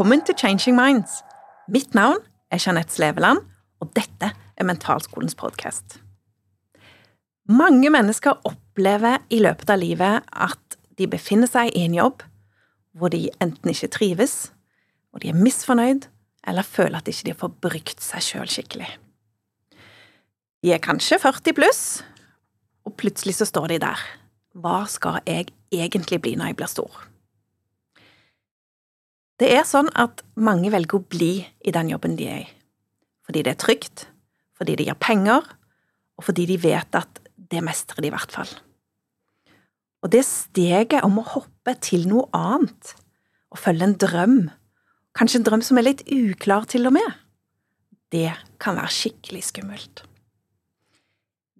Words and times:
Velkommen 0.00 0.22
til 0.24 0.32
Changing 0.40 0.78
Minds. 0.78 1.18
Mitt 1.68 1.92
navn 1.92 2.22
er 2.48 2.56
Jeanette 2.56 2.94
Sleveland, 2.94 3.42
og 3.84 3.90
dette 3.92 4.30
er 4.32 4.64
Mentalskolens 4.64 5.34
podkast. 5.36 5.98
Mange 7.44 7.90
mennesker 7.92 8.38
opplever 8.48 9.18
i 9.28 9.42
løpet 9.44 9.74
av 9.74 9.82
livet 9.82 10.24
at 10.32 10.78
de 10.96 11.04
befinner 11.04 11.52
seg 11.52 11.74
i 11.76 11.82
en 11.84 11.98
jobb 11.98 12.24
hvor 12.96 13.12
de 13.12 13.26
enten 13.44 13.74
ikke 13.74 13.90
trives, 13.98 14.38
hvor 15.12 15.20
de 15.20 15.34
er 15.34 15.36
misfornøyd, 15.36 16.08
eller 16.48 16.64
føler 16.64 16.96
at 16.96 17.04
de 17.04 17.12
ikke 17.12 17.36
får 17.44 17.54
brukt 17.68 18.00
seg 18.00 18.24
sjøl 18.24 18.48
skikkelig. 18.48 18.88
De 20.64 20.72
er 20.72 20.80
kanskje 20.80 21.20
40 21.20 21.58
pluss, 21.60 21.84
og 22.88 22.96
plutselig 22.96 23.36
så 23.36 23.52
står 23.52 23.74
de 23.76 23.82
der. 23.84 24.10
Hva 24.56 24.80
skal 24.88 25.20
jeg 25.28 25.52
egentlig 25.68 26.24
bli 26.24 26.38
når 26.40 26.54
jeg 26.54 26.62
blir 26.64 26.76
stor? 26.78 27.04
Det 29.40 29.48
er 29.56 29.64
sånn 29.64 29.88
at 29.96 30.20
mange 30.36 30.68
velger 30.68 30.98
å 30.98 31.06
bli 31.08 31.32
i 31.40 31.72
den 31.72 31.88
jobben 31.88 32.16
de 32.18 32.26
er 32.28 32.40
i, 32.42 32.48
fordi 33.24 33.40
det 33.46 33.54
er 33.54 33.62
trygt, 33.62 34.02
fordi 34.52 34.74
det 34.76 34.84
gir 34.90 34.98
penger, 35.00 35.46
og 36.20 36.26
fordi 36.26 36.44
de 36.50 36.58
vet 36.60 36.98
at 36.98 37.22
det 37.50 37.62
mestrer 37.64 38.04
de 38.04 38.10
i 38.10 38.12
hvert 38.12 38.34
fall. 38.34 38.50
Og 40.04 40.12
det 40.12 40.26
steget 40.28 41.06
om 41.06 41.16
å 41.20 41.24
hoppe 41.32 41.72
til 41.80 42.04
noe 42.10 42.28
annet, 42.36 42.92
og 43.50 43.62
følge 43.62 43.88
en 43.88 43.96
drøm, 44.04 44.36
kanskje 45.16 45.40
en 45.40 45.48
drøm 45.48 45.64
som 45.64 45.80
er 45.80 45.88
litt 45.88 46.04
uklar 46.12 46.68
til 46.68 46.90
og 46.90 46.94
med, 46.98 47.16
det 48.12 48.34
kan 48.60 48.76
være 48.76 48.92
skikkelig 48.92 49.42
skummelt. 49.48 50.04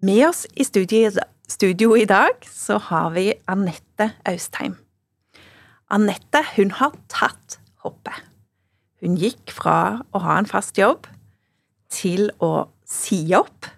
Med 0.05 0.27
oss 0.29 0.45
i 0.53 0.69
studio, 0.69 1.95
i 1.97 2.07
dag 2.09 2.45
så 2.45 2.77
har 2.91 3.11
vi 3.17 3.31
Anette 3.49 4.13
Austheim. 4.29 4.77
Anette 5.89 6.45
hun 6.55 6.77
har 6.77 6.93
tatt 7.09 7.57
hoppe. 7.85 8.15
Hun 9.01 9.17
gikk 9.21 9.55
fra 9.57 10.01
å 10.13 10.21
ha 10.25 10.37
en 10.41 10.49
fast 10.49 10.79
jobb 10.79 11.09
til 11.91 12.29
å 12.45 12.69
si 12.87 13.23
opp 13.37 13.69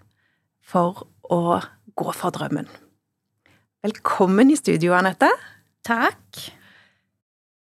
for 0.72 1.04
å 1.32 1.60
gå 1.96 2.14
for 2.16 2.34
drømmen. 2.34 2.68
Velkommen 3.82 4.50
i 4.52 4.58
studio, 4.58 4.94
Anette. 4.94 5.30
Takk. 5.86 6.42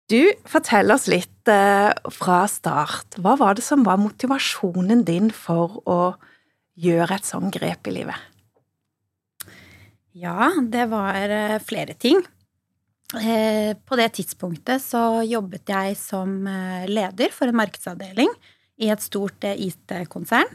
Du, 0.07 0.21
fortell 0.47 0.93
oss 0.95 1.09
litt 1.11 1.51
eh, 1.51 1.91
fra 2.15 2.45
start. 2.51 3.19
Hva 3.19 3.35
var 3.41 3.59
det 3.59 3.65
som 3.67 3.83
var 3.87 3.99
motivasjonen 3.99 5.03
din 5.09 5.33
for 5.35 5.81
å 5.85 6.01
gjøre 6.79 7.19
et 7.19 7.27
sånt 7.27 7.51
grep 7.57 7.91
i 7.91 7.97
livet? 7.99 8.17
Ja, 10.17 10.53
det 10.63 10.87
var 10.93 11.19
eh, 11.27 11.59
flere 11.61 11.97
ting. 11.99 12.23
Eh, 13.15 13.77
på 13.87 13.97
det 13.97 14.09
tidspunktet 14.19 14.83
så 14.83 15.23
jobbet 15.23 15.71
jeg 15.71 15.95
som 16.01 16.41
eh, 16.51 16.89
leder 16.91 17.31
for 17.31 17.47
en 17.47 17.59
markedsavdeling 17.61 18.33
i 18.83 18.91
et 18.91 19.03
stort 19.05 19.47
eh, 19.47 19.61
IT-konsern. 19.69 20.51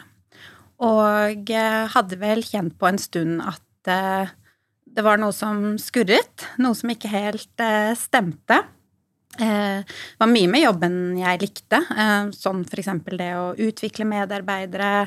Og 0.81 1.51
hadde 1.93 2.17
vel 2.17 2.41
kjent 2.41 2.73
på 2.81 2.87
en 2.89 2.97
stund 2.97 3.43
at 3.45 3.61
det 3.85 5.03
var 5.05 5.19
noe 5.21 5.29
som 5.29 5.75
skurret. 5.77 6.47
Noe 6.57 6.73
som 6.73 6.89
ikke 6.89 7.11
helt 7.11 7.63
stemte. 7.99 8.57
Det 9.37 10.17
var 10.17 10.31
mye 10.31 10.49
med 10.49 10.63
jobben 10.63 10.95
jeg 11.19 11.43
likte, 11.43 11.83
sånn 12.33 12.63
eksempel 12.65 13.21
det 13.21 13.29
å 13.37 13.45
utvikle 13.61 14.09
medarbeidere, 14.09 15.05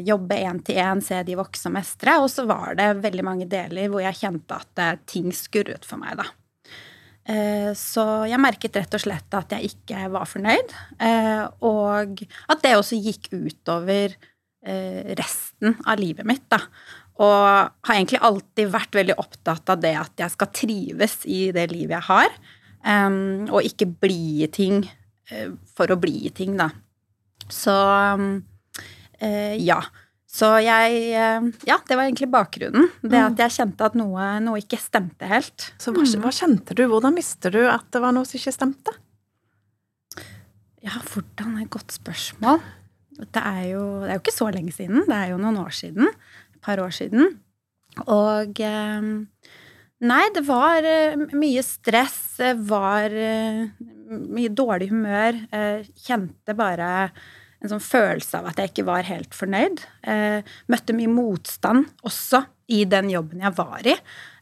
jobbe 0.00 0.40
én 0.48 0.64
til 0.64 0.80
én, 0.80 1.04
se 1.04 1.20
de 1.28 1.36
vokse 1.36 1.68
og 1.68 1.76
mestre. 1.76 2.16
Og 2.24 2.32
så 2.32 2.48
var 2.48 2.72
det 2.80 2.88
veldig 3.04 3.28
mange 3.28 3.50
deler 3.52 3.92
hvor 3.92 4.00
jeg 4.00 4.22
kjente 4.24 4.62
at 4.64 5.04
ting 5.12 5.28
skurret 5.28 5.84
for 5.84 6.00
meg, 6.00 6.16
da. 6.24 6.30
Eh, 7.26 7.72
så 7.74 8.04
jeg 8.30 8.38
merket 8.38 8.76
rett 8.78 8.94
og 8.94 9.02
slett 9.02 9.34
at 9.34 9.56
jeg 9.56 9.72
ikke 9.72 10.06
var 10.14 10.28
fornøyd, 10.30 10.74
eh, 11.02 11.42
og 11.66 12.22
at 12.22 12.62
det 12.62 12.76
også 12.78 12.98
gikk 13.02 13.32
utover 13.34 14.14
eh, 14.14 15.14
resten 15.18 15.74
av 15.82 15.98
livet 15.98 16.28
mitt, 16.28 16.44
da. 16.52 16.60
Og 17.16 17.42
har 17.88 17.96
egentlig 17.96 18.20
alltid 18.22 18.70
vært 18.70 18.98
veldig 18.98 19.16
opptatt 19.18 19.72
av 19.72 19.80
det 19.82 19.94
at 19.98 20.22
jeg 20.22 20.34
skal 20.36 20.52
trives 20.54 21.18
i 21.24 21.48
det 21.56 21.70
livet 21.72 21.96
jeg 21.96 22.08
har, 22.10 22.34
og 22.86 23.64
ikke 23.66 23.88
bli 24.04 24.44
i 24.44 24.48
ting 24.52 24.84
for 25.74 25.90
å 25.90 25.96
bli 25.98 26.28
i 26.28 26.30
ting, 26.36 26.52
da. 26.60 26.68
Så 27.50 27.72
ja. 29.64 29.78
Så 30.36 30.50
jeg 30.64 30.96
eh, 31.16 31.48
Ja, 31.68 31.78
det 31.88 31.96
var 31.96 32.04
egentlig 32.04 32.28
bakgrunnen. 32.32 32.90
Det 33.00 33.16
at 33.16 33.36
mm. 33.36 33.42
jeg 33.44 33.54
kjente 33.56 33.88
at 33.88 33.96
noe, 33.98 34.28
noe 34.44 34.60
ikke 34.60 34.78
stemte 34.80 35.28
helt. 35.30 35.70
Så 35.80 35.94
hva, 35.96 36.04
hva, 36.04 36.32
kjente 36.34 36.76
du? 36.76 36.84
Hvordan 36.90 37.16
visste 37.16 37.52
du 37.54 37.62
at 37.70 37.86
det 37.94 38.02
var 38.04 38.14
noe 38.16 38.28
som 38.28 38.38
ikke 38.38 38.54
stemte? 38.54 38.96
Ja, 40.84 40.98
hvordan 41.00 41.56
er 41.56 41.64
et 41.64 41.72
godt 41.72 41.96
spørsmål. 41.96 42.60
Det 43.16 43.40
er, 43.40 43.62
jo, 43.72 43.84
det 44.02 44.10
er 44.10 44.18
jo 44.18 44.24
ikke 44.26 44.36
så 44.36 44.50
lenge 44.52 44.74
siden. 44.76 45.06
Det 45.06 45.16
er 45.16 45.32
jo 45.32 45.40
noen 45.40 45.56
år 45.62 45.72
siden. 45.74 46.12
Et 46.52 46.60
par 46.68 46.82
år 46.84 46.92
siden. 46.94 47.38
Og 48.04 48.60
eh, 48.60 49.08
Nei, 50.06 50.22
det 50.36 50.42
var 50.44 50.84
eh, 50.84 51.16
mye 51.32 51.64
stress, 51.64 52.36
var 52.68 53.14
mye 53.16 54.52
dårlig 54.52 54.90
humør. 54.92 55.40
Kjente 56.04 56.52
bare 56.58 56.90
en 57.62 57.72
sånn 57.72 57.82
følelse 57.82 58.40
av 58.40 58.50
at 58.50 58.60
jeg 58.60 58.72
ikke 58.72 58.86
var 58.88 59.08
helt 59.08 59.36
fornøyd. 59.36 59.82
Eh, 60.06 60.56
møtte 60.72 60.96
mye 60.96 61.12
motstand 61.12 61.86
også 62.06 62.42
i 62.72 62.84
den 62.88 63.10
jobben 63.12 63.44
jeg 63.44 63.54
var 63.56 63.86
i. 63.86 63.94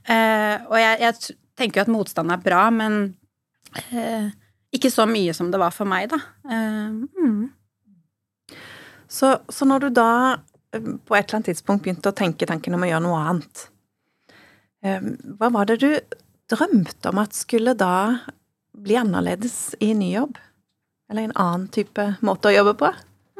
Eh, 0.04 0.56
og 0.68 0.78
jeg, 0.80 1.00
jeg, 1.04 1.36
tenker 1.54 1.80
jo 1.80 1.84
at 1.84 1.92
motstand 1.94 2.32
er 2.34 2.40
bra, 2.42 2.64
men 2.74 3.14
eh, 3.94 4.32
ikke 4.74 4.90
så 4.90 5.06
mye 5.06 5.34
som 5.36 5.52
det 5.52 5.60
var 5.62 5.70
for 5.74 5.86
meg, 5.86 6.10
da. 6.10 6.18
Eh, 6.50 6.90
mm. 7.22 8.56
Så, 9.06 9.36
så, 9.48 9.68
når 9.68 9.84
du 9.84 9.88
da 9.94 10.10
eh, 10.74 10.82
på 11.06 11.14
et 11.14 11.28
eller 11.28 11.38
annet 11.38 11.52
tidspunkt 11.52 11.84
begynte 11.84 12.10
å 12.10 12.16
tenke 12.18 12.48
tanken 12.50 12.74
om 12.74 12.82
å 12.82 12.90
gjøre 12.90 13.04
noe 13.06 13.20
annet, 13.22 13.66
eh, 14.82 15.06
hva 15.38 15.52
var 15.54 15.70
det 15.70 15.78
du 15.84 15.92
drømte 16.50 17.12
om 17.12 17.22
at 17.22 17.38
skulle 17.38 17.76
da 17.78 17.94
bli 18.74 18.98
annerledes 18.98 19.76
i 19.78 19.92
ny 19.94 20.10
jobb? 20.16 20.40
Eller 21.10 21.28
en 21.28 21.36
annen 21.36 21.66
type 21.72 22.06
måte 22.24 22.50
å 22.50 22.54
jobbe 22.54 22.74
på? 22.80 22.90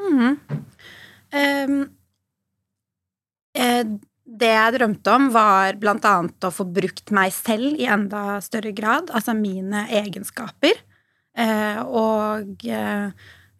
Mm. 0.05 0.35
Um, 1.35 1.77
det 4.25 4.51
jeg 4.51 4.75
drømte 4.75 5.15
om, 5.15 5.29
var 5.33 5.77
annet 5.79 6.47
å 6.47 6.53
få 6.53 6.65
brukt 6.67 7.11
meg 7.15 7.33
selv 7.33 7.79
i 7.79 7.87
enda 7.89 8.41
større 8.43 8.73
grad, 8.75 9.09
altså 9.13 9.35
mine 9.37 9.85
egenskaper. 9.89 10.77
Uh, 11.35 11.81
og 11.85 12.63
uh, 12.69 13.11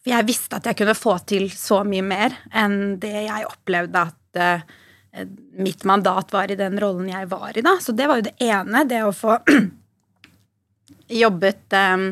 jeg 0.05 0.27
visste 0.27 0.59
at 0.59 0.69
jeg 0.69 0.79
kunne 0.79 0.95
få 0.97 1.17
til 1.27 1.49
så 1.51 1.81
mye 1.87 2.05
mer 2.05 2.35
enn 2.55 2.95
det 3.01 3.25
jeg 3.25 3.49
opplevde 3.49 4.03
at 4.05 4.39
uh, 4.39 4.65
mitt 5.59 5.83
mandat 5.87 6.33
var 6.35 6.51
i 6.51 6.59
den 6.59 6.79
rollen 6.81 7.09
jeg 7.09 7.29
var 7.31 7.55
i, 7.55 7.63
da. 7.65 7.77
Så 7.81 7.95
det 7.95 8.07
var 8.09 8.19
jo 8.19 8.27
det 8.27 8.35
ene, 8.43 8.83
det 8.87 9.01
å 9.05 9.13
få 9.15 9.37
jobbet 11.23 11.75
eh, 11.75 12.05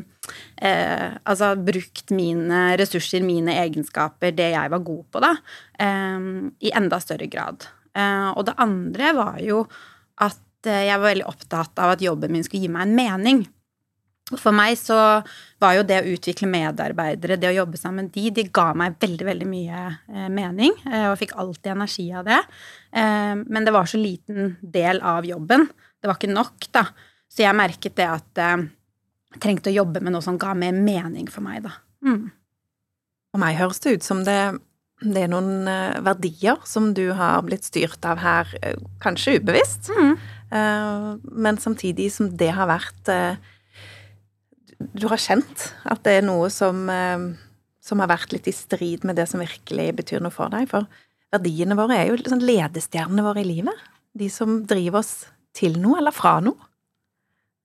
eh, 0.57 1.13
Altså 1.23 1.53
brukt 1.59 2.11
mine 2.15 2.65
ressurser, 2.79 3.23
mine 3.25 3.55
egenskaper, 3.63 4.33
det 4.35 4.51
jeg 4.55 4.73
var 4.73 4.83
god 4.83 5.05
på, 5.11 5.23
da, 5.23 5.35
eh, 5.79 6.27
i 6.63 6.73
enda 6.75 6.99
større 7.03 7.29
grad. 7.31 7.67
Eh, 7.93 8.29
og 8.33 8.47
det 8.47 8.57
andre 8.61 9.13
var 9.17 9.41
jo 9.43 9.63
at 10.23 10.69
eh, 10.69 10.87
jeg 10.89 10.97
var 10.97 11.11
veldig 11.11 11.27
opptatt 11.29 11.81
av 11.83 11.93
at 11.93 12.03
jobben 12.03 12.33
min 12.33 12.45
skulle 12.45 12.65
gi 12.65 12.71
meg 12.73 12.87
en 12.87 12.97
mening. 12.97 13.43
For 14.33 14.55
meg 14.55 14.77
så 14.79 14.97
var 15.61 15.73
jo 15.75 15.83
det 15.85 15.99
å 15.99 16.11
utvikle 16.15 16.47
medarbeidere, 16.49 17.35
det 17.37 17.49
å 17.51 17.57
jobbe 17.57 17.77
sammen 17.77 18.07
de, 18.13 18.29
de 18.33 18.47
ga 18.55 18.69
meg 18.77 18.95
veldig, 19.01 19.25
veldig 19.27 19.49
mye 19.49 19.81
eh, 19.91 20.29
mening, 20.33 20.73
og 21.11 21.17
fikk 21.19 21.35
alltid 21.37 21.73
energi 21.75 22.07
av 22.15 22.25
det. 22.29 22.39
men 22.93 23.65
det 23.65 23.73
var 23.73 23.89
så 23.89 23.97
liten 23.97 24.55
del 24.61 25.01
av 25.01 25.25
jobben. 25.25 25.67
Det 25.99 26.09
var 26.09 26.17
ikke 26.17 26.33
nok, 26.33 26.67
da. 26.71 26.87
Så 27.29 27.43
jeg 27.43 27.57
merket 27.57 27.95
det 27.97 28.07
at 28.07 28.41
trengte 29.41 29.71
å 29.71 29.77
jobbe 29.77 30.01
med 30.03 30.13
noe 30.13 30.25
som 30.25 30.37
ga 30.41 30.53
mer 30.57 30.75
mening 30.75 31.29
for 31.31 31.45
meg, 31.45 31.63
da. 31.65 31.77
Mm. 32.05 32.27
For 33.33 33.41
meg 33.41 33.57
høres 33.57 33.81
det 33.81 33.95
ut 33.97 34.05
som 34.05 34.21
det, 34.27 34.37
det, 35.01 35.23
er 35.23 35.31
noen 35.31 35.69
eh, 35.69 36.01
verdier 36.05 36.59
som 36.69 36.91
du 36.93 37.07
har 37.17 37.41
blitt 37.47 37.65
styrt 37.65 38.05
av 38.05 38.21
her, 38.21 38.51
eh, 38.61 38.77
kanskje 39.03 39.39
ubevisst, 39.39 39.91
mm. 39.93 40.15
Eh, 40.53 41.05
men 41.33 41.57
samtidig 41.57 42.11
som 42.13 42.27
det 42.37 42.51
har 42.53 42.67
vært 42.69 43.09
Du 44.93 45.07
har 45.09 45.17
kjent 45.17 45.63
at 45.89 46.03
det 46.05 46.19
er 46.19 46.27
noe 46.27 46.51
som, 46.53 46.83
som 47.81 48.03
har 48.03 48.11
vært 48.11 48.35
litt 48.35 48.45
i 48.51 48.53
strid 48.53 49.01
med 49.07 49.17
det 49.17 49.25
som 49.31 49.41
virkelig 49.41 49.87
betyr 49.97 50.21
noe 50.21 50.35
for 50.35 50.53
deg. 50.53 50.67
For 50.69 50.85
verdiene 51.33 51.77
våre 51.79 51.97
er 51.97 52.11
jo 52.11 52.19
liksom 52.19 52.43
ledestjernene 52.43 53.25
våre 53.25 53.41
i 53.41 53.47
livet. 53.49 53.81
De 54.13 54.29
som 54.29 54.59
driver 54.69 54.99
oss 55.01 55.25
til 55.57 55.79
noe 55.81 56.03
eller 56.03 56.13
fra 56.13 56.35
noe. 56.45 56.69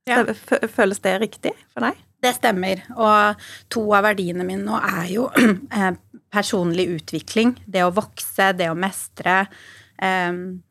Ja. 0.09 0.69
Føles 0.73 1.03
det 1.05 1.17
riktig 1.23 1.55
for 1.73 1.87
deg? 1.87 1.99
Det 2.19 2.35
stemmer. 2.35 2.83
Og 2.99 3.51
to 3.71 3.85
av 3.95 4.09
verdiene 4.09 4.47
mine 4.47 4.65
nå 4.67 4.79
er 4.81 5.05
jo 5.13 5.29
eh, 5.79 5.93
personlig 6.35 6.89
utvikling. 6.97 7.55
Det 7.67 7.85
å 7.87 7.93
vokse, 7.95 8.53
det 8.59 8.71
å 8.73 8.79
mestre. 8.79 9.45
Um, 9.99 10.63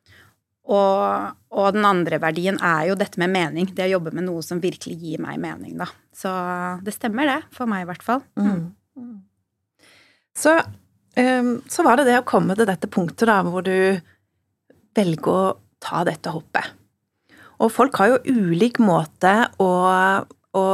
Og, 0.67 1.35
og, 1.55 1.67
den 1.77 1.85
andre 1.87 2.19
verdien 2.19 2.57
er 2.59 2.89
jo 2.89 2.97
dette 2.99 3.19
med 3.21 3.31
mening. 3.31 3.69
Det 3.71 3.85
å 3.85 3.93
jobbe 3.95 4.11
med 4.17 4.25
noe 4.27 4.43
som 4.43 4.59
virkelig 4.59 4.97
gir 4.99 5.21
meg 5.23 5.39
mening, 5.39 5.77
da. 5.79 5.87
Så 6.11 6.31
det 6.83 6.91
stemmer, 6.97 7.29
det. 7.29 7.37
For 7.55 7.69
meg, 7.71 7.85
i 7.85 7.87
hvert 7.87 8.03
fall. 8.03 8.19
Mm. 8.35 8.73
mm. 8.99 9.15
Så, 10.37 10.57
um, 11.15 11.53
så, 11.71 11.85
var 11.87 11.97
det 11.97 12.09
det 12.09 12.17
å 12.19 12.27
komme 12.27 12.57
til 12.57 12.67
dette 12.69 12.89
punktet 12.91 13.29
da, 13.29 13.39
hvor 13.47 13.63
du 13.65 13.95
velger 14.97 15.31
å 15.31 15.55
ta 15.81 16.03
dette 16.05 16.35
hoppet. 16.35 16.75
Og 17.63 17.71
folk 17.74 17.98
har 17.98 18.12
jo 18.12 18.36
ulik 18.38 18.77
måte 18.83 19.33
å, 19.62 19.71
å, 20.57 20.65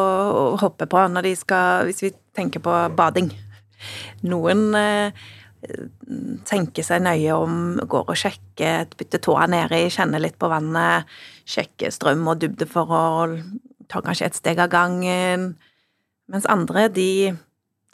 hoppe 0.59 0.87
på 0.89 1.05
når 1.13 1.29
de 1.29 1.37
skal 1.39 1.87
Hvis 1.87 2.03
vi 2.03 2.11
tenker 2.35 2.63
på 2.63 2.73
bading. 2.97 3.29
Noen 4.27 4.71
eh, 4.79 5.25
tenker 6.47 6.85
seg 6.85 7.03
nøye 7.05 7.35
om, 7.35 7.59
går 7.79 8.09
og 8.11 8.19
sjekker, 8.19 8.87
bytter 8.97 9.21
tåa 9.23 9.45
nedi, 9.51 9.85
kjenner 9.93 10.23
litt 10.23 10.37
på 10.39 10.49
vannet, 10.51 11.09
sjekker 11.47 11.93
strøm 11.93 12.25
og 12.31 12.41
dybdeforhold, 12.41 13.37
tar 13.91 14.05
kanskje 14.05 14.29
et 14.29 14.39
steg 14.39 14.63
av 14.63 14.71
gangen, 14.73 15.53
mens 16.31 16.47
andre, 16.51 16.87
de 16.91 17.33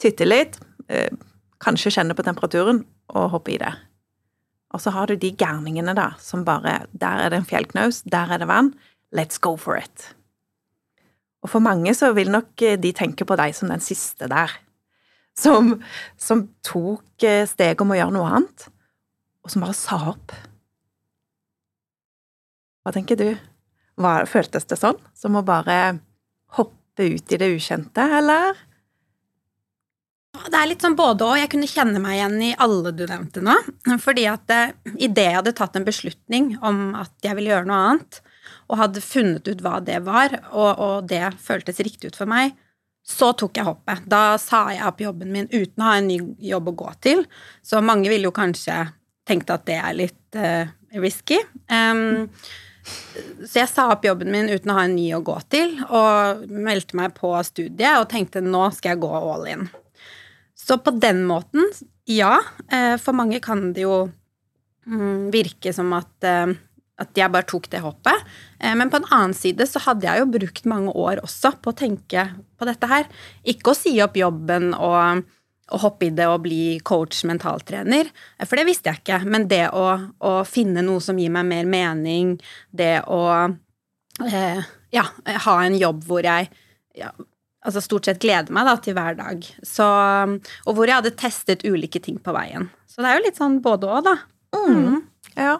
titter 0.00 0.30
litt, 0.30 0.58
eh, 0.88 1.10
kanskje 1.62 1.92
kjenner 1.98 2.18
på 2.18 2.26
temperaturen 2.26 2.84
og 3.14 3.30
hopper 3.36 3.54
i 3.54 3.60
det. 3.62 3.74
Og 4.70 4.80
så 4.80 4.92
har 4.94 5.10
du 5.10 5.16
de 5.18 5.32
gærningene, 5.34 5.94
da, 5.98 6.12
som 6.22 6.44
bare 6.46 6.86
Der 6.92 7.24
er 7.24 7.30
det 7.30 7.40
en 7.40 7.48
fjellknaus, 7.48 8.02
der 8.02 8.32
er 8.32 8.38
det 8.38 8.48
vann, 8.48 8.74
let's 9.14 9.40
go 9.40 9.56
for 9.56 9.76
it. 9.76 10.14
Og 11.42 11.50
for 11.50 11.58
mange 11.58 11.94
så 11.94 12.12
vil 12.12 12.30
nok 12.30 12.54
de 12.56 12.92
tenke 12.92 13.24
på 13.24 13.36
deg 13.36 13.54
som 13.56 13.68
den 13.72 13.80
siste 13.80 14.28
der 14.28 14.52
som, 15.40 15.74
som 16.16 16.44
tok 16.66 17.24
eh, 17.24 17.46
steget 17.48 17.80
om 17.82 17.92
å 17.92 17.98
gjøre 17.98 18.14
noe 18.16 18.30
annet, 18.30 18.66
og 19.44 19.52
som 19.52 19.64
bare 19.64 19.76
sa 19.76 20.00
opp. 20.12 20.34
Hva 22.84 22.94
tenker 22.96 23.18
du? 23.20 23.28
Hva, 24.00 24.20
føltes 24.28 24.66
det 24.68 24.78
sånn? 24.80 24.98
Som 25.16 25.36
å 25.36 25.44
bare 25.46 26.00
hoppe 26.56 27.10
ut 27.14 27.32
i 27.32 27.40
det 27.40 27.50
ukjente, 27.54 28.04
eller? 28.20 28.58
Det 30.30 30.56
er 30.56 30.68
litt 30.70 30.82
sånn 30.84 30.96
både 30.98 31.26
og. 31.26 31.36
Jeg 31.38 31.50
kunne 31.52 31.68
kjenne 31.68 32.00
meg 32.02 32.16
igjen 32.16 32.36
i 32.46 32.50
alle 32.62 32.92
du 32.94 33.04
nevnte 33.08 33.42
nå. 33.44 33.54
Fordi 34.02 34.26
at 34.30 34.52
eh, 34.54 34.72
idet 34.94 35.26
jeg 35.26 35.38
hadde 35.40 35.54
tatt 35.58 35.76
en 35.78 35.86
beslutning 35.86 36.52
om 36.62 36.96
at 36.98 37.12
jeg 37.24 37.36
ville 37.38 37.52
gjøre 37.52 37.68
noe 37.68 37.80
annet, 37.90 38.20
og 38.70 38.80
hadde 38.80 39.02
funnet 39.02 39.50
ut 39.50 39.62
hva 39.64 39.78
det 39.84 39.98
var, 40.06 40.36
og, 40.50 40.70
og 40.70 41.10
det 41.10 41.24
føltes 41.42 41.82
riktig 41.82 42.12
ut 42.12 42.18
for 42.18 42.30
meg, 42.30 42.54
så 43.06 43.32
tok 43.34 43.58
jeg 43.58 43.66
hoppet. 43.66 44.06
Da 44.10 44.38
sa 44.38 44.68
jeg 44.74 44.86
opp 44.86 45.02
jobben 45.02 45.32
min 45.34 45.50
uten 45.50 45.82
å 45.82 45.88
ha 45.88 45.98
en 45.98 46.08
ny 46.10 46.20
jobb 46.50 46.70
å 46.70 46.76
gå 46.84 46.90
til. 47.02 47.24
Så 47.66 47.82
mange 47.82 48.10
ville 48.12 48.28
jo 48.28 48.34
kanskje 48.36 48.84
tenkt 49.26 49.50
at 49.50 49.66
det 49.66 49.78
er 49.80 49.96
litt 49.96 50.38
uh, 50.38 50.70
risky. 50.94 51.40
Um, 51.72 52.30
så 53.42 53.62
jeg 53.62 53.70
sa 53.70 53.88
opp 53.92 54.06
jobben 54.06 54.30
min 54.30 54.50
uten 54.52 54.70
å 54.70 54.78
ha 54.78 54.86
en 54.86 54.96
ny 54.98 55.08
å 55.16 55.22
gå 55.24 55.36
til, 55.52 55.74
og 55.88 56.46
meldte 56.50 56.98
meg 56.98 57.16
på 57.18 57.32
studiet 57.46 57.98
og 57.98 58.10
tenkte 58.12 58.44
nå 58.44 58.68
skal 58.76 58.94
jeg 58.94 59.02
gå 59.02 59.10
all 59.18 59.48
in. 59.50 59.66
Så 60.60 60.76
på 60.84 60.92
den 61.00 61.24
måten, 61.28 61.64
ja. 62.10 62.36
Uh, 62.72 62.96
for 63.00 63.16
mange 63.16 63.40
kan 63.44 63.70
det 63.76 63.86
jo 63.86 64.02
um, 64.86 65.30
virke 65.32 65.72
som 65.74 65.94
at 65.96 66.28
uh, 66.28 66.52
at 67.00 67.16
jeg 67.16 67.32
bare 67.32 67.48
tok 67.48 67.68
det 67.72 67.82
hoppet. 67.84 68.24
Eh, 68.60 68.74
men 68.76 68.90
på 68.92 69.00
en 69.00 69.08
annen 69.10 69.36
side 69.36 69.66
så 69.68 69.82
hadde 69.86 70.06
jeg 70.06 70.22
jo 70.22 70.30
brukt 70.36 70.68
mange 70.70 70.92
år 70.92 71.22
også 71.24 71.54
på 71.62 71.72
å 71.72 71.76
tenke 71.76 72.26
på 72.60 72.68
dette 72.68 72.90
her. 72.90 73.08
Ikke 73.48 73.72
å 73.72 73.78
si 73.78 73.94
opp 74.04 74.18
jobben 74.20 74.74
og, 74.76 75.22
og 75.70 75.84
hoppe 75.86 76.10
i 76.10 76.14
det 76.14 76.28
og 76.28 76.42
bli 76.44 76.62
coach, 76.86 77.22
mentaltrener, 77.28 78.10
eh, 78.10 78.46
for 78.46 78.60
det 78.60 78.68
visste 78.68 78.92
jeg 78.92 79.02
ikke. 79.02 79.22
Men 79.30 79.48
det 79.50 79.66
å, 79.76 79.86
å 79.96 80.34
finne 80.48 80.84
noe 80.86 81.02
som 81.04 81.18
gir 81.20 81.32
meg 81.34 81.48
mer 81.48 81.70
mening, 81.70 82.36
det 82.70 82.98
å 83.08 83.22
eh, 84.26 84.72
ja, 84.92 85.06
ha 85.46 85.58
en 85.64 85.78
jobb 85.80 86.04
hvor 86.08 86.26
jeg 86.26 86.50
ja, 86.98 87.12
altså 87.66 87.82
stort 87.84 88.08
sett 88.08 88.20
gleder 88.22 88.52
meg 88.54 88.68
da, 88.68 88.76
til 88.80 88.96
hver 88.96 89.16
dag. 89.18 89.46
Så, 89.66 89.86
og 90.66 90.76
hvor 90.76 90.88
jeg 90.88 91.00
hadde 91.00 91.16
testet 91.20 91.64
ulike 91.68 92.02
ting 92.02 92.20
på 92.22 92.34
veien. 92.36 92.70
Så 92.90 93.02
det 93.02 93.10
er 93.10 93.18
jo 93.18 93.26
litt 93.28 93.40
sånn 93.40 93.60
både 93.64 93.90
og, 93.90 94.06
da. 94.08 94.16
Mm. 94.56 94.78
Mm. 94.80 95.00
Ja. 95.36 95.56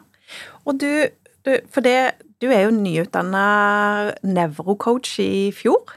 Og 0.65 0.79
du 0.81 0.89
du, 1.47 1.55
for 1.73 1.85
det, 1.85 2.21
du 2.43 2.51
er 2.51 2.67
jo 2.67 2.75
nyutdanna 2.75 3.45
nevrocoach 4.27 5.17
i 5.23 5.51
fjor. 5.57 5.95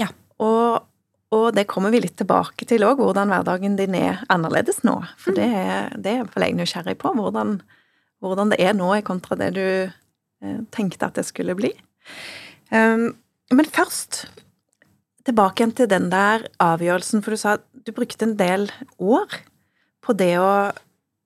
Ja. 0.00 0.10
Og, 0.42 0.86
og, 1.34 1.46
det 1.56 1.68
kommer 1.70 1.94
vi 1.94 2.02
litt 2.02 2.16
tilbake 2.18 2.66
til 2.68 2.86
òg, 2.86 3.02
hvordan 3.02 3.30
hverdagen 3.32 3.78
din 3.78 3.96
er 3.98 4.24
annerledes 4.32 4.82
nå. 4.86 4.98
For 5.20 5.34
mm. 5.34 5.38
det, 5.38 5.50
det 6.06 6.16
er 6.18 6.30
for 6.30 6.46
jeg 6.46 6.58
nysgjerrig 6.58 6.96
på, 7.02 7.14
hvordan, 7.18 7.58
hvordan, 8.24 8.54
det 8.54 8.62
er 8.64 8.74
nå 8.76 8.90
kontra 9.06 9.38
det 9.40 9.52
du 9.58 9.66
eh, 9.66 10.58
tenkte 10.74 11.10
at 11.10 11.20
det 11.20 11.26
skulle 11.28 11.56
bli. 11.58 11.70
Um, 12.74 13.12
men 13.54 13.68
først 13.70 14.24
tilbake 15.24 15.62
igjen 15.62 15.74
til 15.76 15.90
den 15.90 16.10
der 16.12 16.46
avgjørelsen, 16.62 17.22
for 17.24 17.34
du 17.34 17.40
sa 17.40 17.56
at 17.58 17.64
du 17.86 17.92
brukte 17.96 18.26
en 18.26 18.36
del 18.38 18.68
år 18.98 19.40
på 20.04 20.16
det 20.16 20.34
å 20.40 20.72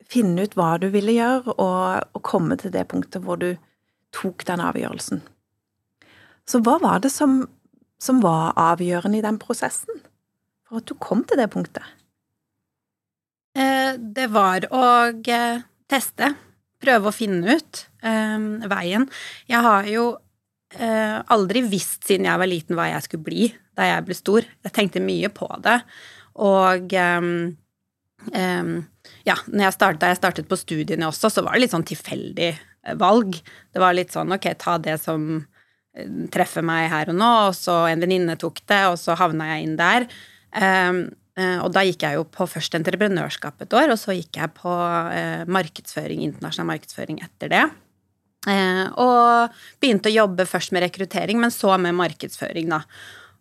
finne 0.09 0.47
ut 0.47 0.55
hva 0.57 0.77
du 0.81 0.89
ville 0.93 1.17
gjøre, 1.17 1.55
og, 1.59 2.07
og 2.15 2.25
komme 2.25 2.57
til 2.61 2.73
det 2.75 2.87
punktet 2.91 3.25
hvor 3.25 3.41
du 3.41 3.53
tok 4.15 4.47
den 4.49 4.63
avgjørelsen. 4.65 5.21
Så 6.49 6.63
hva 6.65 6.79
var 6.81 7.03
det 7.05 7.11
som, 7.13 7.43
som 8.01 8.23
var 8.25 8.57
avgjørende 8.57 9.21
i 9.21 9.25
den 9.25 9.41
prosessen 9.43 10.01
for 10.69 10.81
at 10.81 10.89
du 10.89 10.95
kom 11.01 11.25
til 11.29 11.41
det 11.41 11.51
punktet? 11.53 11.85
Eh, 13.59 13.99
det 13.99 14.31
var 14.33 14.65
å 14.73 14.85
eh, 15.11 15.61
teste, 15.91 16.33
prøve 16.79 17.11
å 17.11 17.15
finne 17.15 17.59
ut 17.59 17.81
um, 18.07 18.61
veien. 18.71 19.09
Jeg 19.51 19.65
har 19.65 19.89
jo 19.91 20.05
eh, 20.77 21.17
aldri 21.33 21.63
visst 21.69 22.07
siden 22.09 22.29
jeg 22.29 22.41
var 22.41 22.51
liten 22.51 22.79
hva 22.79 22.91
jeg 22.91 23.07
skulle 23.07 23.27
bli 23.29 23.49
da 23.79 23.87
jeg 23.93 24.07
ble 24.09 24.17
stor. 24.19 24.47
Jeg 24.67 24.75
tenkte 24.75 25.03
mye 25.05 25.31
på 25.33 25.49
det, 25.65 25.79
og 26.43 26.95
eh, 26.99 27.29
eh, 28.33 28.73
ja, 29.29 29.37
jeg 29.37 29.77
startet, 29.77 30.01
da 30.03 30.11
jeg 30.13 30.21
startet 30.21 30.51
på 30.51 30.59
studiene 30.59 31.09
også, 31.09 31.31
så 31.33 31.45
var 31.47 31.57
det 31.57 31.67
litt 31.67 31.77
sånn 31.77 31.87
tilfeldig 31.89 32.51
eh, 32.51 32.99
valg. 32.99 33.39
Det 33.73 33.83
var 33.83 33.97
litt 33.97 34.15
sånn 34.15 34.35
ok, 34.35 34.51
ta 34.61 34.77
det 34.83 34.99
som 35.03 35.31
eh, 35.39 36.11
treffer 36.35 36.67
meg 36.67 36.89
her 36.93 37.13
og 37.13 37.21
nå, 37.21 37.31
og 37.49 37.57
så 37.59 37.85
en 37.93 38.05
venninne 38.05 38.39
tok 38.41 38.63
det, 38.67 38.83
og 38.91 38.99
så 39.01 39.17
havna 39.19 39.55
jeg 39.55 39.69
inn 39.69 39.81
der. 39.81 40.11
Um, 40.59 41.09
og 41.39 41.69
da 41.71 41.85
gikk 41.87 42.03
jeg 42.03 42.17
jo 42.17 42.25
på 42.35 42.49
først 42.51 42.75
entreprenørskap 42.75 43.61
et 43.63 43.75
år, 43.79 43.93
og 43.93 43.99
så 44.01 44.11
gikk 44.17 44.41
jeg 44.41 44.51
på 44.57 44.73
markedsføring, 45.47 46.25
internasjonal 46.27 46.67
markedsføring 46.73 47.21
etter 47.23 47.53
det. 47.53 47.61
Uh, 48.47 48.87
og 48.95 49.57
begynte 49.83 50.13
å 50.13 50.15
jobbe 50.15 50.47
først 50.47 50.71
med 50.75 50.85
rekruttering, 50.87 51.41
men 51.43 51.53
så 51.55 51.75
med 51.81 51.97
markedsføring, 51.99 52.71
da. 52.71 52.85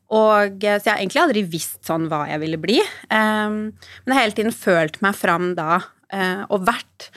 Og, 0.08 0.64
eh, 0.64 0.80
så 0.80 0.88
jeg 0.88 0.94
har 0.94 1.02
egentlig 1.02 1.24
aldri 1.24 1.42
visst 1.52 1.82
sånn 1.88 2.08
hva 2.12 2.24
jeg 2.30 2.40
ville 2.40 2.60
bli. 2.62 2.78
Um, 3.12 3.76
men 3.76 4.14
jeg 4.14 4.16
har 4.16 4.24
hele 4.24 4.38
tiden 4.38 4.56
følt 4.56 5.02
meg 5.04 5.18
fram 5.20 5.50
da, 5.58 5.82
uh, 6.14 6.44
og 6.48 6.64
vært 6.68 7.10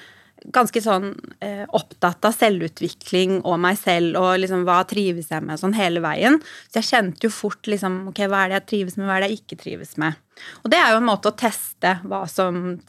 ganske 0.50 0.80
sånn 0.82 1.12
uh, 1.44 1.66
opptatt 1.76 2.24
av 2.24 2.34
selvutvikling 2.34 3.42
og 3.44 3.60
meg 3.62 3.76
selv 3.78 4.16
og 4.18 4.38
liksom 4.40 4.64
hva 4.66 4.80
trives 4.88 5.28
jeg 5.30 5.44
med 5.46 5.60
sånn 5.60 5.76
hele 5.76 6.02
veien. 6.02 6.40
Så 6.70 6.80
jeg 6.80 6.88
kjente 6.88 7.28
jo 7.28 7.34
fort 7.34 7.70
liksom 7.70 8.02
ok, 8.10 8.24
hva 8.24 8.44
er 8.44 8.50
det 8.50 8.58
jeg 8.58 8.68
trives 8.72 8.98
med, 8.98 9.06
hva 9.06 9.18
er 9.18 9.26
det 9.26 9.30
jeg 9.30 9.42
ikke 9.42 9.60
trives 9.60 9.94
med. 10.00 10.18
Og 10.64 10.72
det 10.72 10.80
er 10.80 10.94
jo 10.94 11.02
en 11.02 11.10
måte 11.10 11.30
å 11.30 11.38
teste 11.38 11.98
hva 12.08 12.24
som, 12.30 12.80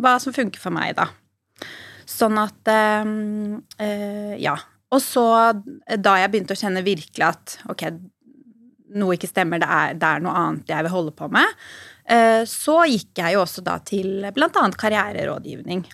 hva 0.00 0.16
som 0.22 0.36
funker 0.36 0.62
for 0.62 0.72
meg, 0.72 0.94
da. 0.96 1.10
Sånn 2.08 2.38
at 2.40 2.70
eh, 2.70 3.12
uh, 3.80 4.34
ja. 4.40 4.56
Og 4.94 5.02
så, 5.02 5.24
da 5.98 6.18
jeg 6.20 6.30
begynte 6.30 6.54
å 6.54 6.58
kjenne 6.58 6.84
virkelig 6.86 7.26
at 7.26 7.56
ok, 7.72 7.88
noe 9.00 9.16
ikke 9.16 9.30
stemmer, 9.30 9.62
det 9.62 9.68
er, 9.70 9.98
det 9.98 10.06
er, 10.08 10.24
noe 10.24 10.38
annet 10.38 10.70
jeg 10.70 10.86
vil 10.86 10.94
holde 10.94 11.14
på 11.16 11.28
med, 11.34 11.58
eh, 12.06 12.42
så 12.48 12.84
gikk 12.86 13.22
jeg 13.24 13.36
jo 13.36 13.42
også 13.44 13.64
da 13.66 13.78
til 13.82 14.28
annet 14.28 14.80
karriererådgivning. 14.80 15.84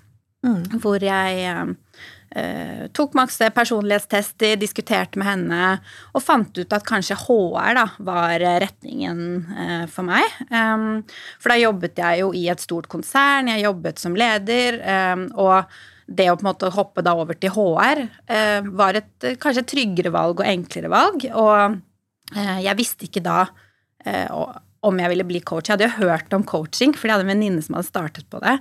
Mm. 0.40 0.80
Hvor 0.80 1.02
jeg 1.04 1.40
eh, 1.44 2.84
tok 2.96 3.16
masse 3.18 3.48
personlighetstester, 3.52 4.54
diskuterte 4.60 5.20
med 5.20 5.28
henne 5.28 5.64
og 6.14 6.24
fant 6.24 6.56
ut 6.56 6.76
at 6.76 6.86
kanskje 6.88 7.18
HR 7.26 7.76
da 7.76 7.86
var 8.06 8.40
retningen 8.64 9.22
uh, 9.50 9.84
for 9.90 10.08
meg. 10.08 10.24
Um, 10.48 11.02
for 11.42 11.52
da 11.52 11.58
jobbet 11.60 12.00
jeg 12.00 12.22
jo 12.22 12.32
i 12.36 12.46
et 12.52 12.64
stort 12.64 12.88
konsern, 12.92 13.52
jeg 13.52 13.66
jobbet 13.66 14.00
som 14.00 14.16
leder, 14.16 14.80
um, 15.12 15.26
og 15.44 15.80
det 16.10 16.26
å 16.30 16.34
på 16.34 16.42
en 16.42 16.50
måte 16.50 16.72
hoppe 16.74 17.04
da 17.06 17.14
over 17.14 17.38
til 17.38 17.52
HR 17.54 18.00
eh, 18.02 18.66
var 18.74 18.98
et 18.98 19.30
kanskje 19.38 19.62
et 19.62 19.70
tryggere 19.70 20.10
valg 20.14 20.42
og 20.42 20.48
enklere 20.50 20.90
valg. 20.90 21.28
Og 21.30 21.78
Eh, 22.36 22.58
jeg 22.64 22.78
visste 22.78 23.06
ikke 23.08 23.22
da 23.24 23.42
eh, 24.06 24.30
om 24.86 25.02
jeg 25.02 25.12
ville 25.12 25.26
bli 25.28 25.42
coach. 25.42 25.68
Jeg 25.68 25.76
hadde 25.76 25.88
jo 25.88 26.06
hørt 26.06 26.36
om 26.36 26.46
coaching, 26.46 26.94
for 26.96 27.08
jeg 27.08 27.16
hadde 27.16 27.26
en 27.26 27.34
venninne 27.34 27.64
som 27.64 27.76
hadde 27.76 27.90
startet 27.90 28.28
på 28.30 28.40
det. 28.44 28.56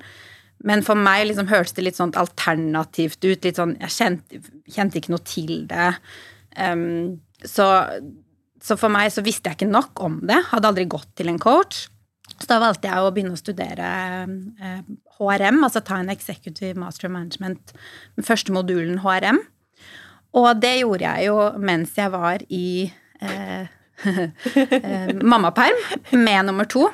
Men 0.68 0.84
for 0.84 1.00
meg 1.00 1.28
liksom 1.30 1.48
hørtes 1.52 1.78
det 1.78 1.86
litt 1.86 2.00
sånn 2.00 2.16
alternativt 2.20 3.22
ut. 3.24 3.46
litt 3.46 3.60
sånn, 3.60 3.78
Jeg 3.80 3.96
kjente, 3.96 4.42
kjente 4.68 5.00
ikke 5.00 5.14
noe 5.14 5.24
til 5.24 5.54
det. 5.70 5.94
Um, 6.60 7.22
så, 7.40 7.70
så, 8.60 8.76
for 8.76 8.92
meg 8.92 9.14
så 9.16 9.24
visste 9.24 9.48
jeg 9.48 9.62
ikke 9.62 9.72
nok 9.72 10.02
om 10.04 10.20
det. 10.28 10.42
Hadde 10.50 10.68
aldri 10.68 10.90
gått 10.92 11.14
til 11.16 11.32
en 11.32 11.40
coach. 11.40 11.86
Så 12.40 12.48
da 12.48 12.60
valgte 12.64 12.88
jeg 12.88 13.04
å 13.04 13.12
begynne 13.14 13.36
å 13.36 13.40
studere 13.40 13.88
eh, 14.64 14.84
HRM, 15.20 15.60
altså 15.66 15.84
ta 15.86 16.00
en 16.00 16.12
Executive 16.14 16.80
Master 16.80 17.12
Management, 17.12 17.74
den 18.16 18.28
første 18.28 18.56
modulen 18.56 19.02
HRM. 19.04 19.42
Og 20.40 20.50
det 20.62 20.80
gjorde 20.82 21.06
jeg 21.10 21.30
jo 21.30 21.38
mens 21.60 21.96
jeg 21.98 22.14
var 22.14 22.44
i 22.54 22.88
eh, 23.20 23.68
eh, 24.08 25.14
mammaperm 25.20 25.86
med 26.16 26.50
nummer 26.50 26.70
to. 26.70 26.88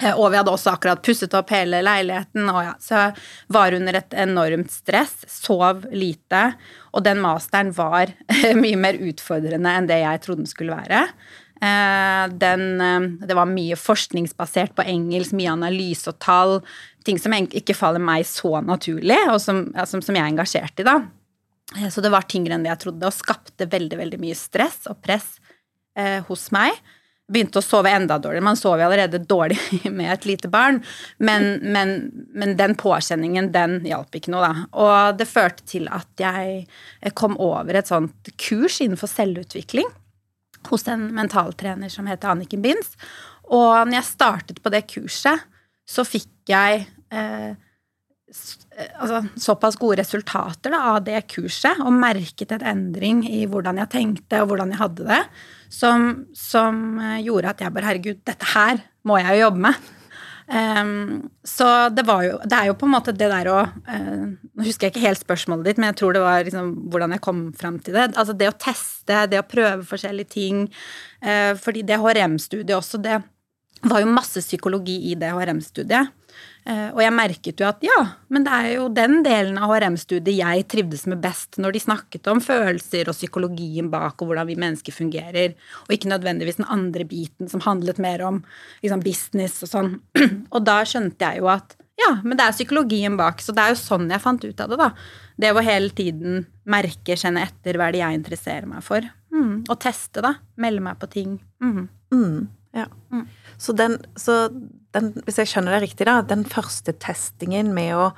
Eh, 0.00 0.14
og 0.14 0.30
vi 0.32 0.38
hadde 0.38 0.52
også 0.52 0.72
akkurat 0.72 1.02
pusset 1.04 1.34
opp 1.36 1.52
hele 1.52 1.82
leiligheten. 1.84 2.48
Og 2.48 2.62
ja, 2.64 2.74
så 2.80 3.08
var 3.52 3.76
under 3.76 4.00
et 4.00 4.16
enormt 4.16 4.72
stress, 4.72 5.20
sov 5.30 5.84
lite. 5.92 6.52
Og 6.96 7.04
den 7.06 7.20
masteren 7.24 7.74
var 7.76 8.14
mye 8.62 8.80
mer 8.80 9.00
utfordrende 9.10 9.74
enn 9.76 9.90
det 9.90 10.00
jeg 10.02 10.24
trodde 10.24 10.46
den 10.46 10.50
skulle 10.50 10.78
være. 10.78 11.04
Eh, 11.58 12.24
den, 12.38 12.80
eh, 12.80 13.26
det 13.26 13.34
var 13.34 13.50
mye 13.50 13.76
forskningsbasert 13.78 14.76
på 14.78 14.86
engelsk, 14.86 15.34
mye 15.38 15.54
analyse 15.56 16.10
og 16.10 16.18
tall. 16.22 16.58
Ting 17.06 17.18
som 17.18 17.34
ikke 17.34 17.76
faller 17.76 18.02
meg 18.02 18.26
så 18.28 18.60
naturlig, 18.62 19.18
og 19.32 19.40
som, 19.42 19.66
som, 19.86 20.02
som 20.04 20.14
jeg 20.14 20.22
er 20.22 20.32
engasjert 20.32 20.82
i, 20.82 20.86
da. 20.86 21.00
Så 21.92 22.00
det 22.00 22.12
var 22.12 22.24
tyngre 22.24 22.56
enn 22.56 22.64
det 22.64 22.72
jeg 22.72 22.84
trodde, 22.86 23.08
og 23.08 23.16
skapte 23.16 23.68
veldig, 23.68 23.98
veldig 24.00 24.20
mye 24.22 24.36
stress 24.38 24.86
og 24.88 25.02
press 25.04 25.36
eh, 25.98 26.22
hos 26.28 26.48
meg 26.54 26.78
begynte 27.28 27.60
å 27.60 27.64
sove 27.64 27.90
enda 27.92 28.16
dårligere. 28.16 28.46
Man 28.46 28.56
sover 28.56 28.86
allerede 28.86 29.20
dårlig 29.20 29.58
med 29.98 30.12
et 30.14 30.24
lite 30.30 30.48
barn, 30.48 30.80
men, 31.20 31.58
men, 31.60 31.94
men 32.32 32.54
den 32.56 32.72
påkjenningen, 32.78 33.50
den 33.52 33.82
hjalp 33.84 34.16
ikke 34.16 34.32
noe, 34.32 34.48
da. 34.48 34.66
Og 34.80 35.18
det 35.20 35.28
førte 35.28 35.66
til 35.68 35.90
at 35.92 36.08
jeg 36.22 37.12
kom 37.18 37.36
over 37.36 37.76
et 37.76 37.90
sånt 37.90 38.32
kurs 38.40 38.80
innenfor 38.80 39.10
selvutvikling 39.12 39.90
hos 40.66 40.86
en 40.90 41.08
mentaltrener 41.14 41.92
som 41.92 42.08
heter 42.10 42.32
Anniken 42.32 42.64
Binds. 42.64 42.96
Og 43.48 43.86
når 43.86 44.00
jeg 44.00 44.10
startet 44.10 44.60
på 44.62 44.72
det 44.74 44.84
kurset, 44.90 45.46
så 45.88 46.04
fikk 46.04 46.50
jeg 46.50 46.84
eh, 47.14 47.54
Eh, 48.28 48.88
altså, 49.00 49.22
såpass 49.40 49.76
gode 49.80 50.02
resultater 50.02 50.72
da, 50.74 50.82
av 50.92 51.00
det 51.06 51.22
kurset, 51.32 51.80
og 51.80 51.94
merket 51.96 52.52
en 52.52 52.66
endring 52.74 53.22
i 53.24 53.46
hvordan 53.48 53.80
jeg 53.80 53.92
tenkte 53.94 54.42
og 54.42 54.50
hvordan 54.50 54.74
jeg 54.74 54.80
hadde 54.82 55.06
det, 55.08 55.20
som, 55.72 56.08
som 56.36 56.98
eh, 57.00 57.22
gjorde 57.24 57.54
at 57.54 57.64
jeg 57.64 57.72
bare 57.72 57.88
Herregud, 57.88 58.20
dette 58.28 58.50
her 58.52 58.82
må 59.08 59.16
jeg 59.22 59.38
jo 59.38 59.46
jobbe 59.46 59.64
med. 59.64 59.88
Um, 60.48 61.28
så 61.44 61.88
det 61.92 62.06
var 62.08 62.22
jo 62.24 62.38
Det 62.48 62.56
er 62.56 62.70
jo 62.70 62.76
på 62.80 62.86
en 62.86 62.92
måte 62.94 63.12
det 63.12 63.26
der 63.28 63.50
å 63.52 63.56
uh, 63.68 64.28
Nå 64.32 64.64
husker 64.64 64.86
jeg 64.86 64.94
ikke 64.94 65.02
helt 65.02 65.20
spørsmålet 65.20 65.66
ditt, 65.66 65.80
men 65.80 65.90
jeg 65.90 65.98
tror 66.00 66.16
det 66.16 66.22
var 66.24 66.46
liksom 66.46 66.70
hvordan 66.88 67.12
jeg 67.12 67.24
kom 67.26 67.42
fram 67.52 67.76
til 67.84 67.98
det. 67.98 68.06
Altså 68.14 68.32
det 68.32 68.48
å 68.48 68.56
teste, 68.56 69.26
det 69.28 69.42
å 69.42 69.48
prøve 69.48 69.84
forskjellige 69.88 70.32
ting. 70.32 70.62
Uh, 71.20 71.52
fordi 71.60 71.84
det 71.84 72.00
HRM-studiet 72.00 72.76
også, 72.78 73.02
det 73.04 73.20
var 73.84 74.02
jo 74.02 74.08
masse 74.10 74.40
psykologi 74.42 74.96
i 75.12 75.18
det 75.20 75.34
HRM-studiet. 75.36 76.14
Eh, 76.68 76.88
og 76.92 77.00
jeg 77.00 77.14
merket 77.16 77.62
jo 77.62 77.64
at 77.64 77.80
ja, 77.84 77.96
men 78.28 78.44
det 78.44 78.52
er 78.52 78.66
jo 78.74 78.88
den 78.92 79.22
delen 79.24 79.56
av 79.56 79.70
HRM-studiet 79.72 80.36
jeg 80.36 80.66
trivdes 80.68 81.06
med 81.08 81.22
best, 81.22 81.56
når 81.56 81.72
de 81.72 81.80
snakket 81.80 82.28
om 82.28 82.42
følelser 82.44 83.08
og 83.08 83.16
psykologien 83.16 83.88
bak 83.92 84.20
og 84.20 84.28
hvordan 84.28 84.50
vi 84.50 84.58
mennesker 84.60 84.92
fungerer, 84.92 85.56
og 85.86 85.94
ikke 85.96 86.12
nødvendigvis 86.12 86.60
den 86.60 86.68
andre 86.68 87.06
biten 87.08 87.48
som 87.48 87.64
handlet 87.64 88.00
mer 88.02 88.24
om 88.26 88.42
liksom, 88.82 89.00
business 89.06 89.62
og 89.64 89.72
sånn. 89.72 89.94
Og 90.54 90.60
da 90.64 90.80
skjønte 90.88 91.24
jeg 91.24 91.40
jo 91.42 91.48
at 91.52 91.74
ja, 91.98 92.12
men 92.22 92.38
det 92.38 92.44
er 92.44 92.54
psykologien 92.54 93.16
bak, 93.18 93.40
så 93.42 93.52
det 93.54 93.64
er 93.64 93.72
jo 93.72 93.80
sånn 93.80 94.06
jeg 94.12 94.22
fant 94.22 94.44
ut 94.44 94.60
av 94.62 94.70
det, 94.70 94.78
da. 94.78 94.90
Det 95.40 95.50
å 95.50 95.64
hele 95.64 95.90
tiden 95.94 96.44
merke, 96.70 97.16
kjenne 97.18 97.42
etter 97.48 97.78
hva 97.78 97.88
er 97.88 97.96
det 97.96 98.02
jeg 98.04 98.18
interesserer 98.20 98.68
meg 98.70 98.84
for. 98.86 99.08
Mm. 99.34 99.64
Og 99.66 99.74
teste, 99.82 100.22
da. 100.22 100.36
Melde 100.62 100.84
meg 100.84 101.00
på 101.00 101.08
ting. 101.10 101.34
Mm. 101.64 101.88
Mm. 102.14 102.46
Ja. 102.76 102.86
Mm. 103.12 103.26
Så, 103.56 103.72
den, 103.72 103.98
så 104.16 104.48
den, 104.94 105.12
hvis 105.26 105.38
jeg 105.40 105.48
skjønner 105.50 105.72
det 105.76 105.82
riktig, 105.88 106.06
da, 106.08 106.20
den 106.22 106.44
første 106.48 106.92
testingen 107.00 107.74
med 107.76 107.96
å 107.96 108.10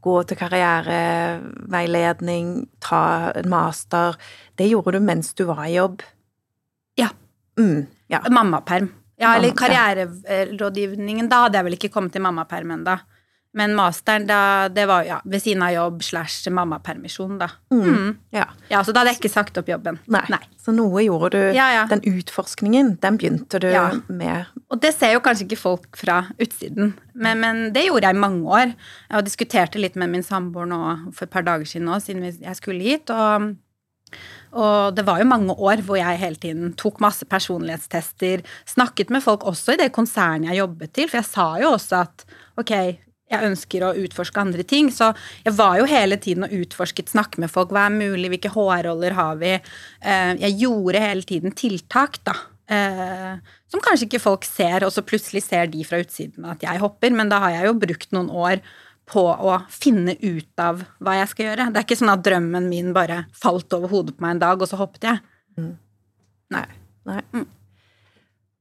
gå 0.00 0.22
til 0.24 0.36
karriereveiledning, 0.40 2.68
ta 2.80 3.32
en 3.36 3.48
master, 3.52 4.16
det 4.56 4.70
gjorde 4.70 4.92
du 4.96 5.00
mens 5.04 5.34
du 5.36 5.44
var 5.50 5.64
i 5.66 5.74
jobb? 5.74 6.02
Ja. 7.00 7.10
Mm, 7.60 7.86
ja. 8.12 8.20
Mammaperm. 8.32 8.88
Ja, 9.20 9.34
eller 9.36 9.52
karriererådgivningen. 9.52 11.28
Da 11.28 11.42
hadde 11.44 11.58
jeg 11.58 11.66
vel 11.66 11.76
ikke 11.76 11.92
kommet 11.92 12.12
til 12.14 12.22
mammaperm 12.24 12.70
ennå. 12.78 12.94
Men 13.52 13.72
masteren, 13.74 14.28
da, 14.28 14.68
det 14.70 14.84
var 14.86 15.02
ja, 15.02 15.16
ved 15.26 15.42
siden 15.42 15.64
av 15.66 15.72
jobb 15.74 16.04
slash 16.06 16.52
mammapermisjon, 16.54 17.34
da. 17.40 17.48
Mm. 17.74 17.80
Mm. 17.82 18.10
Ja. 18.36 18.44
ja. 18.70 18.82
Så 18.86 18.94
da 18.94 19.02
hadde 19.02 19.16
jeg 19.16 19.18
ikke 19.18 19.32
sagt 19.32 19.58
opp 19.58 19.70
jobben. 19.72 19.98
Nei. 20.06 20.22
Nei. 20.30 20.40
Så 20.60 20.74
noe 20.76 21.02
gjorde 21.02 21.32
du 21.34 21.56
ja, 21.56 21.66
ja. 21.74 21.86
Den 21.90 22.04
utforskningen, 22.06 22.92
den 23.02 23.18
begynte 23.18 23.58
du 23.62 23.70
med. 24.06 24.52
Og 24.70 24.78
det 24.84 24.92
ser 24.94 25.16
jo 25.16 25.22
kanskje 25.24 25.48
ikke 25.48 25.58
folk 25.58 25.98
fra 25.98 26.22
utsiden, 26.38 26.94
men, 27.14 27.42
men, 27.42 27.64
det 27.74 27.88
gjorde 27.88 28.06
jeg 28.06 28.16
i 28.18 28.22
mange 28.22 28.60
år. 28.60 28.76
Jeg 29.10 29.26
diskuterte 29.26 29.82
litt 29.82 29.98
med 29.98 30.12
min 30.14 30.26
samboer 30.26 30.70
nå 30.70 30.80
for 31.10 31.26
et 31.26 31.34
par 31.34 31.46
dager 31.46 31.66
siden, 31.66 31.90
nå, 31.90 31.98
siden 32.04 32.28
jeg 32.30 32.60
skulle 32.60 32.86
hit. 32.86 33.10
og 33.10 33.56
og 34.50 34.96
det 34.96 35.04
var 35.06 35.20
jo 35.20 35.28
mange 35.30 35.54
år 35.54 35.84
hvor 35.86 35.94
jeg 36.00 36.18
hele 36.18 36.38
tiden 36.42 36.72
tok 36.78 36.98
masse 37.02 37.26
personlighetstester, 37.30 38.42
snakket 38.66 39.12
med 39.14 39.22
folk 39.22 39.44
også 39.46 39.76
i 39.76 39.78
det 39.84 39.92
konsernet 39.94 40.50
jeg 40.50 40.58
jobbet 40.64 40.94
til, 40.96 41.06
for 41.06 41.20
jeg 41.20 41.28
sa 41.28 41.46
jo 41.62 41.70
også 41.76 42.00
at 42.00 42.24
ok, 42.58 42.72
jeg 43.30 43.46
ønsker 43.46 43.84
å 43.86 43.94
utforske 44.02 44.42
andre 44.42 44.64
ting. 44.66 44.90
Så 44.94 45.12
jeg 45.44 45.54
var 45.58 45.78
jo 45.80 45.88
hele 45.90 46.18
tiden 46.20 46.46
og 46.46 46.54
utforsket, 46.60 47.12
snakke 47.12 47.42
med 47.42 47.52
folk. 47.52 47.72
Hva 47.74 47.86
er 47.88 47.94
mulig? 47.94 48.32
Hvilke 48.32 48.52
HR-roller 48.54 49.16
har 49.18 49.40
vi? 49.40 49.54
Eh, 49.56 50.32
jeg 50.42 50.58
gjorde 50.64 51.04
hele 51.04 51.26
tiden 51.26 51.54
tiltak, 51.56 52.18
da. 52.26 52.36
Eh, 52.70 53.38
som 53.70 53.82
kanskje 53.82 54.06
ikke 54.06 54.22
folk 54.22 54.46
ser, 54.46 54.86
og 54.86 54.92
så 54.94 55.02
plutselig 55.06 55.44
ser 55.46 55.70
de 55.70 55.82
fra 55.86 56.02
utsiden 56.02 56.46
at 56.50 56.62
jeg 56.66 56.82
hopper. 56.82 57.14
Men 57.14 57.30
da 57.32 57.40
har 57.44 57.56
jeg 57.56 57.70
jo 57.70 57.78
brukt 57.86 58.16
noen 58.16 58.30
år 58.30 58.64
på 59.10 59.24
å 59.26 59.56
finne 59.74 60.14
ut 60.22 60.62
av 60.62 60.84
hva 61.02 61.16
jeg 61.18 61.30
skal 61.32 61.48
gjøre. 61.48 61.70
Det 61.70 61.80
er 61.80 61.86
ikke 61.88 61.98
sånn 61.98 62.12
at 62.12 62.26
drømmen 62.26 62.68
min 62.70 62.92
bare 62.94 63.24
falt 63.34 63.72
over 63.74 63.90
hodet 63.90 64.16
på 64.16 64.26
meg 64.26 64.36
en 64.36 64.44
dag, 64.44 64.60
og 64.62 64.70
så 64.70 64.78
hoppet 64.78 65.08
jeg. 65.08 65.22
Mm. 65.58 65.72
Nei. 66.54 66.66
Nei. 67.10 67.22
Mm. 67.34 67.48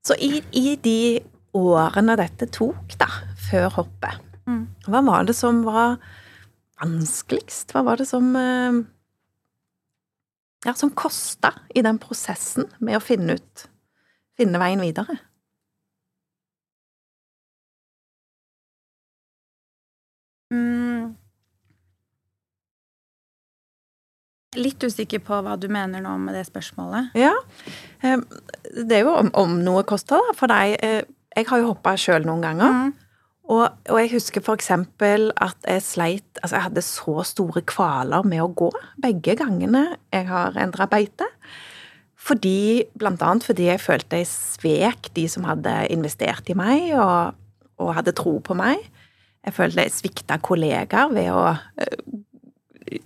Så 0.05 0.15
i, 0.17 0.39
i 0.57 0.73
de 0.81 1.19
årene 1.57 2.15
dette 2.17 2.47
tok, 2.53 2.97
da, 2.97 3.09
før 3.49 3.69
hoppet. 3.81 4.28
Hva 4.87 5.01
var 5.05 5.27
det 5.27 5.35
som 5.37 5.63
var 5.65 5.97
vanskeligst? 6.81 7.73
Hva 7.73 7.83
var 7.87 7.99
det 8.01 8.07
som 8.09 8.31
eh, 8.35 8.79
Ja, 10.67 10.73
som 10.75 10.91
kosta 10.91 11.53
i 11.75 11.83
den 11.85 11.99
prosessen 12.01 12.67
med 12.79 12.99
å 12.99 13.03
finne 13.03 13.39
ut 13.39 13.67
Finne 14.39 14.59
veien 14.61 14.79
videre? 14.79 15.17
Mm. 20.49 21.15
Litt 24.57 24.83
usikker 24.83 25.21
på 25.21 25.41
hva 25.45 25.57
du 25.61 25.67
mener 25.69 26.01
nå 26.01 26.15
med 26.23 26.33
det 26.33 26.47
spørsmålet. 26.47 27.11
Ja, 27.19 27.35
eh, 28.01 28.17
det 28.73 28.97
er 28.97 29.05
jo 29.05 29.13
om, 29.13 29.29
om 29.37 29.59
noe 29.61 29.83
koster 29.87 30.31
for 30.39 30.49
deg. 30.49 30.79
Eh, 30.81 31.03
jeg 31.37 31.45
har 31.51 31.61
jo 31.61 31.69
hoppa 31.73 31.93
sjøl 31.99 32.25
noen 32.25 32.41
ganger. 32.47 32.79
Mm. 32.79 33.08
Og, 33.49 33.65
og, 33.89 33.97
jeg 33.97 34.11
husker 34.13 34.45
eksempel 34.53 35.31
at 35.41 35.57
jeg 35.65 35.81
sleit 35.81 36.39
Altså, 36.43 36.55
jeg 36.55 36.65
hadde 36.67 36.85
så 36.85 37.23
store 37.25 37.63
kvaler 37.67 38.27
med 38.27 38.43
å 38.43 38.51
gå 38.53 38.69
begge 39.01 39.35
gangene 39.39 39.97
jeg 40.13 40.27
har 40.29 40.55
endra 40.61 40.85
beite. 40.89 41.25
Fordi, 42.19 42.85
blant 42.99 43.23
annet 43.25 43.47
fordi 43.47 43.69
jeg 43.71 43.81
følte 43.81 44.21
jeg 44.21 44.29
svek 44.29 45.09
de 45.15 45.25
som 45.31 45.47
hadde 45.47 45.73
investert 45.91 46.49
i 46.51 46.55
meg 46.57 46.93
og, 46.93 47.35
og 47.81 47.93
hadde 47.97 48.15
tro 48.15 48.37
på 48.43 48.55
meg. 48.59 48.83
Jeg 49.45 49.55
følte 49.55 49.85
jeg 49.87 49.95
svikta 49.95 50.39
kollegaer 50.43 51.13
ved 51.15 51.31
å 51.33 51.43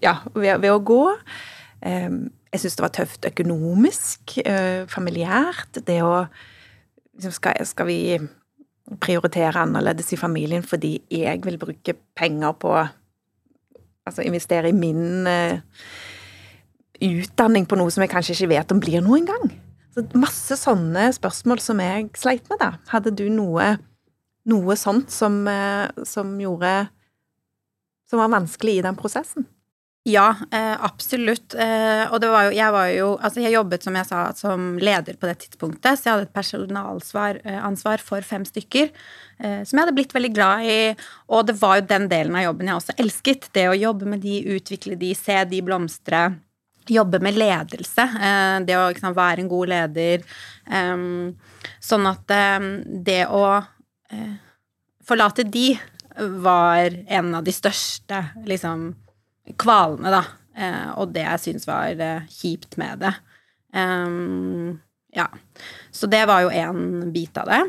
Ja, 0.04 0.20
ved, 0.32 0.62
ved 0.64 0.72
å 0.72 0.80
gå. 0.80 1.04
Jeg 1.84 2.60
syntes 2.62 2.78
det 2.78 2.84
var 2.86 2.94
tøft 2.96 3.26
økonomisk, 3.28 4.38
øh, 4.46 4.86
familiært. 4.88 5.82
Det 5.84 5.98
å 6.06 6.24
liksom, 7.18 7.34
skal, 7.36 7.60
skal 7.68 7.90
vi 7.90 8.00
prioritere 9.02 9.62
annerledes 9.64 10.14
i 10.14 10.20
familien 10.20 10.66
fordi 10.66 10.98
jeg 11.12 11.42
vil 11.46 11.60
bruke 11.62 11.98
penger 12.18 12.60
på 12.60 12.76
Altså 14.04 14.20
investere 14.28 14.68
i 14.68 14.76
min 14.76 15.24
uh, 15.24 15.54
utdanning 17.00 17.64
på 17.64 17.78
noe 17.80 17.88
som 17.88 18.04
jeg 18.04 18.12
kanskje 18.12 18.34
ikke 18.36 18.50
vet 18.52 18.74
om 18.76 18.82
blir 18.84 19.00
noe 19.00 19.16
engang. 19.22 19.46
Så 19.96 20.04
masse 20.20 20.58
sånne 20.60 21.06
spørsmål 21.16 21.62
som 21.64 21.80
jeg 21.80 22.10
sleit 22.20 22.50
med, 22.52 22.60
da. 22.60 22.74
Hadde 22.92 23.14
du 23.16 23.30
noe, 23.32 23.70
noe 24.52 24.76
sånt 24.76 25.08
som, 25.08 25.46
uh, 25.48 25.88
som 26.04 26.36
gjorde 26.36 26.74
Som 28.12 28.20
var 28.20 28.34
vanskelig 28.36 28.76
i 28.82 28.84
den 28.84 29.00
prosessen? 29.00 29.48
Ja, 30.04 30.36
eh, 30.52 30.84
absolutt. 30.84 31.54
Eh, 31.56 32.12
og 32.12 32.26
var 32.28 32.50
jo, 32.50 32.52
jeg 32.52 32.72
var 32.76 32.88
jo 32.92 33.06
Altså, 33.24 33.40
jeg 33.40 33.54
jobbet, 33.54 33.86
som 33.86 33.96
jeg 33.96 34.08
sa, 34.10 34.24
som 34.36 34.74
leder 34.78 35.16
på 35.16 35.30
det 35.30 35.38
tidspunktet, 35.46 35.96
så 35.96 36.10
jeg 36.10 36.14
hadde 36.14 36.28
et 36.28 36.34
personalansvar 36.36 37.40
eh, 37.46 38.04
for 38.04 38.22
fem 38.22 38.44
stykker. 38.46 38.92
Som 39.44 39.76
jeg 39.76 39.82
hadde 39.82 39.96
blitt 39.96 40.14
veldig 40.14 40.32
glad 40.32 40.64
i. 40.64 40.96
Og 41.28 41.48
det 41.48 41.56
var 41.60 41.80
jo 41.80 41.88
den 41.88 42.06
delen 42.08 42.36
av 42.38 42.44
jobben 42.46 42.68
jeg 42.70 42.78
også 42.78 42.96
elsket. 43.02 43.48
Det 43.52 43.66
å 43.68 43.76
jobbe 43.76 44.06
med 44.06 44.22
de, 44.24 44.38
utvikle 44.56 44.96
de, 44.96 45.10
se 45.18 45.36
de 45.50 45.60
blomstre. 45.66 46.22
Jobbe 46.88 47.20
med 47.20 47.36
ledelse. 47.36 48.06
Det 48.64 48.78
å 48.78 48.86
liksom, 48.94 49.16
være 49.18 49.44
en 49.44 49.50
god 49.52 49.72
leder. 49.74 50.24
Sånn 51.82 52.08
at 52.08 52.36
det 53.10 53.20
å 53.28 53.44
forlate 55.04 55.44
de 55.44 55.74
var 56.46 56.96
en 57.08 57.36
av 57.36 57.44
de 57.44 57.58
største 57.58 58.22
liksom 58.48 58.94
kvalene, 59.60 60.14
da. 60.14 60.24
eh, 60.56 60.90
og 60.98 61.14
det 61.16 61.26
jeg 61.26 61.44
syns 61.48 61.68
var 61.68 62.00
eh, 62.00 62.28
kjipt 62.30 62.78
med 62.82 63.04
det. 63.04 63.14
Um, 63.74 64.80
ja. 65.14 65.28
Så 65.92 66.08
det 66.08 66.26
var 66.30 66.44
jo 66.46 66.52
én 66.54 67.12
bit 67.14 67.38
av 67.38 67.50
det. 67.50 67.62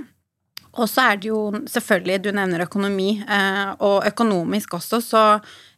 Og 0.74 0.90
så 0.90 1.06
er 1.10 1.20
det 1.22 1.30
jo 1.30 1.40
selvfølgelig, 1.70 2.18
du 2.24 2.30
nevner 2.34 2.64
økonomi, 2.66 3.22
eh, 3.22 3.70
og 3.78 4.06
økonomisk 4.08 4.74
også, 4.80 5.00
så 5.04 5.24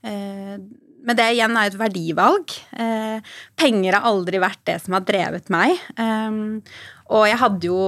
eh, 0.07 0.57
Men 1.07 1.19
det 1.19 1.27
igjen 1.37 1.55
er 1.55 1.71
et 1.71 1.79
verdivalg. 1.79 2.53
Eh, 2.75 3.23
penger 3.59 3.95
har 3.95 4.09
aldri 4.09 4.41
vært 4.43 4.63
det 4.67 4.81
som 4.83 4.97
har 4.97 5.05
drevet 5.07 5.51
meg. 5.55 5.79
Eh, 6.03 6.39
og 7.15 7.29
jeg 7.29 7.39
hadde 7.39 7.69
jo 7.69 7.81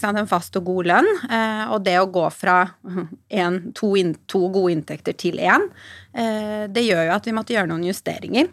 sant, 0.00 0.20
en 0.20 0.28
fast 0.28 0.56
og 0.60 0.66
god 0.68 0.90
lønn, 0.90 1.08
eh, 1.32 1.64
og 1.72 1.80
det 1.86 1.96
å 1.96 2.10
gå 2.12 2.26
fra 2.34 2.58
en, 3.42 3.60
to, 3.76 3.94
in, 3.96 4.12
to, 4.28 4.44
gode 4.52 4.74
inntekter 4.76 5.16
til 5.16 5.40
én, 5.40 5.70
eh, 6.12 6.66
det 6.68 6.84
gjør 6.84 7.06
jo 7.08 7.16
at 7.16 7.30
vi 7.30 7.36
måtte 7.36 7.56
gjøre 7.56 7.72
noen 7.72 7.88
justeringer. 7.88 8.52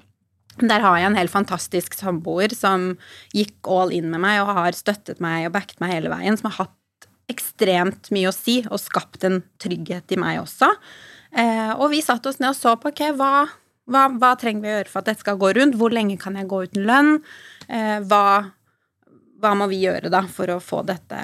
Der 0.58 0.82
har 0.82 0.98
jeg 0.98 1.12
en 1.12 1.20
helt 1.20 1.34
fantastisk 1.34 2.00
samboer 2.00 2.56
som 2.56 2.94
gikk 3.36 3.68
all 3.70 3.92
in 3.94 4.08
med 4.10 4.24
meg 4.24 4.40
og 4.42 4.56
har 4.58 4.80
støttet 4.80 5.20
meg 5.22 5.50
og 5.50 5.54
backet 5.60 5.84
meg 5.84 5.94
hele 5.94 6.10
veien, 6.10 6.40
som 6.40 6.50
har 6.50 6.64
hatt 6.64 7.10
ekstremt 7.30 8.08
mye 8.16 8.32
å 8.32 8.34
si 8.34 8.62
og 8.64 8.80
skapt 8.80 9.28
en 9.28 9.42
trygghet 9.62 10.16
i 10.16 10.18
meg 10.18 10.40
også. 10.40 10.72
Og 11.76 11.92
vi 11.92 12.00
satte 12.02 12.32
oss 12.32 12.40
ned 12.40 12.56
og 12.56 12.58
så 12.58 12.74
på 12.80 12.90
ok, 12.90 13.04
hva, 13.20 13.44
hva, 13.88 14.08
hva, 14.20 14.34
trenger 14.40 14.64
vi 14.64 14.70
å 14.70 14.76
gjøre 14.78 14.92
for 14.92 15.02
at 15.02 15.10
dette 15.12 15.24
skal 15.24 15.40
gå 15.40 15.52
rundt? 15.58 15.78
Hvor 15.80 15.94
lenge 15.96 16.20
kan 16.22 16.38
jeg 16.40 16.50
gå 16.52 16.64
uten 16.68 16.88
lønn? 16.88 17.14
Eh, 17.68 17.98
hva, 18.08 18.24
hva, 19.42 19.54
må 19.60 19.70
vi 19.72 19.82
gjøre 19.86 20.12
da 20.14 20.26
for 20.32 20.52
å 20.52 20.62
få 20.64 20.84
dette 20.88 21.20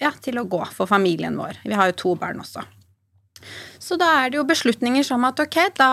ja, 0.00 0.12
til 0.24 0.40
å 0.40 0.48
gå 0.48 0.62
for 0.72 0.90
familien 0.90 1.36
vår? 1.40 1.60
Vi 1.66 1.76
har 1.76 1.92
jo 1.92 1.98
to 2.04 2.14
barn 2.20 2.40
også. 2.42 2.64
Så 3.82 3.98
da 3.98 4.08
er 4.22 4.30
det 4.30 4.38
jo 4.38 4.48
beslutninger 4.48 5.04
som 5.06 5.24
at 5.26 5.40
ok, 5.42 5.58
da 5.78 5.92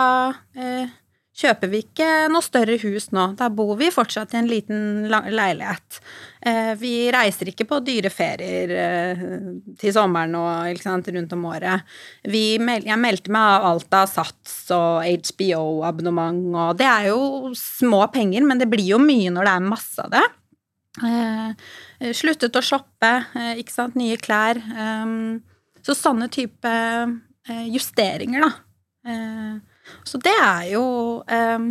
eh, 0.56 0.92
kjøper 1.40 1.72
vi 1.72 1.82
ikke 1.86 2.08
noe 2.32 2.44
større 2.44 2.76
hus 2.82 3.10
nå. 3.16 3.30
Da 3.40 3.48
bor 3.54 3.76
vi 3.80 3.90
fortsatt 3.94 4.34
i 4.34 4.40
en 4.42 4.50
liten 4.50 5.08
leilighet. 5.08 6.00
Eh, 6.44 6.74
vi 6.80 6.94
reiser 7.14 7.52
ikke 7.52 7.68
på 7.70 7.80
dyre 7.86 8.12
ferier 8.12 8.74
eh, 8.76 9.24
til 9.80 9.94
sommeren 9.96 10.36
og 10.40 10.82
sant, 10.84 11.08
rundt 11.16 11.36
om 11.36 11.46
året. 11.52 11.88
Vi, 12.28 12.44
jeg 12.60 13.00
meldte 13.00 13.34
meg 13.36 13.54
av 13.56 13.70
alt 13.72 13.98
av 14.02 14.10
Sats 14.12 14.58
og 14.76 15.08
HBO-abonnement, 15.30 16.44
og 16.56 16.76
det 16.80 16.90
er 16.90 17.10
jo 17.12 17.54
små 17.58 18.06
penger, 18.14 18.44
men 18.48 18.60
det 18.62 18.70
blir 18.72 18.96
jo 18.96 19.02
mye 19.04 19.32
når 19.34 19.50
det 19.50 19.56
er 19.56 19.72
masse 19.72 20.06
av 20.06 20.14
det. 20.18 20.26
Eh, 21.08 22.12
sluttet 22.16 22.60
å 22.60 22.66
shoppe, 22.66 23.14
ikke 23.62 23.76
sant, 23.76 23.96
nye 24.00 24.20
klær. 24.20 24.60
Så 25.86 25.96
sånne 25.96 26.28
type 26.32 26.72
justeringer, 27.72 28.44
da 28.44 28.56
så 30.08 30.22
det 30.22 30.36
er 30.36 30.72
jo 30.74 30.84
um, 31.24 31.70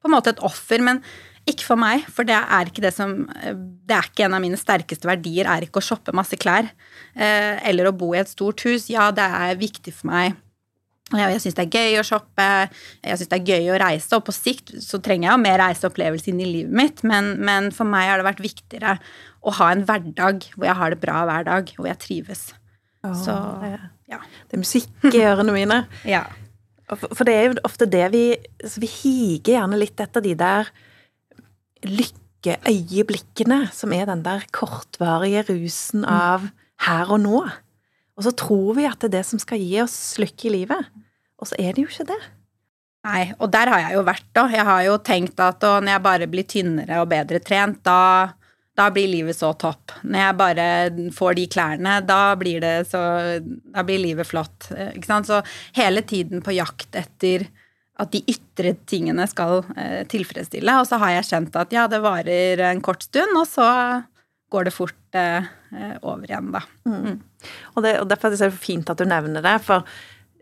på 0.00 0.08
en 0.08 0.14
måte 0.14 0.32
et 0.34 0.42
offer, 0.46 0.82
men 0.84 1.02
ikke 1.48 1.66
for 1.66 1.80
meg, 1.80 2.04
for 2.12 2.28
det 2.28 2.36
er 2.36 2.68
ikke 2.68 2.82
det 2.84 2.92
som 2.94 3.24
Det 3.26 3.96
er 3.96 4.06
ikke 4.06 4.26
en 4.26 4.36
av 4.36 4.42
mine 4.44 4.58
sterkeste 4.60 5.08
verdier, 5.08 5.48
er 5.48 5.64
ikke 5.66 5.80
å 5.80 5.86
shoppe 5.86 6.14
masse 6.14 6.36
klær. 6.38 6.68
Uh, 7.16 7.56
eller 7.66 7.88
å 7.88 7.96
bo 7.96 8.12
i 8.14 8.20
et 8.20 8.30
stort 8.30 8.62
hus. 8.68 8.90
Ja, 8.92 9.08
det 9.14 9.24
er 9.24 9.58
viktig 9.60 9.96
for 9.96 10.12
meg. 10.12 10.38
Jeg 11.10 11.40
syns 11.42 11.56
det 11.58 11.64
er 11.64 11.74
gøy 11.74 11.98
å 11.98 12.06
shoppe, 12.06 12.44
jeg 13.02 13.18
syns 13.18 13.30
det 13.32 13.38
er 13.40 13.48
gøy 13.48 13.72
å 13.74 13.78
reise, 13.82 14.12
og 14.14 14.28
på 14.28 14.34
sikt 14.34 14.76
så 14.84 15.00
trenger 15.02 15.26
jeg 15.26 15.34
jo 15.34 15.42
mer 15.42 15.58
reiseopplevelse 15.58 16.30
inn 16.30 16.42
i 16.44 16.46
livet 16.46 16.76
mitt, 16.80 17.02
men, 17.02 17.32
men, 17.42 17.72
for 17.74 17.88
meg 17.88 18.12
har 18.12 18.20
det 18.20 18.28
vært 18.28 18.44
viktigere 18.44 18.94
å 19.42 19.54
ha 19.58 19.72
en 19.74 19.82
hverdag 19.88 20.46
hvor 20.54 20.68
jeg 20.68 20.78
har 20.78 20.94
det 20.94 21.00
bra 21.02 21.24
hver 21.26 21.48
dag, 21.48 21.72
hvor 21.74 21.90
jeg 21.90 22.02
trives. 22.04 22.44
Oh, 23.02 23.16
så 23.16 23.34
ja. 24.10 24.20
Det 24.46 24.58
er 24.58 24.62
musikk 24.62 25.08
i 25.10 25.24
ørene 25.24 25.54
mine. 25.56 25.80
ja. 26.14 26.28
For 26.90 27.26
det 27.26 27.34
er 27.34 27.44
jo 27.46 27.58
ofte 27.66 27.86
det 27.86 28.06
vi 28.10 28.24
så 28.66 28.80
Vi 28.82 28.88
higer 28.90 29.60
gjerne 29.60 29.78
litt 29.78 30.00
etter 30.02 30.24
de 30.24 30.34
der 30.38 30.70
lykkeøyeblikkene, 31.86 33.62
som 33.72 33.94
er 33.96 34.08
den 34.10 34.24
der 34.24 34.42
kortvarige 34.52 35.46
rusen 35.48 36.02
mm. 36.04 36.10
av 36.10 36.50
her 36.84 37.12
og 37.14 37.22
nå. 37.22 37.38
Og 38.18 38.26
så 38.26 38.34
tror 38.36 38.76
vi 38.76 38.84
at 38.88 39.00
det 39.00 39.08
er 39.08 39.14
det 39.20 39.24
som 39.30 39.40
skal 39.40 39.62
gi 39.62 39.78
oss 39.80 39.96
lykke 40.20 40.50
i 40.50 40.52
livet. 40.58 40.90
Og 41.40 41.48
så 41.48 41.56
er 41.56 41.72
det 41.72 41.86
jo 41.86 41.88
ikke 41.88 42.10
det. 42.10 42.20
Nei, 43.08 43.22
og 43.40 43.48
der 43.48 43.70
har 43.72 43.80
jeg 43.86 43.96
jo 43.96 44.02
vært, 44.04 44.26
da. 44.36 44.44
Jeg 44.52 44.66
har 44.68 44.82
jo 44.84 44.98
tenkt 45.00 45.40
at 45.40 45.64
når 45.64 45.94
jeg 45.94 46.04
bare 46.04 46.28
blir 46.28 46.48
tynnere 46.48 47.00
og 47.00 47.08
bedre 47.08 47.40
trent, 47.40 47.80
da 47.86 48.34
da 48.80 48.88
blir 48.94 49.10
livet 49.12 49.36
så 49.36 49.52
topp. 49.60 49.92
Når 50.02 50.24
jeg 50.24 50.36
bare 50.40 50.66
får 51.16 51.38
de 51.38 51.46
klærne, 51.52 51.96
da 52.08 52.20
blir 52.40 52.62
det 52.64 52.76
så 52.88 53.02
Da 53.40 53.84
blir 53.86 54.00
livet 54.00 54.28
flott. 54.28 54.70
Ikke 54.72 55.08
sant? 55.08 55.28
Så 55.28 55.42
hele 55.76 56.02
tiden 56.02 56.44
på 56.44 56.56
jakt 56.56 56.96
etter 56.96 57.48
at 58.00 58.12
de 58.14 58.22
ytre 58.32 58.74
tingene 58.88 59.26
skal 59.28 59.60
eh, 59.76 60.06
tilfredsstille. 60.08 60.76
Og 60.80 60.88
så 60.88 61.00
har 61.02 61.18
jeg 61.18 61.28
kjent 61.28 61.58
at 61.60 61.74
ja, 61.74 61.84
det 61.90 62.00
varer 62.04 62.62
en 62.70 62.80
kort 62.84 63.04
stund, 63.04 63.36
og 63.36 63.44
så 63.48 63.66
går 64.50 64.66
det 64.66 64.74
fort 64.74 65.18
eh, 65.18 65.44
over 66.00 66.24
igjen, 66.26 66.48
da. 66.54 66.62
Mm. 66.88 66.96
Mm. 66.96 67.18
Og, 67.74 67.82
det, 67.84 67.92
og, 68.00 68.08
derfor 68.10 68.30
er 68.30 68.34
det 68.34 68.42
så 68.42 68.50
fint 68.54 68.90
at 68.90 69.00
du 69.00 69.06
nevner 69.08 69.44
det, 69.44 69.58
for 69.66 69.84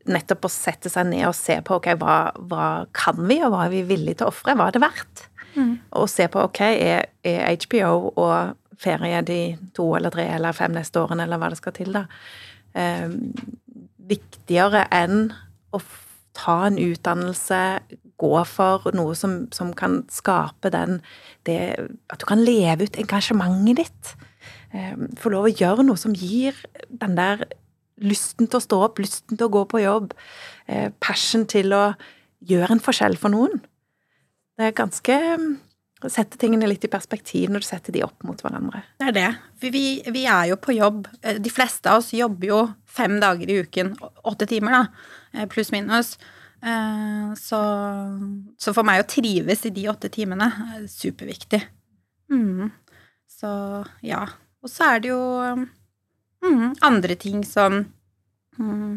nettopp 0.09 0.47
å 0.49 0.53
sette 0.53 0.89
seg 0.93 1.11
ned 1.11 1.27
og 1.29 1.37
se 1.37 1.59
på 1.65 1.77
ok, 1.77 1.91
hva, 2.01 2.19
hva 2.49 2.69
kan 2.97 3.19
vi, 3.29 3.43
og 3.43 3.53
hva 3.53 3.67
er 3.67 3.75
vi 3.75 3.85
villige 3.91 4.23
til 4.23 4.29
å 4.29 4.33
ofre? 4.33 4.55
Hva 4.57 4.71
er 4.71 4.79
det 4.79 4.85
verdt? 4.87 5.28
Mm. 5.59 5.75
Og 5.99 6.09
se 6.11 6.29
på 6.31 6.45
ok, 6.49 6.63
er, 6.63 7.09
er, 7.27 7.57
HBO 7.67 8.13
og 8.15 8.57
ferie 8.79 9.23
de 9.27 9.41
to 9.75 9.91
eller 9.99 10.15
tre 10.15 10.29
eller 10.37 10.55
fem 10.55 10.77
neste 10.77 11.01
årene, 11.03 11.27
eller 11.27 11.41
hva 11.41 11.51
det 11.51 11.59
skal 11.59 11.75
til, 11.75 11.97
da, 11.97 12.05
eh, 12.79 13.09
viktigere 14.09 14.87
enn 14.95 15.33
å 15.75 15.83
ta 16.39 16.61
en 16.69 16.79
utdannelse, 16.79 17.63
gå 18.19 18.35
for 18.51 18.89
noe 18.99 19.15
som, 19.15 19.45
som 19.55 19.71
kan 19.79 20.01
skape 20.11 20.73
den 20.75 20.97
det, 21.47 21.79
At 22.11 22.19
du 22.19 22.27
kan 22.27 22.41
leve 22.43 22.89
ut 22.89 22.99
engasjementet 22.99 23.79
ditt. 23.79 24.11
Eh, 24.75 24.97
få 25.19 25.31
lov 25.31 25.47
å 25.47 25.55
gjøre 25.55 25.87
noe 25.87 25.99
som 26.01 26.17
gir 26.19 26.57
den 26.91 27.15
der 27.19 27.47
lysten 28.03 28.49
til 28.49 28.59
å 28.59 28.65
stå 28.65 28.81
opp, 28.89 28.99
lysten 29.03 29.39
til 29.39 29.49
å 29.49 29.55
gå 29.55 29.65
på 29.71 29.83
jobb, 29.83 30.13
eh, 30.67 30.91
passion 31.01 31.47
til 31.47 31.73
å 31.75 31.95
gjøre 32.47 32.77
en 32.77 32.83
forskjell 32.83 33.17
for 33.19 33.31
noen. 33.35 33.63
Det 34.59 34.67
er 34.67 34.75
ganske 34.75 35.17
å 35.99 36.11
sette 36.11 36.39
tingene 36.39 36.69
litt 36.71 36.85
i 36.87 36.91
perspektiv 36.91 37.51
når 37.51 37.63
du 37.63 37.67
setter 37.67 37.95
de 37.95 38.05
opp 38.07 38.23
mot 38.27 38.39
hverandre. 38.43 38.85
Det 39.01 39.09
er 39.11 39.17
det. 39.17 39.29
Vi, 39.63 39.85
vi, 40.07 40.25
er 40.31 40.51
jo 40.53 40.59
på 40.63 40.77
jobb. 40.77 41.09
Eh, 41.23 41.41
de 41.43 41.51
fleste 41.51 41.91
av 41.91 42.03
oss 42.03 42.13
jobber 42.15 42.51
jo 42.51 42.61
fem 42.87 43.17
dager 43.23 43.51
i 43.51 43.59
uken. 43.65 43.95
Åtte 44.29 44.47
timer, 44.51 44.77
da. 44.77 44.83
Eh, 45.35 45.49
pluss 45.51 45.73
minus. 45.75 46.15
Eh, 46.63 47.35
så, 47.39 47.61
så, 48.59 48.75
for 48.75 48.87
meg 48.87 49.03
å 49.03 49.09
trives 49.11 49.67
i 49.67 49.75
de 49.75 49.89
åtte 49.91 50.11
timene 50.15 50.53
er 50.69 50.87
superviktig. 50.91 51.65
Mm. 52.31 52.71
Så 53.39 53.51
ja. 54.07 54.23
Og 54.63 54.71
så 54.71 54.93
er 54.93 55.03
det 55.03 55.11
jo 55.11 55.21
mm, 56.47 56.79
andre 56.87 57.19
ting 57.19 57.43
som 57.47 57.81
mm, 58.59 58.97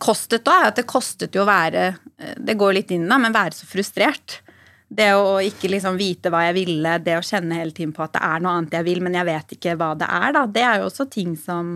kostet 0.00 0.44
da, 0.48 0.62
at 0.68 0.80
det 0.80 0.88
kostet 0.88 1.36
jo 1.36 1.46
å 1.46 1.48
være 1.48 1.94
Det 2.36 2.56
går 2.60 2.74
litt 2.76 2.92
inn 2.92 3.08
da, 3.08 3.16
men 3.20 3.32
være 3.32 3.56
så 3.56 3.68
frustrert. 3.68 4.42
Det 4.88 5.08
å 5.20 5.36
ikke 5.44 5.68
liksom 5.68 5.98
vite 6.00 6.30
hva 6.32 6.46
jeg 6.46 6.56
ville, 6.62 6.94
det 7.04 7.18
å 7.18 7.24
kjenne 7.24 7.58
hele 7.58 7.74
tiden 7.76 7.92
på 7.96 8.06
at 8.06 8.14
det 8.14 8.22
er 8.24 8.40
noe 8.40 8.54
annet 8.56 8.78
jeg 8.78 8.86
vil, 8.86 9.02
men 9.04 9.18
jeg 9.18 9.28
vet 9.28 9.58
ikke 9.58 9.74
hva 9.76 9.90
det 10.00 10.08
er, 10.08 10.30
da, 10.32 10.44
det 10.48 10.62
er 10.64 10.80
jo 10.80 10.86
også 10.88 11.04
ting 11.12 11.34
som 11.36 11.74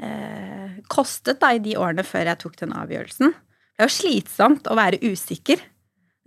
eh, 0.00 0.78
kostet 0.88 1.42
da 1.42 1.52
i 1.52 1.60
de 1.60 1.76
årene 1.76 2.06
før 2.08 2.30
jeg 2.32 2.40
tok 2.40 2.56
den 2.62 2.72
avgjørelsen. 2.72 3.34
Det 3.34 3.84
er 3.84 3.90
jo 3.90 3.96
slitsomt 3.98 4.70
å 4.70 4.78
være 4.78 5.02
usikker. 5.04 5.60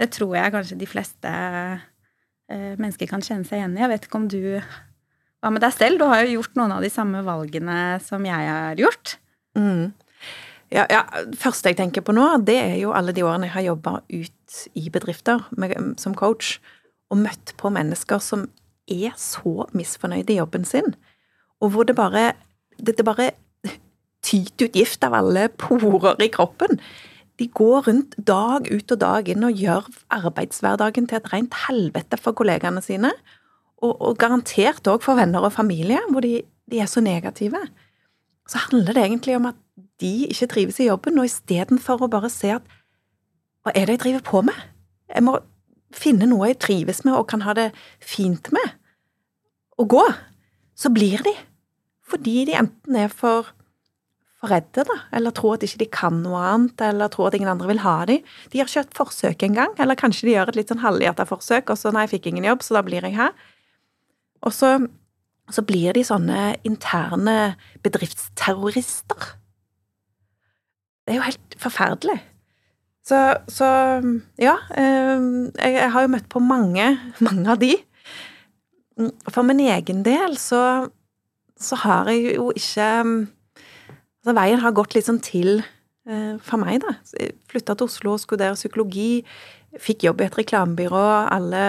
Det 0.01 0.07
tror 0.13 0.37
jeg 0.37 0.53
kanskje 0.53 0.77
de 0.81 0.89
fleste 0.89 1.31
eh, 1.31 2.71
mennesker 2.77 3.09
kan 3.09 3.25
kjenne 3.25 3.47
seg 3.49 3.59
igjen 3.59 3.75
i. 3.75 3.81
Jeg 3.83 3.93
vet 3.95 4.07
ikke 4.07 4.21
om 4.21 4.29
du 4.31 4.39
Hva 5.41 5.49
med 5.49 5.63
deg 5.65 5.73
selv? 5.73 5.97
Du 5.97 6.05
har 6.05 6.21
jo 6.21 6.37
gjort 6.37 6.57
noen 6.59 6.75
av 6.75 6.85
de 6.85 6.89
samme 6.93 7.23
valgene 7.25 7.97
som 8.05 8.21
jeg 8.29 8.49
har 8.53 8.77
gjort. 8.77 9.15
Mm. 9.57 9.89
Ja, 10.71 10.85
ja, 10.87 11.01
første 11.35 11.71
jeg 11.71 11.81
tenker 11.81 12.03
på 12.05 12.13
nå, 12.15 12.25
det 12.47 12.55
er 12.55 12.77
jo 12.79 12.93
alle 12.95 13.11
de 13.11 13.25
årene 13.27 13.49
jeg 13.49 13.55
har 13.57 13.65
jobba 13.65 13.97
ut 14.07 14.59
i 14.79 14.85
bedrifter 14.93 15.43
med, 15.59 15.75
som 15.99 16.15
coach, 16.15 16.59
og 17.11 17.19
møtt 17.19 17.51
på 17.59 17.71
mennesker 17.75 18.21
som 18.23 18.45
er 18.87 19.11
så 19.19 19.67
misfornøyde 19.75 20.31
i 20.31 20.39
jobben 20.39 20.63
sin, 20.67 20.93
og 21.59 21.73
hvor 21.73 21.87
det 21.87 21.97
bare 21.99 22.31
det, 22.79 22.95
det 22.97 23.05
bare 23.05 23.33
tyter 24.23 24.69
ut 24.69 24.77
gift 24.77 25.03
av 25.03 25.15
alle 25.17 25.47
porer 25.59 26.19
i 26.23 26.29
kroppen. 26.31 26.79
De 27.41 27.47
går 27.51 27.87
rundt 27.89 28.15
dag 28.27 28.67
ut 28.69 28.93
og 28.93 28.99
dag 29.01 29.29
inn 29.33 29.45
og 29.47 29.57
gjør 29.57 29.87
arbeidshverdagen 30.13 31.07
til 31.09 31.19
et 31.19 31.29
rent 31.33 31.57
helvete 31.65 32.19
for 32.21 32.37
kollegaene 32.37 32.83
sine, 32.85 33.11
og, 33.81 33.95
og 33.97 34.17
garantert 34.21 34.87
òg 34.87 35.03
for 35.03 35.17
venner 35.17 35.43
og 35.43 35.55
familie, 35.55 35.99
hvor 36.13 36.23
de, 36.23 36.43
de 36.69 36.79
er 36.79 36.89
så 36.89 37.01
negative. 37.03 37.59
Så 38.47 38.61
handler 38.69 38.93
det 38.93 39.03
egentlig 39.07 39.35
om 39.39 39.49
at 39.49 39.57
de 40.01 40.27
ikke 40.27 40.49
trives 40.51 40.81
i 40.81 40.89
jobben, 40.89 41.19
og 41.21 41.29
istedenfor 41.29 42.03
å 42.05 42.11
bare 42.11 42.31
se 42.33 42.55
at 42.57 42.67
hva 43.61 43.73
er 43.77 43.85
det 43.85 43.99
jeg 43.99 44.03
driver 44.05 44.25
på 44.25 44.41
med? 44.45 44.57
Jeg 45.11 45.25
må 45.27 45.37
finne 45.95 46.27
noe 46.29 46.49
jeg 46.49 46.61
trives 46.63 47.03
med 47.05 47.17
og 47.17 47.27
kan 47.29 47.43
ha 47.45 47.55
det 47.57 47.69
fint 47.99 48.49
med, 48.55 48.77
og 49.81 49.91
gå. 49.95 50.05
Så 50.77 50.89
blir 50.93 51.21
de. 51.25 51.33
Fordi 52.11 52.45
de 52.47 52.55
enten 52.57 52.97
er 52.97 53.11
for, 53.13 53.51
for 54.39 54.51
redde, 54.51 54.85
da, 54.87 54.97
eller 55.15 55.33
tror 55.35 55.57
at 55.57 55.65
ikke 55.67 55.81
de 55.83 55.89
kan 55.93 56.21
noe 56.23 56.39
annet, 56.53 56.81
eller 56.89 57.11
tror 57.11 57.29
at 57.29 57.37
ingen 57.37 57.51
andre 57.51 57.69
vil 57.69 57.83
ha 57.85 57.97
dem. 58.09 58.25
De 58.51 58.59
har 58.59 58.69
ikke 58.69 58.85
et 58.87 58.97
forsøk 58.97 59.45
engang, 59.47 59.75
eller 59.79 59.99
kanskje 59.99 60.27
de 60.27 60.35
gjør 60.35 60.51
et 60.51 60.61
litt 60.61 60.73
sånn 60.73 60.83
halvhjerta 60.83 61.27
forsøk, 61.29 61.71
og 61.71 61.79
så 61.79 61.93
nei, 61.93 62.07
jeg 62.07 62.15
fikk 62.15 62.31
ingen 62.31 62.49
jobb, 62.49 62.65
så 62.65 62.79
da 62.79 62.85
blir 62.87 63.05
jeg 63.07 63.17
her. 63.19 63.35
Og 64.41 64.55
så, 64.55 64.73
så 65.53 65.63
blir 65.67 65.93
de 65.95 66.03
sånne 66.07 66.55
interne 66.67 67.37
bedriftsterrorister. 67.85 69.35
Det 71.11 71.17
er 71.17 71.19
jo 71.19 71.27
helt 71.27 71.55
forferdelig. 71.59 72.13
Så, 73.03 73.17
så 73.51 73.67
ja, 74.39 74.53
eh, 74.79 75.23
jeg, 75.59 75.73
jeg 75.75 75.89
har 75.91 76.05
jo 76.05 76.11
møtt 76.13 76.29
på 76.31 76.39
mange, 76.39 76.85
mange 77.27 77.49
av 77.51 77.59
de. 77.59 77.73
For 79.27 79.43
min 79.43 79.59
egen 79.65 80.05
del 80.07 80.37
så, 80.39 80.61
så 81.59 81.79
har 81.83 82.11
jeg 82.13 82.37
jo 82.37 82.47
ikke 82.55 82.87
Altså, 84.21 84.35
veien 84.37 84.61
har 84.61 84.75
gått 84.77 84.93
litt 84.93 85.07
sånn 85.07 85.17
til 85.25 85.63
eh, 85.65 86.35
for 86.45 86.61
meg, 86.61 86.83
da. 86.83 86.93
Flytta 87.49 87.73
til 87.73 87.89
Oslo 87.89 88.13
studerte 88.21 88.59
psykologi. 88.59 89.23
Fikk 89.81 90.05
jobb 90.05 90.21
i 90.21 90.27
et 90.29 90.37
reklamebyrå. 90.37 91.03
Alle 91.33 91.63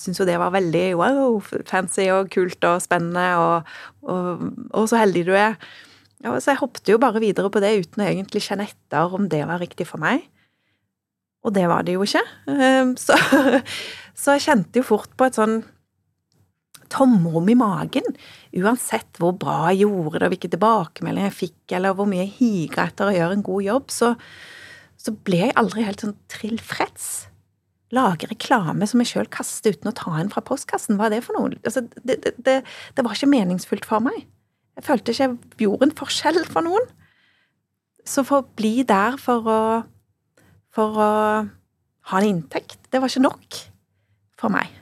syntes 0.00 0.24
jo 0.24 0.26
det 0.26 0.38
var 0.40 0.54
veldig 0.56 0.86
wow, 0.96 1.36
fancy 1.68 2.08
og 2.10 2.32
kult 2.32 2.64
og 2.64 2.80
spennende, 2.82 3.28
og, 3.36 3.74
og, 4.08 4.46
og 4.72 4.88
så 4.88 5.04
heldig 5.04 5.26
du 5.28 5.34
er. 5.36 5.60
Ja, 6.22 6.36
så 6.38 6.52
jeg 6.52 6.60
hoppet 6.60 6.90
jo 6.90 7.00
bare 7.02 7.22
videre 7.22 7.50
på 7.50 7.62
det 7.62 7.72
uten 7.82 8.04
å 8.04 8.06
egentlig 8.06 8.44
kjenne 8.44 8.68
etter 8.68 9.14
om 9.16 9.26
det 9.30 9.42
var 9.48 9.62
riktig 9.62 9.88
for 9.88 10.02
meg. 10.02 10.22
Og 11.42 11.54
det 11.56 11.64
var 11.66 11.82
det 11.86 11.96
jo 11.96 12.04
ikke. 12.06 12.22
Eh, 12.52 12.92
så, 13.00 13.18
så 14.20 14.36
jeg 14.36 14.46
kjente 14.46 14.78
jo 14.78 14.86
fort 14.86 15.10
på 15.18 15.26
et 15.26 15.38
sånn 15.38 15.60
tomrom 16.92 17.48
i 17.48 17.56
magen. 17.58 18.06
Uansett 18.54 19.18
hvor 19.20 19.34
bra 19.40 19.72
jeg 19.72 19.86
gjorde 19.86 20.20
det, 20.20 20.26
og 20.26 20.34
hvilke 20.34 20.52
tilbakemeldinger 20.52 21.30
jeg 21.30 21.38
fikk, 21.38 21.60
eller 21.78 21.96
hvor 21.96 22.08
mye 22.10 22.26
jeg 22.26 22.34
higa 22.38 22.86
etter 22.86 23.08
å 23.08 23.16
gjøre 23.16 23.38
en 23.38 23.44
god 23.46 23.66
jobb, 23.66 23.92
så, 23.94 24.12
så 25.00 25.14
ble 25.26 25.46
jeg 25.46 25.58
aldri 25.60 25.86
helt 25.86 26.04
sånn 26.04 26.16
tilfreds. 26.32 27.08
Lage 27.92 28.28
reklame 28.30 28.86
som 28.88 29.02
jeg 29.02 29.10
sjøl 29.10 29.32
kaster 29.32 29.74
uten 29.74 29.90
å 29.90 29.96
ta 29.96 30.14
en 30.20 30.30
fra 30.32 30.44
postkassen, 30.44 30.96
hva 31.00 31.08
er 31.08 31.16
det 31.16 31.24
for 31.26 31.36
noe? 31.36 31.58
Altså, 31.60 31.84
det, 32.00 32.22
det, 32.24 32.36
det, 32.38 32.60
det, 32.64 33.04
var 33.04 33.16
ikke 33.16 33.32
meningsfullt 33.34 33.88
for 33.88 34.04
meg. 34.04 34.22
Jeg 34.82 34.88
følte 34.88 35.12
ikke 35.14 35.22
jeg 35.28 35.58
gjorde 35.62 35.86
en 35.86 35.94
forskjell 35.94 36.40
for 36.50 36.66
noen. 36.66 36.88
Så 38.02 38.24
for 38.26 38.42
å 38.42 38.54
bli 38.58 38.82
der 38.82 39.14
for 39.22 39.46
å, 39.46 39.60
for 40.74 40.98
å 40.98 41.12
ha 42.10 42.18
en 42.18 42.26
inntekt, 42.26 42.80
det 42.90 42.98
var 42.98 43.12
ikke 43.12 43.22
nok 43.22 43.58
for 44.42 44.50
meg. 44.50 44.74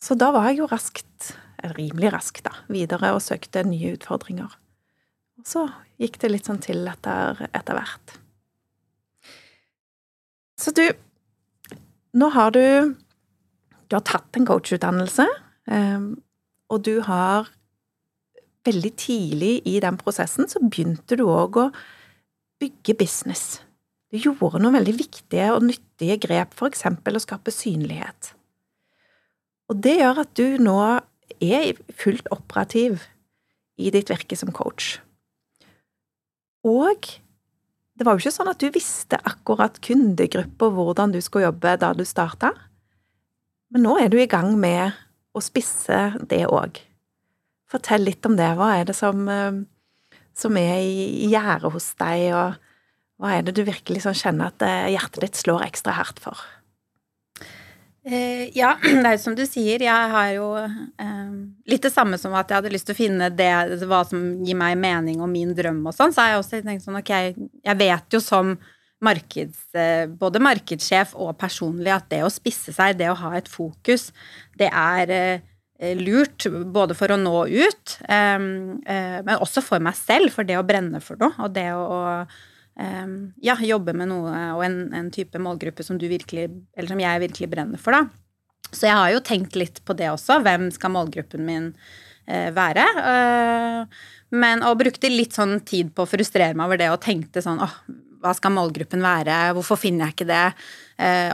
Så 0.00 0.16
da 0.16 0.30
var 0.32 0.48
jeg 0.48 0.62
jo 0.62 0.70
raskt, 0.72 1.34
rimelig 1.76 2.14
raskt, 2.16 2.46
da, 2.48 2.56
videre 2.72 3.12
og 3.12 3.20
søkte 3.20 3.60
nye 3.68 3.92
utfordringer. 3.98 4.56
Og 5.36 5.52
så 5.52 5.68
gikk 6.00 6.16
det 6.24 6.32
litt 6.32 6.48
sånn 6.48 6.64
til 6.64 6.88
etter, 6.88 7.44
etter 7.52 7.76
hvert. 7.76 8.18
Så 10.56 10.72
du, 10.72 10.86
nå 12.16 12.32
har 12.32 12.56
du 12.56 12.96
Du 13.92 13.96
har 13.98 14.06
tatt 14.08 14.38
en 14.38 14.46
coachutdannelse, 14.48 15.26
ehm, 15.68 16.14
og 16.72 16.78
du 16.80 17.02
har 17.04 17.50
Veldig 18.66 18.92
tidlig 19.00 19.54
i 19.66 19.78
den 19.82 19.98
prosessen 19.98 20.46
så 20.50 20.62
begynte 20.62 21.18
du 21.18 21.24
òg 21.26 21.58
å 21.58 21.66
bygge 22.62 22.94
business. 23.00 23.60
Du 24.12 24.20
gjorde 24.20 24.60
noen 24.60 24.76
veldig 24.76 24.94
viktige 24.98 25.48
og 25.54 25.64
nyttige 25.66 26.18
grep, 26.22 26.52
for 26.54 26.70
eksempel 26.70 27.16
å 27.16 27.22
skape 27.22 27.54
synlighet. 27.54 28.34
Og 29.72 29.80
det 29.82 29.96
gjør 29.98 30.22
at 30.22 30.34
du 30.38 30.60
nå 30.60 30.76
er 31.42 31.72
fullt 31.96 32.28
operativ 32.34 33.00
i 33.80 33.90
ditt 33.90 34.12
virke 34.12 34.36
som 34.38 34.52
coach. 34.54 34.98
Og 36.62 37.08
det 37.98 38.06
var 38.06 38.14
jo 38.14 38.22
ikke 38.22 38.34
sånn 38.34 38.52
at 38.52 38.60
du 38.62 38.68
visste 38.74 39.18
akkurat 39.26 39.80
kundegruppa 39.82 40.68
hvordan 40.76 41.14
du 41.14 41.20
skulle 41.24 41.48
jobbe 41.48 41.74
da 41.80 41.90
du 41.96 42.04
starta, 42.06 42.52
men 43.72 43.86
nå 43.86 43.96
er 43.98 44.12
du 44.12 44.18
i 44.20 44.28
gang 44.28 44.52
med 44.60 44.92
å 45.32 45.40
spisse 45.40 46.12
det 46.28 46.44
òg. 46.52 46.82
Fortell 47.72 48.04
litt 48.06 48.26
om 48.28 48.36
det. 48.38 48.50
Hva 48.58 48.74
er 48.78 48.88
det 48.88 48.96
som, 48.98 49.24
eh, 49.32 50.24
som 50.36 50.56
er 50.60 50.80
i 50.84 51.30
gjære 51.32 51.72
hos 51.72 51.92
deg, 52.00 52.28
og 52.36 52.58
hva 53.22 53.36
er 53.36 53.46
det 53.46 53.56
du 53.56 53.62
virkelig 53.64 54.04
sånn 54.04 54.18
kjenner 54.18 54.52
at 54.52 54.66
eh, 54.66 54.92
hjertet 54.94 55.24
ditt 55.24 55.40
slår 55.40 55.64
ekstra 55.68 55.96
hardt 55.96 56.20
for? 56.22 56.40
Eh, 58.04 58.50
ja, 58.58 58.74
det 58.82 59.04
er 59.06 59.14
jo 59.14 59.22
som 59.22 59.36
du 59.38 59.44
sier. 59.46 59.82
Jeg 59.84 60.10
har 60.14 60.32
jo 60.34 60.48
eh, 60.58 61.32
litt 61.70 61.86
det 61.86 61.92
samme 61.94 62.18
som 62.18 62.34
at 62.34 62.50
jeg 62.50 62.58
hadde 62.58 62.72
lyst 62.74 62.88
til 62.90 62.96
å 62.96 62.98
finne 62.98 63.30
det, 63.30 63.52
hva 63.86 64.02
som 64.08 64.42
gir 64.42 64.58
meg 64.58 64.78
mening 64.80 65.22
og 65.22 65.30
min 65.30 65.54
drøm 65.54 65.84
og 65.86 65.94
sånn. 65.96 66.14
Så 66.14 66.24
har 66.24 66.32
jeg 66.32 66.42
også 66.42 66.62
tenkt 66.66 66.86
sånn 66.86 66.98
ok, 66.98 67.12
jeg 67.62 67.80
vet 67.82 68.16
jo 68.16 68.22
som 68.22 68.56
markeds, 69.02 69.62
eh, 69.78 70.04
både 70.06 70.42
markedssjef 70.42 71.14
og 71.18 71.34
personlig 71.38 71.90
at 71.94 72.08
det 72.10 72.22
å 72.26 72.30
spisse 72.30 72.74
seg, 72.74 72.98
det 72.98 73.10
å 73.10 73.18
ha 73.18 73.32
et 73.38 73.50
fokus, 73.50 74.10
det 74.58 74.68
er 74.70 75.14
eh, 75.14 75.48
lurt 75.98 76.46
både 76.72 76.94
for 76.94 77.12
å 77.12 77.18
nå 77.18 77.34
ut, 77.50 77.96
eh, 78.08 78.46
eh, 78.86 79.18
men 79.26 79.34
også 79.42 79.62
for 79.64 79.82
meg 79.82 79.96
selv, 79.98 80.32
for 80.34 80.46
det 80.46 80.58
å 80.58 80.66
brenne 80.66 81.02
for 81.02 81.20
noe 81.20 81.34
og 81.42 81.52
det 81.56 81.68
å 81.74 82.24
ja, 83.44 83.52
jobbe 83.60 83.92
med 83.92 84.08
noe 84.08 84.30
og 84.56 84.62
en, 84.64 84.76
en, 84.96 85.10
type 85.12 85.36
målgruppe 85.38 85.84
som 85.84 85.98
du 86.00 86.06
virkelig, 86.08 86.46
eller 86.72 86.88
som 86.88 87.02
jeg 87.02 87.20
virkelig 87.20 87.48
brenner 87.52 87.78
for, 87.78 87.92
da. 87.92 88.06
Så 88.72 88.86
jeg 88.88 88.96
har 88.96 89.10
jo 89.12 89.20
tenkt 89.20 89.58
litt 89.60 89.82
på 89.84 89.92
det 89.98 90.08
også. 90.08 90.38
Hvem 90.40 90.70
skal 90.72 90.94
målgruppen 90.94 91.44
min 91.44 91.66
uh, 91.76 92.48
være? 92.56 92.86
Men, 94.32 94.64
og 94.64 94.80
brukte 94.80 95.12
litt 95.12 95.36
sånn 95.36 95.58
tid 95.68 95.92
på 95.92 96.06
å 96.06 96.08
frustrere 96.08 96.56
meg 96.56 96.70
over 96.70 96.80
det 96.80 96.88
og 96.94 97.02
tenkte 97.04 97.44
sånn 97.44 97.60
åh, 97.60 97.76
hva 98.24 98.32
skal 98.38 98.56
målgruppen 98.56 99.04
være? 99.04 99.42
Hvorfor 99.58 99.76
finner 99.76 100.08
jeg 100.08 100.16
ikke 100.16 100.30
det? 100.32 100.46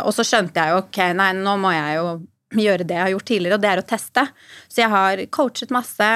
Og 0.02 0.10
så 0.18 0.26
skjønte 0.26 0.58
jeg 0.58 0.74
jo 0.74 0.82
ok, 0.82 1.00
nei, 1.22 1.30
nå 1.38 1.54
må 1.62 1.70
jeg 1.76 2.00
jo 2.00 2.08
gjøre 2.56 2.86
det 2.86 2.96
jeg 2.96 3.04
har 3.04 3.14
gjort 3.14 3.28
tidligere, 3.28 3.58
og 3.58 3.64
det 3.64 3.70
er 3.70 3.82
å 3.82 3.88
teste. 3.88 4.24
Så 4.68 4.82
jeg 4.82 4.92
har 4.92 5.24
coachet 5.34 5.74
masse 5.74 6.10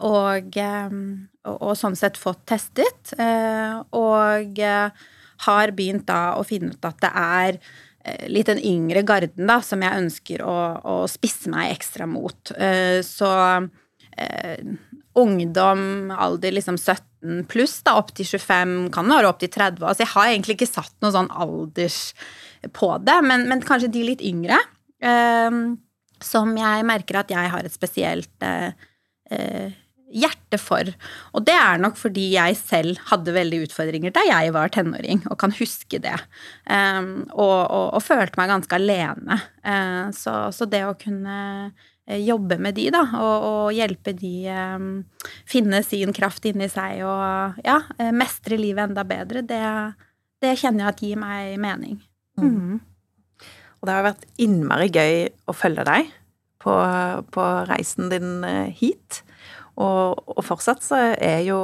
og, 0.00 0.58
og, 0.58 1.56
og 1.58 1.72
sånn 1.78 1.98
sett 1.98 2.20
fått 2.20 2.44
testet. 2.50 3.14
Eh, 3.18 3.80
og 3.98 4.60
eh, 4.62 5.06
har 5.44 5.74
begynt 5.76 6.06
da 6.08 6.36
å 6.38 6.44
finne 6.46 6.74
ut 6.74 6.88
at 6.88 7.00
det 7.02 7.12
er 7.20 7.58
eh, 7.58 8.26
litt 8.30 8.50
den 8.52 8.62
yngre 8.62 9.04
garden 9.06 9.50
da, 9.50 9.60
som 9.64 9.82
jeg 9.84 10.04
ønsker 10.04 10.44
å, 10.46 10.58
å 10.80 10.98
spisse 11.10 11.52
meg 11.52 11.74
ekstra 11.74 12.08
mot. 12.10 12.54
Så 13.04 13.30
ungdom, 15.14 16.12
alder 16.14 16.54
liksom 16.54 16.76
17 16.78 17.46
pluss, 17.50 17.80
da, 17.86 17.96
opp 17.98 18.12
til 18.14 18.28
25, 18.28 18.74
kan 18.94 19.10
være 19.10 19.30
opp 19.30 19.40
til 19.42 19.50
30. 19.50 19.82
Altså 19.82 20.04
jeg 20.04 20.12
har 20.12 20.30
egentlig 20.30 20.56
ikke 20.58 20.70
satt 20.70 20.94
noe 21.02 21.14
sånn 21.14 21.30
alders 21.34 21.98
på 22.74 22.92
det, 23.02 23.16
men, 23.26 23.48
men 23.50 23.62
kanskje 23.66 23.90
de 23.94 24.04
litt 24.06 24.22
yngre. 24.24 24.58
Som 26.24 26.52
jeg 26.56 26.84
merker 26.88 27.18
at 27.20 27.32
jeg 27.34 27.50
har 27.52 27.66
et 27.66 27.74
spesielt 27.74 28.46
hjerte 30.14 30.58
for. 30.60 30.90
Og 31.34 31.44
det 31.46 31.54
er 31.56 31.80
nok 31.82 31.96
fordi 31.98 32.28
jeg 32.34 32.58
selv 32.58 33.00
hadde 33.10 33.34
veldig 33.34 33.64
utfordringer 33.66 34.14
da 34.14 34.24
jeg 34.28 34.52
var 34.54 34.72
tenåring, 34.74 35.24
og 35.30 35.38
kan 35.40 35.54
huske 35.58 36.00
det. 36.02 36.16
Um, 36.68 37.24
og, 37.32 37.58
og, 37.64 37.88
og, 37.96 38.04
følte 38.04 38.38
meg 38.40 38.52
ganske 38.52 38.78
alene. 38.78 39.40
Uh, 39.66 40.08
så, 40.14 40.36
så, 40.54 40.68
det 40.70 40.84
å 40.86 40.94
kunne 40.98 41.36
eh, 42.06 42.22
jobbe 42.22 42.58
med 42.62 42.78
de, 42.78 42.88
da, 42.94 43.04
og, 43.18 43.48
og 43.50 43.74
hjelpe 43.76 44.14
de 44.16 44.34
um, 44.54 44.88
finne 45.50 45.82
sin 45.86 46.14
kraft 46.16 46.46
inni 46.48 46.70
seg 46.72 47.04
og 47.06 47.60
ja, 47.64 47.80
eh, 47.98 48.14
mestre 48.14 48.58
livet 48.60 48.90
enda 48.90 49.06
bedre, 49.08 49.44
det, 49.46 49.62
det 50.44 50.56
kjenner 50.60 50.86
jeg 50.86 50.94
at 50.94 51.06
gir 51.06 51.22
meg 51.22 51.54
mening. 51.62 52.02
Mm. 52.40 52.82
Og 53.84 53.88
det 53.90 53.98
har 53.98 54.06
vært 54.06 54.22
innmari 54.40 54.86
gøy 54.88 55.26
å 55.44 55.52
følge 55.52 55.84
deg 55.84 56.06
på, 56.64 56.72
på 57.36 57.42
reisen 57.68 58.08
din 58.08 58.46
hit. 58.72 59.18
Og, 59.76 60.22
og 60.24 60.40
fortsatt 60.46 60.80
så 60.80 61.00
er 61.12 61.42
jo, 61.44 61.58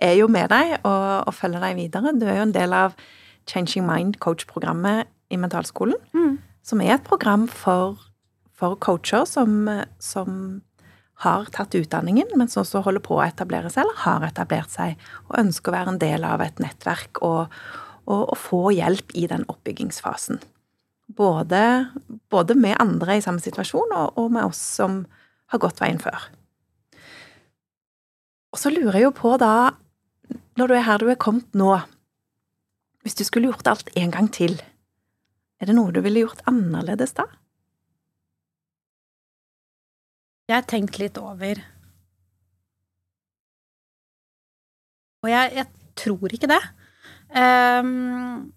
er 0.00 0.14
jo 0.16 0.28
med 0.32 0.48
deg 0.48 0.78
og, 0.78 1.26
og, 1.26 1.34
følger 1.36 1.60
deg 1.60 1.76
videre. 1.76 2.14
Du 2.16 2.24
er 2.24 2.38
jo 2.38 2.46
en 2.46 2.54
del 2.56 2.72
av 2.72 2.94
Changing 3.44 3.84
Mind 3.84 4.16
coach-programmet 4.24 5.10
i 5.28 5.36
Mentalskolen, 5.36 6.00
mm. 6.16 6.38
som 6.64 6.80
er 6.80 6.94
et 6.94 7.04
program 7.04 7.44
for, 7.52 7.98
for 8.56 8.78
coacher 8.80 9.26
som, 9.28 9.68
som, 10.00 10.62
har 11.20 11.50
tatt 11.52 11.76
utdanningen, 11.76 12.30
men 12.40 12.48
som 12.48 12.62
også 12.62 12.80
holder 12.86 13.02
på 13.04 13.18
å 13.18 13.26
etablere 13.26 13.68
seg, 13.68 13.82
eller 13.84 13.98
har 14.06 14.24
etablert 14.24 14.72
seg, 14.72 14.94
og 15.26 15.36
ønsker 15.42 15.68
å 15.68 15.74
være 15.74 15.92
en 15.92 16.00
del 16.00 16.24
av 16.24 16.40
et 16.40 16.62
nettverk 16.64 17.20
og, 17.20 17.52
og, 18.06 18.22
og 18.22 18.38
få 18.40 18.62
hjelp 18.72 19.12
i 19.20 19.26
den 19.28 19.44
oppbyggingsfasen. 19.52 20.40
Både, 21.16 21.90
både, 22.30 22.54
med 22.54 22.76
andre 22.78 23.16
i 23.18 23.24
samme 23.24 23.42
situasjon, 23.42 23.94
og, 23.96 24.18
og 24.20 24.28
med 24.34 24.46
oss 24.46 24.60
som 24.78 25.02
har 25.50 25.62
gått 25.62 25.80
veien 25.82 25.98
før. 26.02 26.28
Og 28.54 28.60
så 28.60 28.70
lurer 28.70 28.98
jeg 29.00 29.08
jo 29.08 29.14
på 29.16 29.34
da, 29.42 29.72
når 30.58 30.70
du 30.70 30.76
er 30.76 30.86
her 30.86 31.02
du 31.02 31.10
er 31.10 31.18
kommet 31.18 31.50
nå, 31.58 31.72
hvis 33.02 33.16
du 33.18 33.24
skulle 33.24 33.50
gjort 33.50 33.70
alt 33.70 33.90
en 33.98 34.14
gang 34.14 34.30
til, 34.30 34.58
er 35.60 35.68
det 35.68 35.76
noe 35.76 35.92
du 35.92 36.00
ville 36.04 36.22
gjort 36.22 36.44
annerledes 36.50 37.16
da? 37.18 37.26
Jeg 40.50 40.58
har 40.58 40.66
tenkt 40.66 40.98
litt 40.98 41.18
over 41.20 41.60
Og 45.20 45.28
jeg, 45.28 45.52
jeg 45.58 45.66
tror 46.00 46.32
ikke 46.32 46.48
det. 46.48 46.60
Um, 47.36 48.52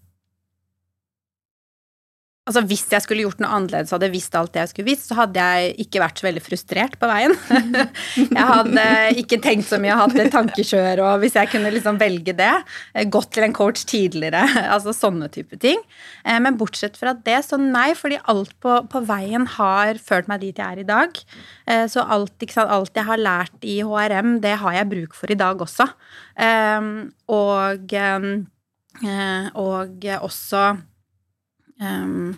Altså 2.44 2.60
Hvis 2.68 2.82
jeg 2.92 3.00
skulle 3.00 3.24
gjort 3.24 3.38
noe 3.40 3.56
annerledes 3.56 3.88
og 3.88 3.96
hadde 3.96 4.10
visst 4.12 4.34
alt 4.36 4.52
det 4.52 4.60
jeg 4.60 4.70
skulle 4.74 4.88
visst, 4.90 5.06
så 5.08 5.16
hadde 5.16 5.40
jeg 5.40 5.70
ikke 5.86 6.02
vært 6.02 6.20
så 6.20 6.26
veldig 6.26 6.42
frustrert 6.44 6.98
på 7.00 7.08
veien. 7.08 7.32
jeg 8.20 8.44
hadde 8.50 8.84
ikke 9.22 9.38
tenkt 9.46 9.64
så 9.70 9.78
mye, 9.80 9.94
og 9.94 10.02
hatt 10.02 10.20
et 10.20 10.34
tankekjør, 10.34 11.00
og 11.06 11.24
hvis 11.24 11.38
jeg 11.40 11.48
kunne 11.54 11.72
liksom 11.72 11.96
velge 12.02 12.36
det, 12.36 12.50
eh, 12.92 13.08
gått 13.08 13.30
til 13.32 13.48
en 13.48 13.56
coach 13.56 13.86
tidligere, 13.88 14.44
altså 14.76 14.92
sånne 14.92 15.30
type 15.32 15.56
ting. 15.64 15.80
Eh, 16.20 16.36
men 16.44 16.60
bortsett 16.60 17.00
fra 17.00 17.16
det, 17.16 17.40
så 17.48 17.56
nei, 17.56 17.94
fordi 17.96 18.20
alt 18.28 18.52
på, 18.60 18.76
på 18.92 19.04
veien 19.08 19.48
har 19.56 20.04
ført 20.04 20.28
meg 20.28 20.44
dit 20.44 20.60
jeg 20.60 20.68
er 20.68 20.84
i 20.84 20.88
dag. 20.92 21.24
Eh, 21.64 21.88
så 21.88 22.04
alt, 22.04 22.36
sant, 22.44 22.68
alt, 22.68 22.92
jeg 22.92 23.08
har 23.08 23.24
lært 23.24 23.64
i 23.64 23.80
HRM, 23.80 24.42
det 24.44 24.58
har 24.60 24.82
jeg 24.82 24.92
bruk 24.92 25.16
for 25.16 25.32
i 25.32 25.40
dag 25.40 25.64
også. 25.64 25.88
Og, 27.32 27.94
og 29.64 30.10
også 30.28 30.74
Um, 31.82 32.36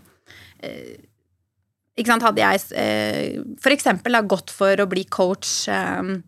ikke 1.96 2.12
sant, 2.12 2.24
hadde 2.26 2.42
jeg 2.44 2.64
uh, 2.76 3.44
for 3.62 3.74
eksempel 3.74 4.18
gått 4.28 4.52
for 4.54 4.82
å 4.82 4.88
bli 4.90 5.06
coach 5.08 5.64
um, 5.72 6.18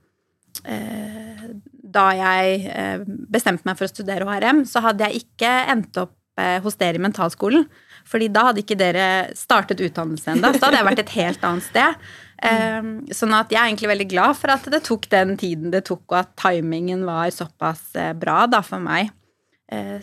uh, 0.65 1.49
da 1.89 2.07
jeg 2.17 2.63
uh, 2.73 3.03
bestemte 3.29 3.69
meg 3.69 3.77
for 3.77 3.89
å 3.89 3.93
studere 3.93 4.29
HRM, 4.29 4.65
så 4.69 4.83
hadde 4.85 5.09
jeg 5.09 5.27
ikke 5.27 5.53
endt 5.75 6.01
opp 6.05 6.15
hos 6.63 6.77
dere 6.79 7.01
i 7.01 7.03
mentalskolen. 7.03 7.65
Fordi 8.07 8.29
da 8.31 8.45
hadde 8.47 8.61
ikke 8.63 8.77
dere 8.79 9.07
startet 9.35 9.81
utdannelse 9.83 10.37
ennå. 10.37 10.53
Så 10.55 10.69
hadde 10.69 10.79
jeg 10.79 10.87
vært 10.87 11.01
et 11.03 11.15
helt 11.17 11.47
annet 11.49 11.65
sted. 11.67 12.05
Um, 12.39 12.93
sånn 13.11 13.35
at 13.35 13.51
jeg 13.51 13.59
er 13.59 13.73
egentlig 13.73 13.91
veldig 13.91 14.07
glad 14.13 14.39
for 14.39 14.55
at 14.55 14.69
det 14.71 14.79
tok 14.87 15.09
den 15.11 15.35
tiden 15.41 15.73
det 15.75 15.81
tok, 15.89 16.05
og 16.13 16.21
at 16.21 16.31
timingen 16.39 17.03
var 17.09 17.35
såpass 17.35 17.83
bra 18.23 18.45
da 18.47 18.63
for 18.63 18.79
meg. 18.79 19.11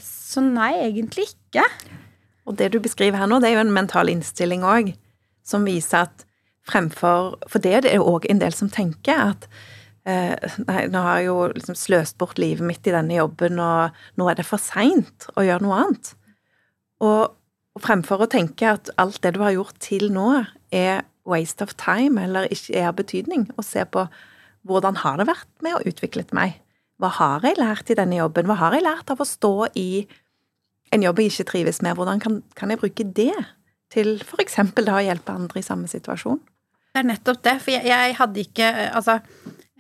så 0.04 0.44
nei, 0.44 0.74
egentlig 0.90 1.30
ikke. 1.32 1.64
Og 2.46 2.58
det 2.60 2.72
du 2.74 2.80
beskriver 2.84 3.20
her 3.20 3.30
nå, 3.30 3.40
det 3.42 3.50
er 3.50 3.58
jo 3.60 3.66
en 3.66 3.76
mental 3.76 4.12
innstilling 4.12 4.66
òg, 4.68 4.94
som 5.46 5.66
viser 5.68 6.06
at 6.06 6.26
fremfor 6.66 7.36
For 7.46 7.62
det 7.62 7.74
er 7.78 7.86
det 7.86 7.98
òg 8.02 8.26
en 8.30 8.42
del 8.42 8.54
som 8.58 8.72
tenker 8.74 9.20
at 9.22 9.48
eh, 10.10 10.34
Nei, 10.66 10.86
nå 10.90 11.02
har 11.06 11.22
jeg 11.22 11.28
jo 11.30 11.40
liksom 11.54 11.78
sløst 11.78 12.18
bort 12.22 12.40
livet 12.42 12.66
mitt 12.66 12.88
i 12.90 12.94
denne 12.96 13.18
jobben, 13.20 13.60
og 13.62 13.94
nå 14.18 14.30
er 14.30 14.40
det 14.40 14.48
for 14.48 14.62
seint 14.62 15.28
å 15.36 15.46
gjøre 15.46 15.66
noe 15.66 15.82
annet. 15.84 16.14
Og, 17.06 17.36
og, 17.76 17.84
fremfor 17.86 18.26
å 18.26 18.30
tenke 18.32 18.70
at 18.78 18.90
alt 19.02 19.22
det 19.22 19.36
du 19.36 19.44
har 19.44 19.54
gjort 19.54 19.78
til 19.84 20.10
nå, 20.14 20.46
er 20.74 21.06
waste 21.26 21.66
of 21.66 21.74
time, 21.82 22.22
eller 22.22 22.50
ikke 22.54 22.74
er 22.78 22.90
av 22.90 22.98
betydning, 22.98 23.48
og 23.58 23.66
se 23.66 23.86
på 23.86 24.06
hvordan 24.66 25.02
har 25.04 25.20
det 25.22 25.30
vært 25.30 25.50
med 25.66 25.78
å 25.78 25.84
utvikle 25.86 26.26
meg? 26.34 26.60
Hva 27.02 27.12
har 27.18 27.46
jeg 27.46 27.60
lært 27.60 27.92
i 27.92 27.98
denne 27.98 28.18
jobben? 28.18 28.48
Hva 28.50 28.58
har 28.64 28.76
jeg 28.76 28.86
lært 28.86 29.12
av 29.12 29.22
å 29.22 29.28
stå 29.28 29.68
i 29.78 30.06
en 30.94 31.06
jobb 31.06 31.22
jeg 31.22 31.34
ikke 31.34 31.50
trives 31.52 31.82
med, 31.86 31.98
hvordan 31.98 32.22
kan, 32.24 32.42
kan 32.58 32.72
jeg 32.72 32.82
bruke 32.82 33.08
det 33.18 33.34
til 33.94 34.18
f.eks. 34.22 34.60
da 34.78 34.98
å 34.98 35.06
hjelpe 35.06 35.36
andre 35.36 35.62
i 35.62 35.66
samme 35.66 35.90
situasjon? 35.92 36.42
Det 36.96 37.02
er 37.02 37.10
nettopp 37.10 37.44
det, 37.44 37.58
for 37.60 37.76
jeg, 37.76 37.88
jeg 37.90 38.16
hadde 38.16 38.40
ikke 38.46 38.68
Altså, 38.96 39.18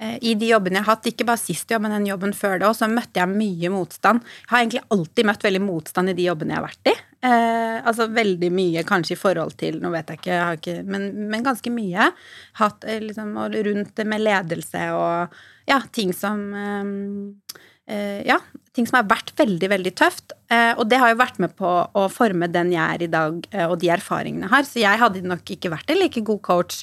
eh, 0.01 0.17
i 0.27 0.33
de 0.35 0.49
jobbene 0.49 0.81
jeg 0.81 0.87
har 0.87 0.97
hatt, 0.97 1.09
ikke 1.11 1.27
bare 1.27 1.39
sist 1.39 1.71
jobb, 1.71 1.85
men 1.85 1.95
den 1.95 2.09
jobben 2.09 2.35
før 2.35 2.59
det 2.59 2.67
òg, 2.67 2.75
så 2.75 2.89
møtte 2.91 3.21
jeg 3.21 3.31
mye 3.31 3.71
motstand. 3.71 4.25
Jeg 4.43 4.51
har 4.51 4.63
egentlig 4.63 4.83
alltid 4.97 5.29
møtt 5.29 5.45
veldig 5.47 5.61
motstand 5.63 6.11
i 6.11 6.17
de 6.17 6.27
jobbene 6.27 6.55
jeg 6.55 6.59
har 6.59 6.67
vært 6.67 6.91
i. 6.91 6.95
Eh, 7.25 7.77
altså 7.79 8.09
veldig 8.13 8.51
mye 8.53 8.83
kanskje 8.85 9.15
i 9.15 9.17
forhold 9.17 9.55
til 9.57 9.79
Nå 9.81 9.89
vet 9.95 10.11
jeg 10.11 10.19
ikke, 10.19 10.35
jeg 10.35 10.59
ikke 10.59 10.75
men, 10.91 11.07
men, 11.31 11.45
ganske 11.45 11.71
mye. 11.73 12.09
Hatt 12.59 12.83
eh, 12.83 12.99
liksom 13.07 13.31
rundt 13.55 14.03
med 14.05 14.25
ledelse 14.25 14.89
og 14.97 15.39
ja, 15.65 15.79
ting 15.95 16.11
som 16.13 16.43
Eh, 16.55 16.83
ja, 17.85 18.39
ting 18.75 18.87
som 18.87 18.99
har 18.99 19.07
vært 19.07 19.31
veldig, 19.39 19.69
veldig 19.71 19.93
tøft. 19.97 20.35
Eh, 20.51 20.73
og 20.75 20.87
det 20.91 20.99
har 21.01 21.13
jo 21.13 21.19
vært 21.21 21.39
med 21.43 21.55
på 21.57 21.69
å 21.85 22.05
forme 22.11 22.49
den 22.51 22.73
jeg 22.73 22.83
er 22.83 23.05
i 23.05 23.11
dag, 23.11 23.39
eh, 23.51 23.65
og 23.69 23.77
de 23.81 23.91
erfaringene 23.95 24.47
jeg 24.47 24.53
har. 24.55 24.67
Så 24.67 24.81
jeg 24.83 25.01
hadde 25.01 25.23
nok 25.25 25.53
ikke 25.55 25.71
vært 25.73 25.93
en 25.93 26.01
like 26.01 26.23
god 26.27 26.41
coach 26.45 26.81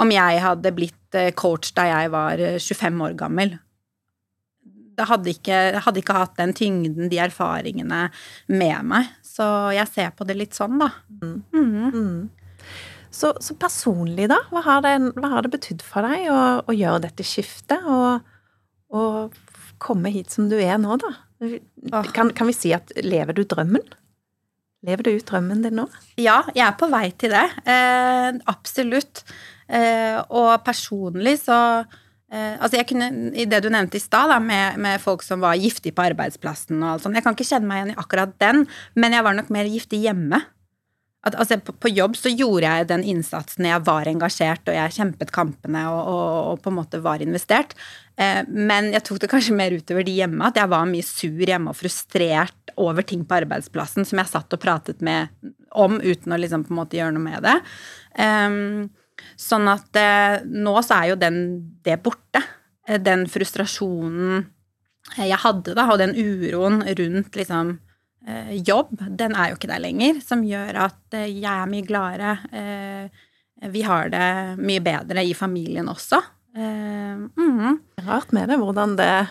om 0.00 0.12
jeg 0.14 0.42
hadde 0.44 0.74
blitt 0.76 1.20
coach 1.38 1.70
da 1.76 1.86
jeg 1.86 2.10
var 2.10 2.40
25 2.58 3.04
år 3.06 3.12
gammel. 3.18 3.58
Det 4.94 5.06
hadde 5.10 5.30
ikke, 5.30 5.58
hadde 5.84 6.00
ikke 6.00 6.16
hatt 6.16 6.34
den 6.38 6.54
tyngden, 6.54 7.10
de 7.10 7.20
erfaringene, 7.22 8.08
med 8.50 8.90
meg. 8.90 9.12
Så 9.26 9.46
jeg 9.74 9.90
ser 9.90 10.10
på 10.14 10.26
det 10.26 10.38
litt 10.38 10.58
sånn, 10.58 10.78
da. 10.82 10.90
Mm. 11.20 11.38
Mm. 11.54 11.94
Mm. 11.94 12.66
Så, 13.14 13.30
så, 13.42 13.54
personlig, 13.58 14.26
da? 14.30 14.40
Hva 14.50 14.62
har 14.66 14.82
det, 14.86 14.94
hva 15.18 15.30
har 15.36 15.46
det 15.46 15.52
betydd 15.54 15.82
for 15.86 16.06
deg 16.06 16.26
å, 16.30 16.40
å 16.66 16.74
gjøre 16.74 17.04
dette 17.06 17.26
skiftet? 17.26 17.86
Og, 17.86 18.26
og 18.94 19.38
komme 19.82 20.12
hit 20.14 20.34
som 20.34 20.48
du 20.50 20.56
er 20.60 20.78
nå, 20.80 20.98
da? 21.02 21.14
Kan, 22.14 22.30
kan, 22.36 22.48
vi 22.48 22.54
si 22.56 22.72
at 22.76 22.92
lever 23.04 23.36
du 23.36 23.44
drømmen? 23.48 23.84
Lever 24.84 25.06
du 25.06 25.14
ut 25.16 25.26
drømmen 25.28 25.64
din 25.64 25.76
nå? 25.80 25.88
Ja, 26.20 26.42
jeg 26.54 26.64
er 26.66 26.78
på 26.78 26.88
vei 26.92 27.08
til 27.20 27.32
det. 27.34 27.44
Eh, 27.64 28.40
absolutt. 28.50 29.24
Eh, 29.64 30.18
og 30.28 30.58
personlig 30.60 31.38
så 31.40 31.56
eh, 31.80 32.52
Altså, 32.58 32.76
jeg 32.76 32.84
kunne 32.90 33.06
I 33.32 33.46
det 33.48 33.62
du 33.64 33.70
nevnte 33.72 33.96
i 33.96 34.02
stad, 34.02 34.34
med, 34.44 34.76
med, 34.76 35.00
folk 35.00 35.24
som 35.24 35.40
var 35.40 35.56
giftige 35.56 35.96
på 35.96 36.04
arbeidsplassen 36.04 36.82
og 36.82 36.90
alt 36.90 37.06
sånt 37.06 37.16
Jeg 37.16 37.24
kan 37.24 37.32
ikke 37.32 37.46
kjenne 37.48 37.70
meg 37.70 37.80
igjen 37.80 37.94
i 37.94 38.02
akkurat 38.02 38.34
den, 38.44 38.66
men 38.92 39.16
jeg 39.16 39.24
var 39.24 39.38
nok 39.38 39.48
mer 39.54 39.70
giftig 39.72 40.02
hjemme 40.04 40.42
at, 41.24 41.36
altså, 41.40 41.56
på, 41.64 41.72
på, 41.80 41.90
jobb 41.94 42.16
så 42.20 42.32
gjorde 42.32 42.68
jeg 42.68 42.88
den 42.90 43.04
innsatsen, 43.14 43.68
jeg 43.68 43.84
var 43.86 44.08
engasjert, 44.10 44.66
og 44.68 44.76
jeg 44.76 44.96
kjempet 44.98 45.32
kampene 45.32 45.86
og, 45.88 46.00
og, 46.12 46.32
og 46.50 46.64
på 46.64 46.72
en 46.72 46.76
måte 46.76 47.00
var 47.04 47.24
investert. 47.24 47.72
Eh, 48.20 48.42
men 48.48 48.90
jeg 48.92 49.06
tok 49.06 49.22
det 49.22 49.30
kanskje 49.32 49.56
mer 49.56 49.72
utover 49.72 50.04
de 50.04 50.18
hjemme, 50.18 50.44
at 50.44 50.60
jeg 50.60 50.70
var 50.74 50.90
mye 50.90 51.06
sur 51.06 51.40
hjemme 51.40 51.72
og 51.72 51.78
frustrert 51.80 52.74
over 52.80 53.06
ting 53.06 53.22
på 53.24 53.38
arbeidsplassen 53.38 54.04
som 54.04 54.20
jeg 54.20 54.32
satt 54.32 54.56
og 54.56 54.60
pratet 54.60 55.00
med 55.04 55.32
om 55.74 55.96
uten 56.02 56.34
å 56.34 56.40
liksom 56.40 56.66
på 56.66 56.74
en 56.74 56.80
måte 56.82 56.98
gjøre 57.00 57.16
noe 57.16 57.24
med 57.24 57.46
det. 57.46 57.56
Eh, 58.26 58.58
sånn 59.40 59.70
at 59.72 60.00
eh, 60.00 60.42
nå 60.44 60.76
så 60.84 61.00
er 61.00 61.14
jo 61.14 61.20
den, 61.24 61.40
det 61.86 62.02
borte. 62.04 62.44
Eh, 62.84 63.00
den 63.00 63.24
frustrasjonen 63.32 64.44
jeg 65.14 65.36
hadde, 65.40 65.74
da, 65.76 65.88
og 65.92 65.98
den 66.00 66.14
uroen 66.16 66.80
rundt 66.98 67.36
liksom 67.36 67.78
jobb, 68.64 68.94
den 69.08 69.34
er 69.36 69.50
jo 69.50 69.58
ikke 69.58 69.70
der 69.70 69.82
lenger, 69.84 70.20
som 70.24 70.44
gjør 70.46 70.78
at 70.86 71.16
eh, 71.16 71.28
jeg 71.28 71.50
er 71.50 71.70
mye 71.70 71.86
gladere. 71.86 72.36
Eh, 72.52 73.24
vi 73.72 73.84
har 73.86 74.10
det 74.12 74.28
mye 74.60 74.82
bedre 74.84 75.24
i 75.24 75.32
familien 75.36 75.88
også. 75.88 76.20
Mm. 76.54 77.78
Rart 78.06 78.30
med 78.36 78.50
det, 78.50 78.58
hvordan 78.60 78.92
det 78.98 79.26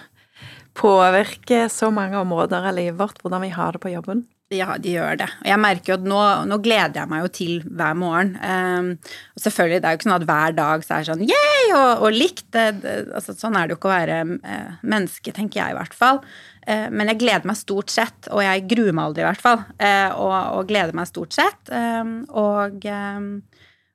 påvirker 0.75 1.69
så 1.71 1.91
mange 1.93 2.17
områder 2.19 2.65
av 2.65 2.75
livet 2.75 2.97
vårt, 2.99 3.21
hvordan 3.21 3.43
vi 3.45 3.51
har 3.53 3.75
det 3.75 3.83
på 3.83 3.91
jobben. 3.93 4.25
Ja, 4.53 4.75
de 4.81 4.93
gjør 4.95 5.17
det. 5.23 5.27
Og 5.41 5.49
jeg 5.49 5.61
merker 5.61 5.93
jo 5.93 5.97
at 5.97 6.07
nå, 6.07 6.21
nå 6.49 6.57
gleder 6.63 7.01
jeg 7.01 7.09
meg 7.11 7.23
jo 7.23 7.31
til 7.33 7.53
hver 7.65 7.97
morgen. 7.97 8.33
Um, 8.39 8.89
og 9.33 9.43
selvfølgelig, 9.43 9.81
det 9.81 9.89
er 9.89 9.95
jo 9.95 9.99
ikke 9.99 10.07
sånn 10.07 10.15
at 10.15 10.27
hver 10.29 10.55
dag 10.57 10.85
så 10.85 10.95
er 10.95 11.03
det 11.03 11.09
sånn 11.09 11.25
yeah! 11.25 11.73
og, 11.73 12.05
og 12.05 12.15
likt. 12.15 12.45
Det, 12.53 12.65
det, 12.83 12.95
altså, 13.17 13.35
sånn 13.37 13.57
er 13.57 13.67
det 13.67 13.75
jo 13.75 13.79
ikke 13.79 13.89
å 13.89 13.95
være 13.95 14.19
uh, 14.35 14.75
menneske, 14.93 15.33
tenker 15.35 15.61
jeg 15.61 15.73
i 15.73 15.79
hvert 15.79 15.97
fall. 15.97 16.21
Uh, 16.67 16.87
men 16.93 17.11
jeg 17.11 17.21
gleder 17.23 17.49
meg 17.49 17.59
stort 17.59 17.93
sett, 17.93 18.29
og 18.31 18.43
jeg 18.45 18.67
gruer 18.69 18.93
meg 18.93 19.09
aldri 19.09 19.25
i 19.25 19.29
hvert 19.29 19.43
fall. 19.43 19.65
Uh, 19.81 20.11
og, 20.21 20.37
og, 20.59 20.69
gleder 20.69 20.97
meg 20.97 21.09
stort 21.09 21.35
sett. 21.35 21.73
Um, 21.73 22.15
og, 22.29 22.85
um, 22.85 23.29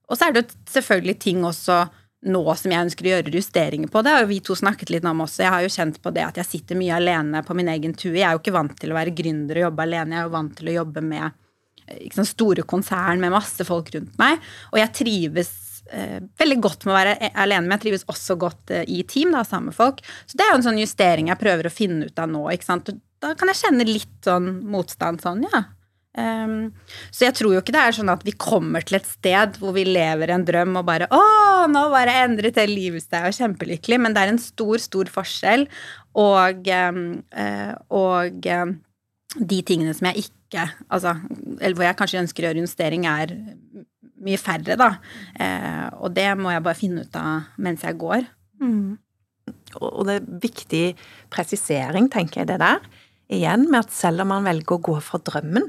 og 0.09 0.19
så 0.19 0.29
er 0.29 0.35
det 0.35 0.45
jo 0.45 0.61
selvfølgelig 0.75 1.19
ting 1.23 1.47
også 1.47 1.83
nå 2.27 2.43
som 2.59 2.73
jeg 2.73 2.87
ønsker 2.89 3.07
å 3.07 3.11
gjøre 3.13 3.35
justeringer 3.37 3.91
på. 3.93 4.03
Det 4.03 4.15
har 4.17 4.25
vi 4.27 4.41
to 4.43 4.57
snakket 4.59 4.91
litt 4.91 5.07
om 5.07 5.23
også. 5.23 5.45
Jeg 5.45 5.55
har 5.55 5.63
jo 5.63 5.71
kjent 5.71 6.01
på 6.03 6.13
det 6.15 6.25
at 6.27 6.41
jeg 6.41 6.49
sitter 6.49 6.79
mye 6.79 6.97
alene 6.97 7.45
på 7.47 7.55
min 7.55 7.71
egen 7.71 7.95
tue. 7.95 8.17
Jeg 8.17 8.27
er 8.27 8.35
jo 8.35 8.43
ikke 8.43 8.57
vant 8.57 8.75
til 8.81 8.93
å 8.93 8.99
være 8.99 9.15
gründer 9.15 9.61
og 9.61 9.69
jobbe 9.69 9.87
alene. 9.87 10.17
Jeg 10.17 10.25
er 10.25 10.27
jo 10.27 10.35
vant 10.35 10.57
til 10.59 10.71
å 10.73 10.77
jobbe 10.81 11.05
med 11.07 11.39
liksom, 12.01 12.27
store 12.27 12.67
konsern 12.69 13.23
med 13.23 13.35
masse 13.35 13.67
folk 13.69 13.93
rundt 13.95 14.19
meg. 14.21 14.43
Og 14.73 14.81
jeg 14.83 14.95
trives 14.99 15.55
eh, 15.93 16.19
veldig 16.43 16.59
godt 16.67 16.89
med 16.89 16.95
å 16.95 16.99
være 16.99 17.33
alene, 17.35 17.67
men 17.69 17.77
jeg 17.79 17.87
trives 17.87 18.07
også 18.11 18.39
godt 18.41 18.75
eh, 18.75 18.87
i 18.91 19.05
team 19.09 19.33
da, 19.37 19.45
sammen 19.47 19.71
med 19.71 19.79
folk. 19.79 20.03
Så 20.27 20.39
det 20.39 20.47
er 20.47 20.53
jo 20.53 20.61
en 20.61 20.69
sånn 20.69 20.83
justering 20.83 21.31
jeg 21.31 21.43
prøver 21.43 21.71
å 21.71 21.75
finne 21.75 22.11
ut 22.11 22.23
av 22.23 22.31
nå. 22.33 22.49
Da 23.19 23.35
kan 23.39 23.51
jeg 23.51 23.63
kjenne 23.63 23.87
litt 23.87 24.19
sånn 24.27 24.57
motstand 24.71 25.23
sånn, 25.23 25.47
ja. 25.53 25.69
Um, 26.19 26.73
så 27.15 27.29
jeg 27.29 27.37
tror 27.39 27.53
jo 27.55 27.61
ikke 27.63 27.75
det 27.77 27.83
er 27.85 27.95
sånn 27.95 28.11
at 28.11 28.25
vi 28.27 28.33
kommer 28.35 28.83
til 28.83 28.99
et 28.99 29.07
sted 29.07 29.59
hvor 29.61 29.75
vi 29.77 29.85
lever 29.87 30.33
en 30.35 30.47
drøm 30.47 30.81
og 30.81 30.87
bare 30.89 31.07
'Å, 31.07 31.69
nå 31.71 31.85
bare 31.93 32.17
endret 32.25 32.59
hele 32.59 32.75
livet 32.75 33.05
seg 33.05 33.29
og 33.29 33.37
kjempelykkelig', 33.37 34.01
men 34.03 34.17
det 34.17 34.25
er 34.25 34.33
en 34.33 34.43
stor, 34.43 34.83
stor 34.83 35.11
forskjell. 35.13 35.69
Og, 36.19 36.71
um, 36.89 37.03
uh, 37.37 37.75
og 37.95 38.49
um, 38.51 38.75
de 39.39 39.63
tingene 39.63 39.95
som 39.95 40.11
jeg 40.11 40.27
ikke 40.29 40.35
Altså, 40.89 41.11
eller 41.61 41.75
hvor 41.77 41.85
jeg 41.85 41.97
kanskje 41.99 42.21
ønsker 42.23 42.41
å 42.41 42.49
gjøre 42.49 42.63
justering, 42.63 43.03
er 43.05 43.35
mye 44.25 44.39
færre, 44.41 44.79
da. 44.81 44.87
Uh, 45.37 45.89
og 46.07 46.15
det 46.17 46.31
må 46.41 46.55
jeg 46.55 46.65
bare 46.65 46.79
finne 46.79 47.05
ut 47.05 47.19
av 47.21 47.51
mens 47.61 47.85
jeg 47.85 47.99
går. 48.01 48.25
Mm. 48.65 48.97
Og 49.77 50.07
det 50.09 50.15
er 50.15 50.31
viktig 50.47 50.83
presisering, 51.29 52.09
tenker 52.09 52.41
jeg, 52.41 52.49
det 52.49 52.57
der. 52.65 52.81
Igjen 53.29 53.69
med 53.69 53.83
at 53.85 53.93
selv 53.93 54.25
om 54.25 54.33
man 54.33 54.49
velger 54.49 54.79
å 54.79 54.85
gå 54.89 54.97
for 55.05 55.21
drømmen, 55.29 55.69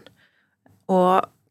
å 0.90 1.02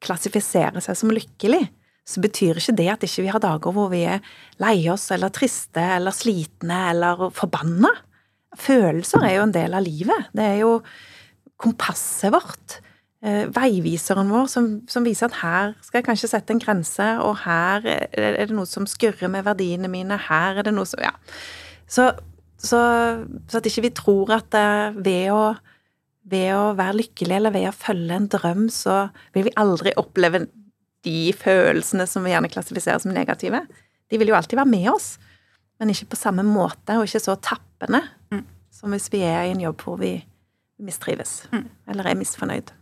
klassifisere 0.02 0.82
seg 0.82 0.98
som 0.98 1.12
lykkelig, 1.14 1.64
så 2.08 2.22
betyr 2.24 2.58
ikke 2.58 2.76
det 2.78 2.88
at 2.92 3.04
ikke 3.04 3.24
vi 3.26 3.32
har 3.32 3.42
dager 3.42 3.74
hvor 3.76 3.90
vi 3.92 4.04
er 4.08 4.22
lei 4.62 4.76
oss 4.88 5.10
eller 5.12 5.32
triste 5.34 5.82
eller 5.98 6.14
slitne 6.14 6.86
eller 6.92 7.28
forbanna. 7.36 7.90
følelser 8.56 9.22
er 9.22 9.34
jo 9.36 9.42
en 9.44 9.52
del 9.52 9.74
av 9.76 9.84
livet. 9.84 10.30
Det 10.32 10.44
er 10.44 10.60
jo 10.62 10.78
kompasset 11.60 12.32
vårt. 12.32 12.78
Eh, 13.20 13.44
veiviseren 13.52 14.30
vår 14.30 14.46
som, 14.48 14.66
som, 14.88 15.04
viser 15.04 15.26
at 15.26 15.40
her 15.42 15.74
skal 15.82 15.98
jeg 15.98 16.06
kanskje 16.06 16.30
sette 16.30 16.54
en 16.54 16.62
grense, 16.62 17.06
og 17.20 17.40
her 17.42 17.84
er 17.84 18.38
det 18.46 18.54
noe 18.54 18.66
som 18.66 18.86
skurrer 18.88 19.28
med 19.30 19.44
verdiene 19.44 19.90
mine, 19.90 20.16
her 20.28 20.60
er 20.60 20.68
det 20.68 20.74
noe 20.76 20.86
som 20.88 21.02
Ja. 21.02 21.12
Så, 21.88 22.12
så, 22.56 22.78
så 23.48 23.58
at 23.58 23.66
ikke 23.66 23.86
vi 23.86 23.90
tror 23.96 24.32
at 24.36 24.54
ved 24.96 25.32
å, 25.32 25.42
ved 26.28 26.52
å 26.54 26.72
være 26.78 26.98
lykkelig 27.00 27.36
eller 27.38 27.54
ved 27.54 27.68
å 27.70 27.74
følge 27.76 28.16
en 28.16 28.30
drøm, 28.32 28.66
så 28.72 29.08
vil 29.36 29.48
vi 29.48 29.56
aldri 29.60 29.94
oppleve 30.00 30.46
de 31.06 31.32
følelsene 31.36 32.06
som 32.10 32.26
vi 32.26 32.32
gjerne 32.34 32.50
klassifiserer 32.52 33.00
som 33.02 33.14
negative. 33.14 33.62
De 34.10 34.20
vil 34.20 34.32
jo 34.32 34.36
alltid 34.38 34.58
være 34.58 34.72
med 34.72 34.88
oss, 34.92 35.16
men 35.78 35.92
ikke 35.92 36.10
på 36.12 36.20
samme 36.20 36.44
måte, 36.46 36.96
og 36.98 37.06
ikke 37.06 37.22
så 37.22 37.36
tappende 37.44 38.02
mm. 38.34 38.42
som 38.74 38.94
hvis 38.94 39.08
vi 39.14 39.22
er 39.26 39.46
i 39.46 39.54
en 39.54 39.62
jobb 39.62 39.84
hvor 39.84 40.00
vi 40.00 40.16
mistrives, 40.82 41.42
mm. 41.52 41.64
eller 41.90 42.10
er 42.10 42.18
misfornøyd. 42.18 42.74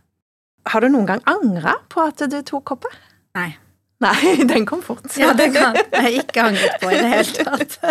Har 0.67 0.83
du 0.83 0.89
noen 0.91 1.07
gang 1.07 1.23
angra 1.29 1.77
på 1.91 2.03
at 2.03 2.21
du 2.29 2.39
tok 2.45 2.75
hoppet? 2.75 2.99
Nei. 3.37 3.51
Nei, 3.99 4.43
den 4.51 4.65
kom 4.65 4.81
fort. 4.85 5.05
Ja, 5.17 5.31
den 5.33 5.53
kan 5.55 5.77
jeg 5.77 6.21
ikke 6.21 6.43
angret 6.51 6.77
på 6.81 6.91
i 6.91 6.99
det 6.99 7.13
hele 7.15 7.45
tatt. 7.47 7.79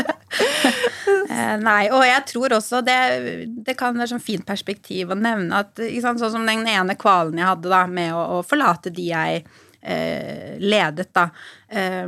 Eh, 1.26 1.56
nei, 1.58 1.88
og 1.90 2.04
jeg 2.06 2.22
tror 2.30 2.52
også 2.54 2.78
det, 2.86 2.96
det 3.66 3.74
kan 3.78 3.96
være 3.98 4.12
sånn 4.12 4.22
fint 4.22 4.44
perspektiv 4.46 5.10
å 5.10 5.16
nevne 5.18 5.58
at 5.58 5.80
sant, 6.02 6.20
sånn 6.22 6.32
som 6.32 6.46
den 6.46 6.62
ene 6.70 6.94
kvalen 6.98 7.40
jeg 7.40 7.48
hadde 7.48 7.70
da 7.72 7.80
med 7.90 8.14
å, 8.14 8.20
å 8.36 8.44
forlate 8.46 8.92
de 8.94 9.08
jeg 9.08 9.40
eh, 9.82 10.54
ledet, 10.62 11.08
da. 11.16 11.26
Eh, 11.66 12.06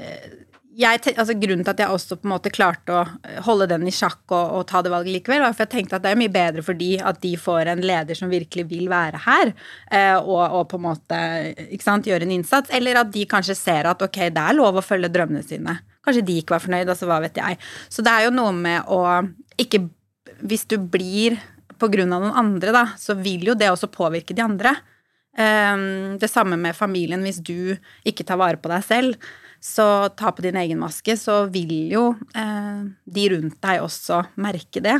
eh 0.00 0.47
jeg, 0.78 1.00
altså, 1.18 1.34
grunnen 1.34 1.64
til 1.66 1.72
at 1.72 1.80
jeg 1.82 1.90
også 1.90 2.18
på 2.20 2.28
en 2.28 2.32
måte 2.36 2.52
klarte 2.54 2.94
å 2.94 3.00
eh, 3.26 3.40
holde 3.46 3.66
den 3.70 3.88
i 3.90 3.94
sjakk 3.94 4.20
og, 4.30 4.54
og, 4.58 4.62
ta 4.70 4.82
det 4.84 4.92
valget 4.92 5.16
likevel, 5.16 5.42
var 5.42 5.56
for 5.56 5.66
jeg 5.66 5.72
tenkte 5.72 5.98
at 5.98 6.04
det 6.04 6.12
er 6.12 6.20
mye 6.20 6.32
bedre 6.34 6.62
for 6.66 6.78
de 6.78 6.92
at 7.02 7.18
de 7.24 7.32
får 7.40 7.72
en 7.72 7.82
leder 7.82 8.18
som 8.18 8.30
virkelig 8.30 8.68
vil 8.70 8.86
være 8.90 9.22
her, 9.24 9.52
eh, 9.90 10.14
og, 10.20 10.42
og, 10.44 10.62
på 10.70 10.78
en 10.78 10.84
måte 10.86 11.20
sant, 11.82 12.06
gjøre 12.06 12.28
en 12.28 12.36
innsats, 12.38 12.70
eller 12.74 13.02
at 13.02 13.10
de 13.14 13.26
kanskje 13.30 13.58
ser 13.58 13.90
at 13.90 14.04
ok, 14.06 14.20
det 14.34 14.44
er 14.44 14.58
lov 14.58 14.78
å 14.78 14.84
følge 14.84 15.10
drømmene 15.14 15.42
sine. 15.46 15.80
Kanskje 16.06 16.24
de 16.28 16.38
ikke 16.40 16.54
var 16.54 16.62
fornøyd, 16.64 16.86
altså 16.86 17.08
hva 17.10 17.18
vet 17.26 17.40
jeg. 17.40 17.58
Så 17.90 18.04
det 18.06 18.14
er 18.14 18.28
jo 18.28 18.36
noe 18.36 18.54
med 18.56 18.86
å 18.86 19.02
ikke 19.58 19.88
Hvis 20.46 20.68
du 20.70 20.76
blir 20.78 21.34
på 21.80 21.88
grunn 21.90 22.12
av 22.14 22.22
noen 22.22 22.36
andre, 22.38 22.70
da, 22.70 22.84
så 23.00 23.16
vil 23.18 23.48
jo 23.48 23.56
det 23.58 23.72
også 23.72 23.88
påvirke 23.90 24.36
de 24.36 24.44
andre. 24.44 24.76
Um, 25.34 26.14
det 26.20 26.28
samme 26.30 26.54
med 26.60 26.76
familien 26.76 27.24
hvis 27.26 27.40
du 27.42 27.74
ikke 28.06 28.26
tar 28.26 28.38
vare 28.38 28.60
på 28.62 28.70
deg 28.70 28.84
selv 28.86 29.28
så 29.60 30.08
ta 30.16 30.32
på 30.32 30.44
din 30.44 30.56
egen 30.60 30.80
maske, 30.80 31.16
så 31.18 31.44
vil 31.52 31.76
jo 31.92 32.08
eh, 32.34 32.82
de 33.04 33.28
rundt 33.34 33.60
deg 33.64 33.84
også 33.84 34.24
merke 34.38 34.82
det. 34.84 34.98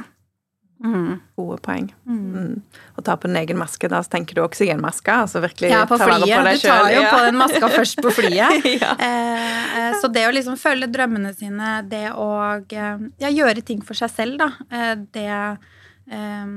Mm. 0.84 1.18
Gode 1.36 1.58
poeng. 1.62 1.88
Mm. 2.06 2.18
Mm. 2.34 2.82
Å 2.94 3.02
ta 3.02 3.16
på 3.18 3.26
din 3.26 3.38
egen 3.40 3.58
maske, 3.58 3.88
da 3.90 3.98
tenker 4.06 4.38
du 4.38 4.42
oksygenmaske? 4.44 5.14
Altså 5.24 5.42
virkelig 5.42 5.72
ja, 5.72 5.82
på 5.90 5.98
flyet. 5.98 6.30
På 6.30 6.52
du 6.54 6.60
tar 6.62 6.90
jo 6.94 7.00
ja. 7.02 7.10
på 7.10 7.22
den 7.26 7.38
maska 7.40 7.70
først 7.72 8.02
på 8.04 8.12
flyet. 8.14 8.68
ja. 8.84 8.92
eh, 8.94 9.78
eh, 9.80 9.96
så 9.98 10.10
det 10.14 10.28
å 10.28 10.34
liksom 10.34 10.58
følge 10.60 10.90
drømmene 10.94 11.32
sine, 11.36 11.72
det 11.90 12.06
å 12.14 12.30
eh, 12.62 13.08
ja, 13.24 13.32
gjøre 13.32 13.64
ting 13.66 13.82
for 13.86 13.98
seg 13.98 14.12
selv, 14.14 14.38
da, 14.44 14.52
eh, 14.70 14.94
det 15.16 15.30
eh, 15.34 16.52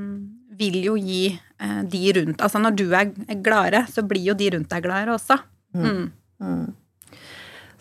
vil 0.62 0.82
jo 0.86 0.98
gi 1.00 1.24
de 1.62 2.00
rundt 2.16 2.40
Altså 2.42 2.58
når 2.58 2.74
du 2.74 2.86
er 2.90 3.12
gladere, 3.38 3.84
så 3.86 4.02
blir 4.02 4.24
jo 4.32 4.34
de 4.34 4.48
rundt 4.56 4.70
deg 4.72 4.82
gladere 4.82 5.14
også. 5.14 5.36
Mm. 5.78 6.08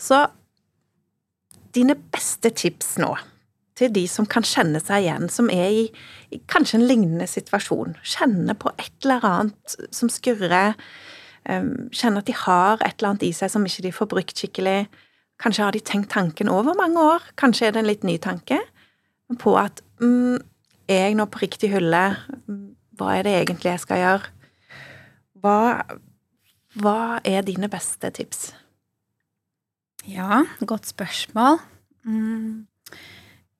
Så 0.01 0.25
dine 1.75 1.95
beste 2.13 2.51
tips 2.57 2.97
nå 3.01 3.13
til 3.77 3.93
de 3.95 4.03
som 4.09 4.27
kan 4.29 4.45
kjenne 4.45 4.81
seg 4.83 5.05
igjen, 5.05 5.29
som 5.31 5.47
er 5.53 5.69
i, 5.73 5.85
i 6.33 6.41
kanskje 6.51 6.79
en 6.79 6.87
lignende 6.89 7.27
situasjon, 7.29 7.95
Kjenne 8.03 8.53
på 8.59 8.73
et 8.75 9.05
eller 9.05 9.25
annet 9.25 9.77
som 9.95 10.11
skurrer, 10.11 10.75
um, 11.49 11.87
kjenne 11.95 12.21
at 12.21 12.29
de 12.29 12.35
har 12.43 12.81
et 12.81 12.97
eller 12.99 13.13
annet 13.13 13.25
i 13.29 13.31
seg 13.35 13.53
som 13.53 13.65
ikke 13.65 13.85
de 13.87 13.93
får 13.95 14.11
brukt 14.11 14.37
skikkelig, 14.37 14.83
kanskje 15.41 15.65
har 15.65 15.73
de 15.73 15.81
tenkt 15.81 16.11
tanken 16.13 16.51
over 16.51 16.77
mange 16.77 17.01
år, 17.01 17.25
kanskje 17.39 17.69
er 17.69 17.75
det 17.75 17.81
en 17.81 17.89
litt 17.89 18.05
ny 18.05 18.19
tanke, 18.21 18.59
på 19.39 19.55
at 19.57 19.79
mm, 20.03 20.37
er 20.91 21.05
jeg 21.07 21.17
nå 21.17 21.25
på 21.31 21.45
riktig 21.45 21.71
hylle, 21.71 22.03
hva 22.99 23.13
er 23.15 23.25
det 23.25 23.37
egentlig 23.39 23.71
jeg 23.71 23.85
skal 23.85 24.01
gjøre? 24.01 24.33
Hva, 25.41 25.57
hva 26.77 26.97
er 27.25 27.47
dine 27.47 27.71
beste 27.71 28.11
tips? 28.13 28.51
Ja, 30.09 30.41
godt 30.65 30.89
spørsmål. 30.89 31.59
Mm. 32.05 32.65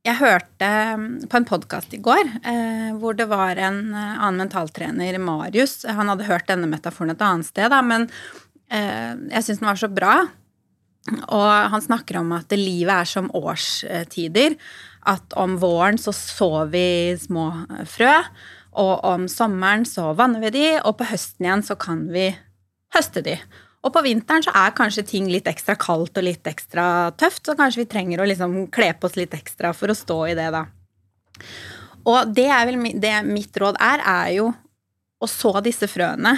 Jeg 0.01 0.17
hørte 0.17 0.69
mm, 0.97 1.09
på 1.29 1.37
en 1.37 1.45
podkast 1.45 1.91
i 1.93 1.99
går 2.01 2.23
eh, 2.25 2.89
hvor 2.97 3.13
det 3.13 3.27
var 3.29 3.59
en 3.61 3.91
eh, 3.93 4.15
annen 4.17 4.47
mentaltrener, 4.47 5.19
Marius. 5.21 5.83
Han 5.85 6.09
hadde 6.09 6.25
hørt 6.25 6.49
denne 6.49 6.69
metaforen 6.71 7.13
et 7.13 7.21
annet 7.21 7.45
sted, 7.45 7.75
men 7.85 8.07
eh, 8.73 9.13
jeg 9.35 9.45
syns 9.45 9.61
den 9.61 9.69
var 9.69 9.81
så 9.83 9.91
bra. 9.93 10.15
Og 11.29 11.51
han 11.73 11.85
snakker 11.85 12.17
om 12.21 12.33
at 12.33 12.53
livet 12.57 12.95
er 12.95 13.09
som 13.09 13.29
årstider. 13.37 14.57
At 15.05 15.37
om 15.37 15.59
våren 15.61 16.01
så 16.01 16.13
sår 16.13 16.73
vi 16.73 16.85
små 17.21 17.47
frø, 17.89 18.15
og 18.81 19.05
om 19.05 19.27
sommeren 19.29 19.85
så 19.85 20.11
vanner 20.17 20.41
vi 20.47 20.55
de, 20.57 20.67
og 20.81 20.97
på 20.97 21.09
høsten 21.09 21.45
igjen 21.45 21.65
så 21.65 21.77
kan 21.77 22.07
vi 22.13 22.31
høste 22.95 23.21
de. 23.25 23.37
Og 23.81 23.93
på 23.95 24.03
vinteren 24.05 24.43
så 24.45 24.53
er 24.53 24.75
kanskje 24.77 25.07
ting 25.09 25.29
litt 25.31 25.47
ekstra 25.49 25.75
kaldt 25.79 26.19
og 26.19 26.25
litt 26.25 26.45
ekstra 26.47 26.85
tøft, 27.17 27.43
så 27.47 27.57
kanskje 27.57 27.83
vi 27.83 27.89
trenger 27.89 28.21
å 28.21 28.27
liksom 28.29 28.57
kle 28.73 28.91
på 28.93 29.09
oss 29.09 29.17
litt 29.17 29.33
ekstra 29.33 29.73
for 29.73 29.89
å 29.89 29.97
stå 29.97 30.19
i 30.29 30.35
det, 30.37 30.49
da. 30.53 30.67
Og 32.11 32.33
det 32.33 32.47
er 32.49 32.67
vel 32.69 32.79
det 33.01 33.15
mitt 33.25 33.57
råd 33.57 33.79
er, 33.81 34.03
er 34.05 34.29
jo 34.37 34.51
å 35.21 35.29
så 35.29 35.53
disse 35.65 35.89
frøene 35.89 36.35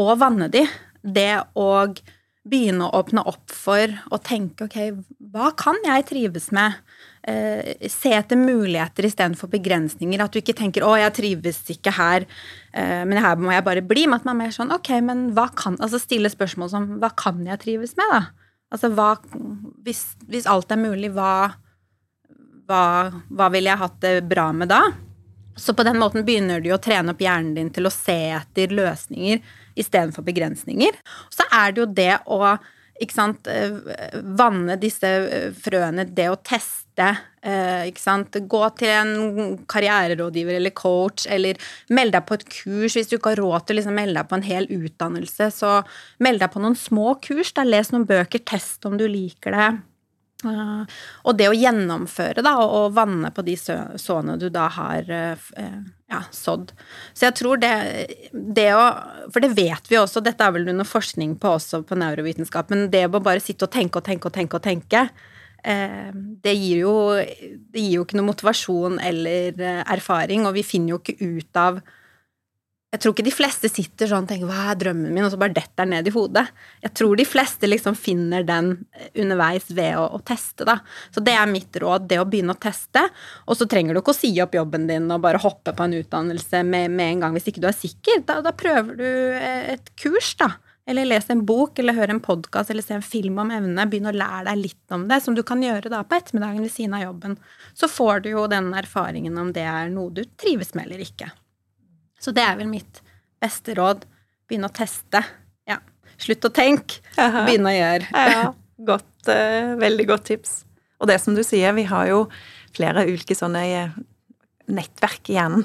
og 0.00 0.14
vanne 0.20 0.48
de. 0.52 0.64
Det 1.00 1.32
å 1.56 1.68
begynne 2.50 2.86
å 2.86 3.00
åpne 3.00 3.24
opp 3.28 3.52
for 3.52 3.92
å 4.12 4.20
tenke 4.24 4.68
ok, 4.68 4.78
hva 5.32 5.52
kan 5.56 5.80
jeg 5.84 6.08
trives 6.08 6.48
med? 6.56 6.76
Eh, 7.28 7.88
se 7.88 8.12
etter 8.16 8.36
muligheter 8.36 9.04
istedenfor 9.04 9.50
begrensninger. 9.52 10.22
At 10.24 10.32
du 10.32 10.40
ikke 10.40 10.56
tenker 10.56 10.80
'å, 10.80 10.96
jeg 10.96 11.12
trives 11.12 11.60
ikke 11.68 11.92
her, 11.92 12.24
eh, 12.72 13.04
men 13.04 13.18
her 13.18 13.36
må 13.36 13.52
jeg 13.52 13.64
bare 13.64 13.82
bli'. 13.82 14.06
Men 14.06 14.14
at 14.14 14.24
man 14.24 14.40
er 14.40 14.44
mer 14.44 14.52
sånn 14.52 14.72
'ok, 14.72 15.02
men 15.02 15.34
hva 15.34 15.54
kan 15.54 15.76
Altså 15.80 16.00
stille 16.00 16.30
spørsmål 16.30 16.70
som 16.70 17.00
'hva 17.00 17.14
kan 17.14 17.44
jeg 17.44 17.58
trives 17.60 17.94
med', 17.96 18.10
da? 18.10 18.26
Altså 18.72 18.94
hva 18.94 19.18
Hvis, 19.84 20.16
hvis 20.28 20.46
alt 20.46 20.70
er 20.70 20.76
mulig, 20.76 21.12
hva, 21.12 21.54
hva, 22.66 23.22
hva 23.30 23.50
ville 23.50 23.68
jeg 23.68 23.78
hatt 23.78 24.00
det 24.00 24.28
bra 24.28 24.52
med 24.52 24.68
da? 24.68 24.92
Så 25.56 25.74
på 25.74 25.84
den 25.84 25.96
måten 25.96 26.24
begynner 26.24 26.62
du 26.62 26.70
å 26.70 26.80
trene 26.80 27.10
opp 27.10 27.18
hjernen 27.18 27.54
din 27.54 27.70
til 27.70 27.84
å 27.84 27.92
se 27.92 28.30
etter 28.32 28.68
løsninger 28.68 29.40
istedenfor 29.76 30.22
begrensninger. 30.22 30.92
Så 31.30 31.44
er 31.52 31.72
det 31.72 31.80
jo 31.80 31.86
det 31.86 32.20
å 32.26 32.58
ikke 33.00 33.16
sant, 33.16 33.48
eh, 33.48 33.72
vanne 34.36 34.76
disse 34.80 35.10
frøene, 35.60 36.04
det 36.04 36.28
å 36.30 36.38
teste 36.40 37.10
Eh, 37.40 37.86
ikke 37.88 38.02
sant? 38.02 38.36
Gå 38.52 38.60
til 38.76 38.90
en 38.92 39.54
karriererådgiver 39.70 40.58
eller 40.58 40.74
coach, 40.76 41.24
eller 41.30 41.56
meld 41.88 42.12
deg 42.12 42.26
på 42.28 42.36
et 42.36 42.46
kurs. 42.52 42.96
Hvis 42.96 43.08
du 43.08 43.16
ikke 43.16 43.32
har 43.32 43.40
råd 43.40 43.66
til 43.66 43.76
å 43.76 43.80
liksom 43.80 43.96
melde 43.96 44.18
deg 44.18 44.28
på 44.28 44.36
en 44.36 44.44
hel 44.44 44.68
utdannelse, 44.68 45.48
så 45.56 45.78
meld 46.20 46.42
deg 46.42 46.52
på 46.52 46.60
noen 46.60 46.76
små 46.76 47.14
kurs. 47.24 47.54
Da 47.56 47.64
Les 47.64 47.92
noen 47.94 48.04
bøker, 48.08 48.44
test 48.44 48.84
om 48.88 48.98
du 49.00 49.06
liker 49.08 49.56
det. 49.56 49.70
Uh, 50.40 50.84
og 51.28 51.36
det 51.36 51.50
å 51.50 51.56
gjennomføre 51.56 52.44
da, 52.44 52.54
og, 52.64 52.94
vanne 52.96 53.28
på 53.34 53.44
de 53.44 53.56
såene 53.60 54.38
du 54.40 54.48
da 54.52 54.68
har 54.72 55.10
uh, 55.10 55.48
ja, 56.10 56.22
sådd. 56.34 56.72
Så 57.12 57.28
jeg 57.28 57.36
tror 57.40 57.60
det, 57.60 57.72
det 58.32 58.70
å 58.74 58.84
For 59.30 59.44
det 59.44 59.52
vet 59.58 59.90
vi 59.90 59.98
også, 60.00 60.22
dette 60.24 60.46
er 60.46 60.54
vel 60.56 60.70
noe 60.72 60.88
forskning 60.88 61.36
på 61.40 61.56
også 61.58 61.82
på 61.86 61.98
neurovitenskap, 62.00 62.72
men 62.72 62.88
det 62.92 63.06
å 63.08 63.20
bare 63.20 63.42
sitte 63.42 63.68
og 63.68 63.74
tenke 63.74 64.00
og 64.00 64.08
tenke 64.08 64.30
og 64.30 64.36
tenke 64.38 64.58
og 64.58 64.64
tenke, 64.64 65.04
Eh, 65.64 66.12
det 66.14 66.54
gir, 66.56 66.84
jo, 66.86 66.94
det 67.72 67.82
gir 67.82 67.98
jo 67.98 68.04
ikke 68.06 68.16
noe 68.16 68.30
motivasjon 68.30 69.00
eller 69.04 69.58
eh, 69.60 69.82
erfaring, 69.92 70.46
og 70.48 70.56
vi 70.56 70.64
finner 70.64 70.94
jo 70.94 71.00
ikke 71.02 71.18
ut 71.20 71.60
av 71.60 71.80
jeg 72.90 73.04
tror 73.04 73.14
ikke 73.14 73.22
de 73.28 73.32
fleste 73.32 73.68
sitter 73.70 74.08
sånn 74.10 74.24
og 74.24 74.30
tenker 74.32 74.48
'hva 74.50 74.72
er 74.72 74.78
drømmen 74.80 75.12
min', 75.14 75.22
og 75.22 75.30
så 75.30 75.38
bare 75.38 75.54
detter 75.54 75.84
den 75.86 75.92
ned 75.94 76.08
i 76.08 76.14
hodet. 76.14 76.48
Jeg 76.82 76.94
tror 76.98 77.16
de 77.16 77.24
fleste 77.24 77.68
liksom 77.70 77.94
finner 77.94 78.42
den 78.42 78.84
underveis 79.14 79.70
ved 79.70 79.94
å, 79.94 80.08
å, 80.10 80.18
teste, 80.26 80.66
da. 80.66 80.80
Så 81.14 81.22
det 81.22 81.36
er 81.38 81.46
mitt 81.46 81.70
råd, 81.70 82.08
det 82.10 82.18
å 82.18 82.26
begynne 82.26 82.50
å 82.50 82.58
teste. 82.58 83.04
Og 83.46 83.56
så 83.56 83.68
trenger 83.70 83.94
du 83.94 84.00
ikke 84.00 84.10
å 84.10 84.18
si 84.18 84.32
opp 84.42 84.58
jobben 84.58 84.88
din 84.88 85.06
og 85.06 85.22
bare 85.22 85.38
hoppe 85.38 85.70
på 85.70 85.86
en 85.86 85.94
utdannelse 86.00 86.64
med, 86.66 86.90
med 86.90 87.14
en 87.14 87.20
gang 87.20 87.36
hvis 87.38 87.46
ikke 87.52 87.62
du 87.62 87.68
er 87.70 87.78
sikker. 87.78 88.24
Da, 88.26 88.40
da 88.42 88.50
prøver 88.50 88.98
du 88.98 89.06
eh, 89.06 89.76
et 89.76 89.94
kurs, 89.94 90.34
da. 90.34 90.56
Eller 90.90 91.06
les 91.06 91.30
en 91.30 91.44
bok, 91.46 91.78
eller 91.78 91.94
hør 91.94 92.10
en 92.10 92.20
podkast, 92.24 92.72
eller 92.72 92.82
se 92.82 92.96
en 92.98 93.06
film 93.06 93.38
om 93.38 93.52
evne. 93.54 93.86
Begynn 93.86 94.10
å 94.10 94.16
lære 94.16 94.48
deg 94.50 94.64
litt 94.64 94.96
om 94.96 95.06
det, 95.06 95.20
som 95.22 95.36
du 95.38 95.44
kan 95.46 95.62
gjøre 95.62 95.92
da 95.92 96.02
på 96.02 96.18
ettermiddagen 96.18 96.66
ved 96.66 96.74
siden 96.74 96.98
av 96.98 97.06
jobben. 97.06 97.38
Så 97.70 97.86
får 97.86 98.26
du 98.26 98.32
jo 98.32 98.48
den 98.50 98.72
erfaringen 98.74 99.38
om 99.38 99.54
det 99.54 99.62
er 99.62 99.94
noe 99.94 100.10
du 100.10 100.24
trives 100.34 100.74
med 100.74 100.90
eller 100.90 101.06
ikke. 101.06 101.30
Så 102.20 102.34
det 102.36 102.44
er 102.44 102.58
vel 102.60 102.68
mitt 102.70 103.00
beste 103.40 103.74
råd. 103.78 104.04
Begynne 104.48 104.68
å 104.68 104.74
teste. 104.74 105.22
Ja. 105.68 105.78
Slutt 106.20 106.44
å 106.44 106.52
tenke, 106.52 107.00
begynne 107.16 107.72
å 107.72 107.76
gjøre. 107.76 108.10
Ja, 108.12 108.46
godt, 108.90 109.12
uh, 109.30 109.74
veldig 109.80 110.08
godt 110.10 110.28
tips. 110.32 110.60
Og 111.00 111.08
det 111.08 111.16
som 111.22 111.36
du 111.36 111.42
sier, 111.46 111.72
vi 111.76 111.86
har 111.88 112.10
jo 112.10 112.24
flere 112.76 113.06
ulike 113.08 113.34
sånne 113.34 113.62
eh, 113.72 113.94
nettverk 114.70 115.30
i 115.32 115.38
hjernen. 115.38 115.64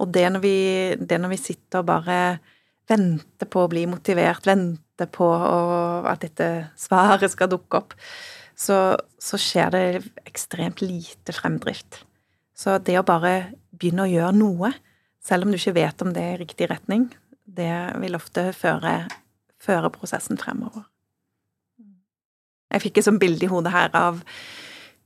Og 0.00 0.10
det 0.12 0.26
når 0.32 0.42
vi, 0.44 0.56
det 1.00 1.16
når 1.20 1.32
vi 1.32 1.40
sitter 1.40 1.80
og 1.80 1.88
bare 1.88 2.18
venter 2.90 3.48
på 3.48 3.64
å 3.64 3.70
bli 3.70 3.86
motivert, 3.88 4.44
venter 4.48 5.08
på 5.12 5.26
å, 5.26 5.56
at 6.08 6.20
dette 6.24 6.50
svaret 6.80 7.32
skal 7.32 7.50
dukke 7.52 7.80
opp, 7.80 7.96
så, 8.58 8.98
så 9.20 9.40
skjer 9.40 9.72
det 9.72 9.84
ekstremt 10.28 10.82
lite 10.84 11.34
fremdrift. 11.36 12.02
Så 12.56 12.76
det 12.84 12.98
å 13.00 13.06
bare 13.06 13.54
begynne 13.72 14.04
å 14.04 14.10
gjøre 14.10 14.36
noe, 14.36 14.72
selv 15.20 15.44
om 15.46 15.52
du 15.52 15.58
ikke 15.58 15.76
vet 15.76 16.02
om 16.02 16.14
det 16.16 16.22
er 16.22 16.38
i 16.38 16.42
riktig 16.44 16.70
retning, 16.70 17.08
det 17.44 17.72
vil 18.00 18.16
ofte 18.16 18.50
føre, 18.56 18.94
føre 19.60 19.90
prosessen 19.92 20.40
fremover. 20.40 20.86
Jeg 22.70 22.84
fikk 22.84 23.00
et 23.00 23.08
sånt 23.08 23.20
bilde 23.22 23.46
i 23.46 23.50
hodet 23.50 23.72
her 23.74 23.90
av 23.98 24.20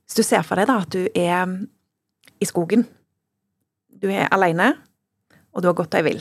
Hvis 0.05 0.19
du 0.19 0.23
ser 0.27 0.43
for 0.45 0.61
deg 0.61 0.69
da 0.69 0.83
at 0.83 0.93
du 0.93 1.07
er 1.17 1.49
i 2.37 2.45
skogen. 2.45 2.83
Du 3.89 4.11
er 4.13 4.29
aleine, 4.35 4.75
og 5.57 5.63
du 5.63 5.71
har 5.71 5.77
gått 5.79 5.95
deg 5.95 6.05
vill. 6.05 6.21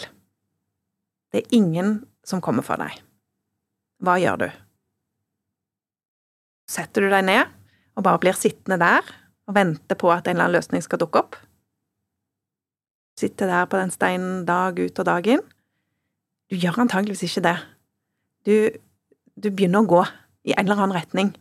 Det 1.34 1.42
er 1.42 1.56
ingen 1.58 1.98
som 2.24 2.40
kommer 2.40 2.64
for 2.64 2.80
deg. 2.80 2.96
Hva 4.00 4.16
gjør 4.22 4.46
du? 4.46 4.48
Setter 6.70 7.04
du 7.04 7.12
deg 7.12 7.26
ned 7.28 7.52
og 7.98 8.06
bare 8.08 8.22
blir 8.24 8.38
sittende 8.38 8.80
der 8.80 9.04
og 9.50 9.58
vente 9.58 9.98
på 10.00 10.08
at 10.14 10.30
en 10.30 10.38
eller 10.38 10.48
annen 10.48 10.58
løsning 10.62 10.86
skal 10.86 11.02
dukke 11.02 11.26
opp. 11.26 11.36
Sitte 13.20 13.48
der 13.50 13.68
på 13.70 13.78
den 13.78 13.94
steinen 13.94 14.42
dag 14.48 14.80
ut 14.80 15.00
og 15.00 15.08
dag 15.08 15.28
inn. 15.30 15.44
Du 16.50 16.58
gjør 16.58 16.84
antageligvis 16.84 17.28
ikke 17.28 17.46
det. 17.46 17.56
Du, 18.46 18.56
du 19.40 19.50
begynner 19.50 19.84
å 19.84 19.90
gå 19.90 20.04
i 20.50 20.56
en 20.56 20.66
eller 20.66 20.82
annen 20.82 20.98
retning. 20.98 21.32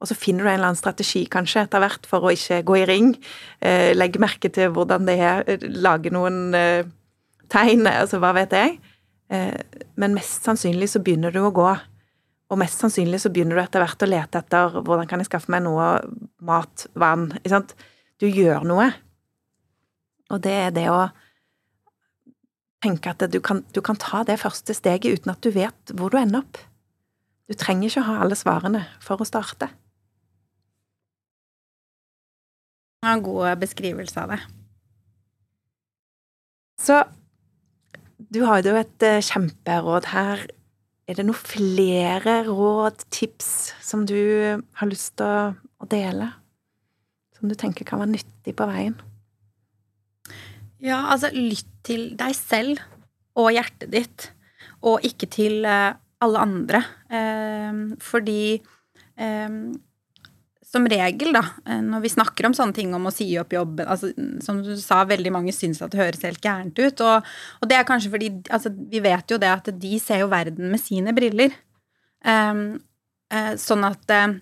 Og 0.00 0.08
så 0.08 0.16
finner 0.16 0.44
du 0.44 0.48
en 0.48 0.56
eller 0.56 0.70
annen 0.70 0.80
strategi, 0.80 1.26
kanskje, 1.28 1.66
etter 1.66 1.82
hvert, 1.82 2.06
for 2.08 2.24
å 2.24 2.32
ikke 2.32 2.62
gå 2.68 2.78
i 2.80 2.86
ring. 2.88 3.12
Eh, 3.60 3.90
legge 3.92 4.22
merke 4.22 4.48
til 4.52 4.72
hvordan 4.72 5.04
det 5.08 5.18
er, 5.20 5.44
eh, 5.44 5.66
lage 5.76 6.12
noen 6.14 6.54
eh, 6.56 6.88
tegn, 7.52 7.84
altså 7.90 8.20
hva 8.22 8.32
vet 8.38 8.56
jeg. 8.56 8.78
Eh, 9.30 9.84
men 10.00 10.16
mest 10.16 10.48
sannsynlig 10.48 10.88
så 10.94 11.02
begynner 11.04 11.34
du 11.34 11.42
å 11.44 11.52
gå. 11.54 11.68
Og 12.50 12.58
mest 12.58 12.80
sannsynlig 12.80 13.20
så 13.22 13.30
begynner 13.30 13.58
du 13.58 13.62
etter 13.62 13.84
hvert 13.84 14.02
å 14.02 14.08
lete 14.08 14.40
etter 14.40 14.80
hvordan 14.80 15.06
kan 15.10 15.20
jeg 15.22 15.28
skaffe 15.28 15.52
meg 15.52 15.62
noe 15.68 15.92
mat, 16.42 16.88
vann? 16.98 17.28
Du 18.18 18.26
gjør 18.26 18.64
noe. 18.66 18.88
Og 20.30 20.42
det 20.44 20.54
er 20.54 20.72
det 20.74 20.86
å 20.92 21.08
tenke 22.80 23.12
at 23.12 23.24
du 23.32 23.40
kan, 23.44 23.64
du 23.74 23.80
kan 23.84 23.98
ta 24.00 24.22
det 24.24 24.38
første 24.40 24.74
steget 24.76 25.20
uten 25.20 25.34
at 25.34 25.42
du 25.44 25.50
vet 25.54 25.94
hvor 25.96 26.12
du 26.12 26.18
ender 26.20 26.44
opp. 26.44 26.60
Du 27.50 27.56
trenger 27.58 27.90
ikke 27.90 28.06
ha 28.06 28.20
alle 28.22 28.38
svarene 28.38 28.84
for 29.02 29.20
å 29.20 29.26
starte. 29.26 29.68
Ja, 33.00 33.14
en 33.14 33.24
god 33.24 33.58
beskrivelse 33.60 34.22
av 34.22 34.34
det. 34.36 34.40
Så 36.80 37.02
du 38.30 38.42
har 38.46 38.62
jo 38.64 38.76
et 38.78 39.04
eh, 39.04 39.22
kjemperåd 39.24 40.10
her 40.12 40.46
er 41.10 41.16
det 41.18 41.24
noen 41.26 41.34
flere 41.34 42.36
råd, 42.46 43.02
tips, 43.10 43.72
som 43.82 44.04
du 44.06 44.14
har 44.78 44.86
lyst 44.86 45.16
til 45.18 45.26
å, 45.26 45.48
å 45.82 45.88
dele? 45.90 46.28
Som 47.34 47.50
du 47.50 47.56
tenker 47.58 47.88
kan 47.88 47.98
være 47.98 48.12
nyttig 48.12 48.54
på 48.54 48.68
veien? 48.70 48.94
Ja, 50.84 51.04
altså 51.12 51.30
lytt 51.34 51.68
til 51.86 52.10
deg 52.18 52.36
selv 52.36 52.80
og 53.38 53.52
hjertet 53.54 53.92
ditt, 53.92 54.30
og 54.84 55.04
ikke 55.06 55.28
til 55.30 55.64
uh, 55.68 55.92
alle 56.24 56.42
andre. 56.44 56.80
Uh, 57.12 57.96
fordi 58.04 58.58
uh, 59.20 59.70
som 60.70 60.86
regel, 60.86 61.32
da, 61.34 61.42
eh, 61.66 61.80
når 61.82 62.04
vi 62.04 62.12
snakker 62.12 62.46
om 62.46 62.54
sånne 62.54 62.76
ting 62.76 62.92
om 62.94 63.08
å 63.08 63.12
si 63.14 63.26
opp 63.40 63.50
jobben 63.56 63.88
altså, 63.90 64.12
Som 64.44 64.60
du 64.62 64.76
sa, 64.78 65.00
veldig 65.08 65.32
mange 65.34 65.54
syns 65.54 65.80
at 65.82 65.90
det 65.90 65.98
høres 65.98 66.22
helt 66.22 66.42
gærent 66.44 66.78
ut. 66.78 67.02
Og, 67.02 67.32
og 67.58 67.70
det 67.70 67.78
er 67.78 67.88
kanskje 67.88 68.12
fordi 68.12 68.28
altså, 68.54 68.70
Vi 68.92 69.02
vet 69.02 69.34
jo 69.34 69.40
det 69.42 69.50
at 69.50 69.72
de 69.82 69.98
ser 70.02 70.22
jo 70.22 70.30
verden 70.30 70.70
med 70.70 70.82
sine 70.82 71.14
briller. 71.16 71.56
Um, 72.22 72.78
uh, 73.34 73.56
sånn 73.58 73.82
at 73.88 74.14
uh, 74.14 74.36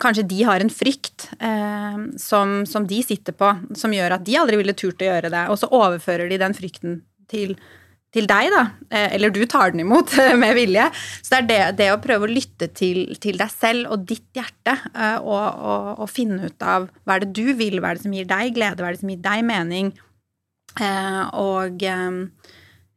kanskje 0.00 0.26
de 0.30 0.40
har 0.48 0.62
en 0.62 0.72
frykt 0.72 1.28
uh, 1.42 1.98
som, 2.20 2.60
som, 2.66 2.86
de 2.88 3.02
sitter 3.06 3.36
på, 3.36 3.52
som 3.78 3.92
gjør 3.94 4.16
at 4.16 4.24
de 4.26 4.38
aldri 4.40 4.58
ville 4.60 4.76
turt 4.78 5.02
å 5.02 5.10
gjøre 5.10 5.32
det. 5.32 5.44
Og 5.52 5.60
så 5.60 5.70
overfører 5.70 6.30
de 6.30 6.40
den 6.40 6.56
frykten 6.56 7.02
til 7.30 7.56
til 8.14 8.26
deg, 8.26 8.50
da. 8.50 8.62
Eh, 8.90 9.14
eller 9.16 9.32
du 9.34 9.42
tar 9.46 9.72
den 9.72 9.84
imot 9.84 10.12
med 10.42 10.54
vilje. 10.58 10.88
Så 11.22 11.30
det 11.30 11.40
er 11.40 11.48
det, 11.50 11.60
det 11.80 11.88
å 11.94 12.00
prøve 12.02 12.26
å 12.26 12.30
lytte 12.30 12.70
til, 12.74 13.04
til, 13.22 13.38
deg 13.40 13.52
selv 13.52 13.92
og 13.94 14.06
ditt 14.08 14.26
hjerte, 14.36 14.76
eh, 14.90 15.18
og, 15.22 15.46
og, 15.46 15.90
og, 16.02 16.10
finne 16.10 16.50
ut 16.50 16.66
av 16.66 16.88
hva 17.04 17.16
er 17.16 17.26
det 17.26 17.32
du 17.38 17.54
vil, 17.58 17.78
hva 17.80 17.92
er 17.92 18.00
det 18.00 18.06
som 18.06 18.16
gir 18.16 18.30
deg 18.30 18.54
glede, 18.56 18.82
hva 18.82 18.90
er 18.90 18.98
det 18.98 19.04
som 19.04 19.12
gir 19.14 19.22
deg 19.22 19.44
mening, 19.46 19.92
eh, 20.80 21.22
og 21.38 21.86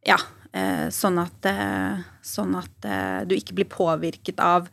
ja, 0.04 0.18
sånn 0.94 1.16
at, 1.18 1.46
sånn 2.22 2.52
at 2.54 2.86
du 3.26 3.32
ikke 3.34 3.56
blir 3.58 3.66
påvirket 3.66 4.38
av 4.38 4.68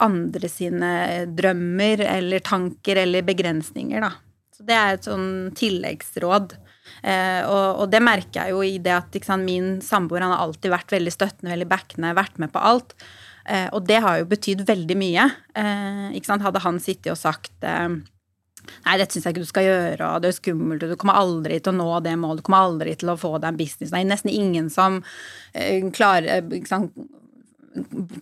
andre 0.00 0.48
sine 0.48 0.92
drømmer 1.28 2.00
eller 2.06 2.40
tanker 2.40 3.02
eller 3.02 3.26
begrensninger, 3.28 4.00
da. 4.00 4.14
Så 4.60 4.66
det 4.68 4.76
er 4.76 4.96
et 4.96 5.06
sånn 5.08 5.30
tilleggsråd. 5.56 6.54
Eh, 7.00 7.40
og, 7.48 7.80
og, 7.80 7.86
det 7.92 8.02
merker 8.04 8.42
jeg 8.42 8.52
jo 8.52 8.60
i 8.66 8.74
det 8.82 8.92
at 8.92 9.16
sant, 9.24 9.46
min 9.46 9.78
samboer 9.84 10.24
han 10.24 10.34
har 10.34 10.44
alltid 10.44 10.74
vært 10.74 10.92
veldig 10.92 11.14
støttende, 11.14 11.54
veldig 11.54 11.68
backende, 11.70 12.10
vært 12.18 12.36
med 12.42 12.52
på 12.52 12.60
alt. 12.70 12.92
Eh, 13.48 13.68
og 13.72 13.86
det 13.88 14.02
har 14.04 14.20
jo 14.20 14.28
betydd 14.28 14.66
veldig 14.68 14.98
mye. 15.00 15.28
Eh, 15.56 16.18
Hadde 16.44 16.64
han 16.66 16.80
sittet 16.82 17.14
og 17.14 17.20
sagt 17.20 17.64
eh, 17.64 17.88
Nei, 18.86 18.96
dette 19.00 19.16
syns 19.16 19.28
jeg 19.28 19.36
ikke 19.36 19.46
du 19.46 19.50
skal 19.52 19.68
gjøre, 19.68 20.10
og 20.10 20.24
det 20.24 20.32
er 20.32 20.36
skummelt, 20.38 20.84
og 20.84 20.92
du 20.92 21.00
kommer 21.00 21.20
aldri 21.20 21.60
til 21.60 21.74
å 21.74 21.78
nå 21.78 21.88
det 22.04 22.16
målet, 22.20 22.42
du 22.42 22.48
kommer 22.48 22.68
aldri 22.68 22.96
til 23.00 23.12
å 23.12 23.18
få 23.20 23.36
deg 23.38 23.52
en 23.52 23.60
business. 23.60 23.94
Er 23.94 24.08
nesten 24.08 24.32
ingen 24.32 24.70
som 24.72 25.00
eh, 25.54 25.82
klarer 25.94 26.46
sant, 26.68 26.94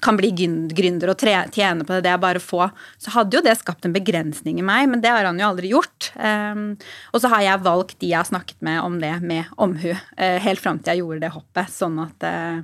kan 0.04 0.16
bli 0.18 0.28
gründer 0.76 1.10
og 1.12 1.22
tjene 1.22 1.84
på 1.86 1.94
det, 1.94 2.02
det 2.04 2.10
er 2.12 2.20
bare 2.20 2.42
få, 2.42 2.66
så 3.00 3.14
hadde 3.14 3.38
jo 3.38 3.44
det 3.44 3.54
skapt 3.56 3.86
en 3.88 3.94
begrensning 3.94 4.60
i 4.60 4.66
meg, 4.66 4.90
men 4.92 5.00
det 5.04 5.12
har 5.12 5.24
han 5.24 5.40
jo 5.40 5.48
aldri 5.48 5.70
gjort. 5.72 6.10
Um, 6.20 6.74
og 7.14 7.22
så 7.22 7.30
har 7.32 7.46
jeg 7.46 7.64
valgt 7.64 7.96
de 8.02 8.12
jeg 8.12 8.20
har 8.20 8.28
snakket 8.28 8.60
med 8.64 8.82
om 8.82 8.98
det, 9.00 9.14
med 9.24 9.48
omhu, 9.56 9.94
uh, 9.94 10.36
helt 10.44 10.60
fram 10.60 10.82
til 10.82 10.92
jeg 10.92 11.02
gjorde 11.04 11.24
det 11.24 11.32
hoppet. 11.32 11.72
Sånn 11.72 11.96
at 12.04 12.28
uh, 12.28 12.60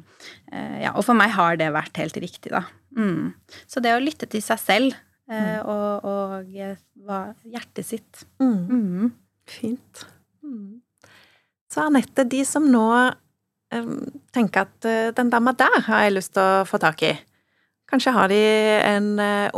uh, 0.53 0.77
Ja, 0.85 0.93
og 0.93 1.07
for 1.07 1.17
meg 1.17 1.33
har 1.39 1.57
det 1.61 1.73
vært 1.75 2.03
helt 2.03 2.21
riktig, 2.21 2.53
da. 2.53 2.67
Mm. 2.95 3.33
Så 3.67 3.81
det 3.83 3.97
å 3.97 4.03
lytte 4.03 4.29
til 4.31 4.45
seg 4.45 4.61
selv 4.61 5.01
mm. 5.31 5.67
og, 5.71 6.07
og 6.09 6.49
hjertet 6.49 7.87
sitt 7.87 8.25
mm. 8.43 8.65
mm. 8.69 9.13
Fint. 9.49 10.07
Mm. 10.45 10.81
Så 11.71 11.85
Anette, 11.85 12.25
de 12.29 12.41
som 12.47 12.67
nå 12.71 12.87
tenker 14.33 14.69
at 14.69 14.87
eh, 14.87 15.13
den 15.17 15.33
dama 15.33 15.53
der 15.59 15.81
har 15.89 16.05
jeg 16.05 16.15
lyst 16.15 16.35
til 16.37 16.45
å 16.45 16.67
få 16.69 16.79
tak 16.81 17.03
i. 17.05 17.15
Kanskje 17.91 18.15
har 18.17 18.31
de 18.33 18.39
en 18.87 19.09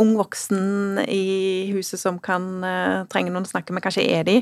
ung 0.01 0.17
voksen 0.19 0.99
i 1.07 1.69
huset 1.71 2.01
som 2.01 2.19
kan 2.19 2.49
trenge 3.12 3.31
noen 3.31 3.47
å 3.47 3.49
snakke 3.49 3.73
med. 3.73 3.85
Kanskje 3.85 4.03
er 4.03 4.27
de 4.27 4.35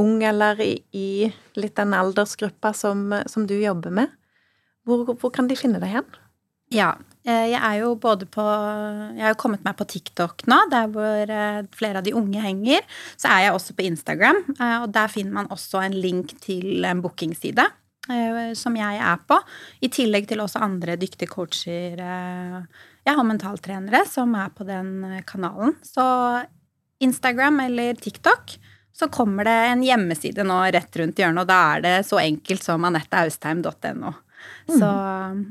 ung 0.00 0.24
eller 0.26 0.58
i, 0.60 0.72
i 0.90 1.30
litt 1.54 1.76
den 1.78 1.94
aldersgruppa 1.96 2.72
som, 2.76 3.14
som 3.30 3.46
du 3.46 3.54
jobber 3.60 3.94
med. 3.94 4.10
Hvor, 4.82 5.06
hvor, 5.14 5.30
kan 5.30 5.46
de 5.46 5.56
finne 5.58 5.78
deg 5.82 5.94
hen? 5.94 6.08
Ja, 6.72 6.94
jeg 7.22 7.54
er 7.54 7.76
jo 7.78 7.92
både 8.02 8.26
på 8.26 8.42
Jeg 8.42 9.22
har 9.22 9.30
jo 9.30 9.38
kommet 9.38 9.62
meg 9.62 9.76
på 9.78 9.84
TikTok 9.86 10.42
nå, 10.50 10.56
der 10.72 10.88
hvor 10.90 11.30
flere 11.76 12.00
av 12.00 12.06
de 12.06 12.16
unge 12.18 12.40
henger. 12.42 12.82
Så 13.14 13.30
er 13.30 13.44
jeg 13.44 13.54
også 13.54 13.76
på 13.78 13.84
Instagram, 13.86 14.40
og 14.80 14.88
der 14.90 15.12
finner 15.12 15.36
man 15.36 15.52
også 15.54 15.84
en 15.84 15.94
link 15.94 16.34
til 16.42 16.82
en 16.88 17.04
bookingside. 17.04 17.68
Eh, 18.10 18.54
som 18.58 18.74
jeg 18.74 18.98
er 18.98 19.20
på. 19.30 19.36
I 19.86 19.90
tillegg 19.92 20.26
til 20.30 20.42
også 20.42 20.62
andre 20.64 20.96
dyktige 20.98 21.30
coacher. 21.30 22.00
Eh, 22.02 22.88
jeg 23.06 23.18
har 23.18 23.26
mentaltrenere 23.26 24.02
som 24.10 24.34
er 24.34 24.50
på 24.50 24.66
den 24.66 25.04
eh, 25.06 25.22
kanalen. 25.26 25.76
Så 25.86 26.04
Instagram 27.02 27.60
eller 27.68 27.94
TikTok, 27.94 28.56
så 28.92 29.08
kommer 29.10 29.46
det 29.46 29.54
en 29.70 29.86
hjemmeside 29.86 30.42
nå 30.46 30.58
rett 30.74 30.98
rundt 30.98 31.18
hjørnet, 31.18 31.44
og 31.44 31.50
da 31.50 31.60
er 31.76 31.86
det 31.86 31.94
så 32.06 32.18
enkelt 32.22 32.62
som 32.62 32.84
anetteaustheim.no. 32.90 34.12
Så 34.68 34.88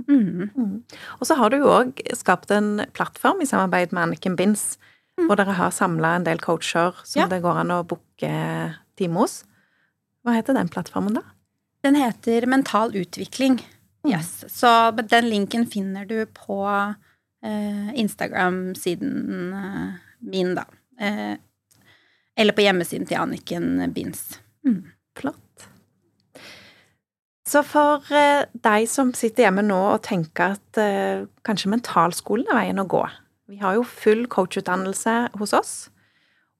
mm. 0.08 0.50
Mm. 0.56 0.78
Og 1.20 1.28
så 1.28 1.38
har 1.40 1.52
du 1.52 1.60
jo 1.62 1.72
òg 1.72 2.00
skapt 2.18 2.52
en 2.56 2.86
plattform 2.96 3.44
i 3.44 3.50
samarbeid 3.50 3.94
med 3.96 4.08
Anniken 4.08 4.38
Binds, 4.40 4.78
mm. 5.20 5.28
hvor 5.28 5.40
dere 5.40 5.58
har 5.58 5.76
samla 5.76 6.16
en 6.18 6.28
del 6.28 6.42
coacher 6.44 6.96
som 7.04 7.24
ja. 7.24 7.28
det 7.32 7.42
går 7.44 7.64
an 7.64 7.76
å 7.76 7.84
booke 7.88 8.32
time 9.00 9.22
hos. 9.22 9.42
Hva 10.26 10.38
heter 10.38 10.58
den 10.58 10.72
plattformen, 10.72 11.18
da? 11.18 11.26
Den 11.82 11.98
heter 11.98 12.46
Mental 12.46 12.96
utvikling. 12.96 13.60
Mm. 14.06 14.12
Yes. 14.14 14.46
Så 14.54 14.92
den 14.92 15.30
linken 15.30 15.66
finner 15.70 16.06
du 16.06 16.26
på 16.26 16.64
eh, 17.44 17.94
Instagram-siden 18.00 19.54
eh, 19.54 19.88
min, 20.20 20.56
da. 20.56 20.66
Eh, 21.00 21.36
eller 22.36 22.54
på 22.54 22.62
hjemmesiden 22.66 23.08
til 23.10 23.18
Anniken 23.18 23.94
Binds. 23.94 24.40
Mm. 24.68 24.84
Flott. 25.18 25.51
Så 27.52 27.64
for 27.68 28.06
eh, 28.16 28.46
deg 28.64 28.86
som 28.88 29.12
sitter 29.18 29.48
hjemme 29.48 29.64
nå 29.66 29.80
og 29.92 30.04
tenker 30.06 30.56
at 30.56 30.80
eh, 30.80 31.26
kanskje 31.48 31.74
mentalskolen 31.74 32.48
er 32.48 32.60
veien 32.62 32.80
å 32.80 32.88
gå 32.88 33.02
Vi 33.52 33.60
har 33.60 33.76
jo 33.76 33.84
full 33.84 34.24
coachutdannelse 34.32 35.16
hos 35.40 35.54
oss. 35.58 35.74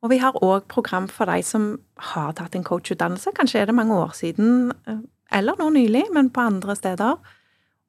Og 0.02 0.12
vi 0.12 0.18
har 0.20 0.36
òg 0.44 0.66
program 0.72 1.08
for 1.08 1.30
deg 1.30 1.46
som 1.48 1.76
har 2.12 2.34
tatt 2.36 2.58
en 2.58 2.66
coachutdannelse. 2.68 3.32
Kanskje 3.38 3.62
er 3.62 3.70
det 3.70 3.78
mange 3.78 3.96
år 3.96 4.12
siden, 4.18 4.74
eh, 4.90 5.00
eller 5.40 5.56
nå 5.62 5.70
nylig, 5.78 6.10
men 6.12 6.34
på 6.34 6.44
andre 6.44 6.76
steder. 6.76 7.16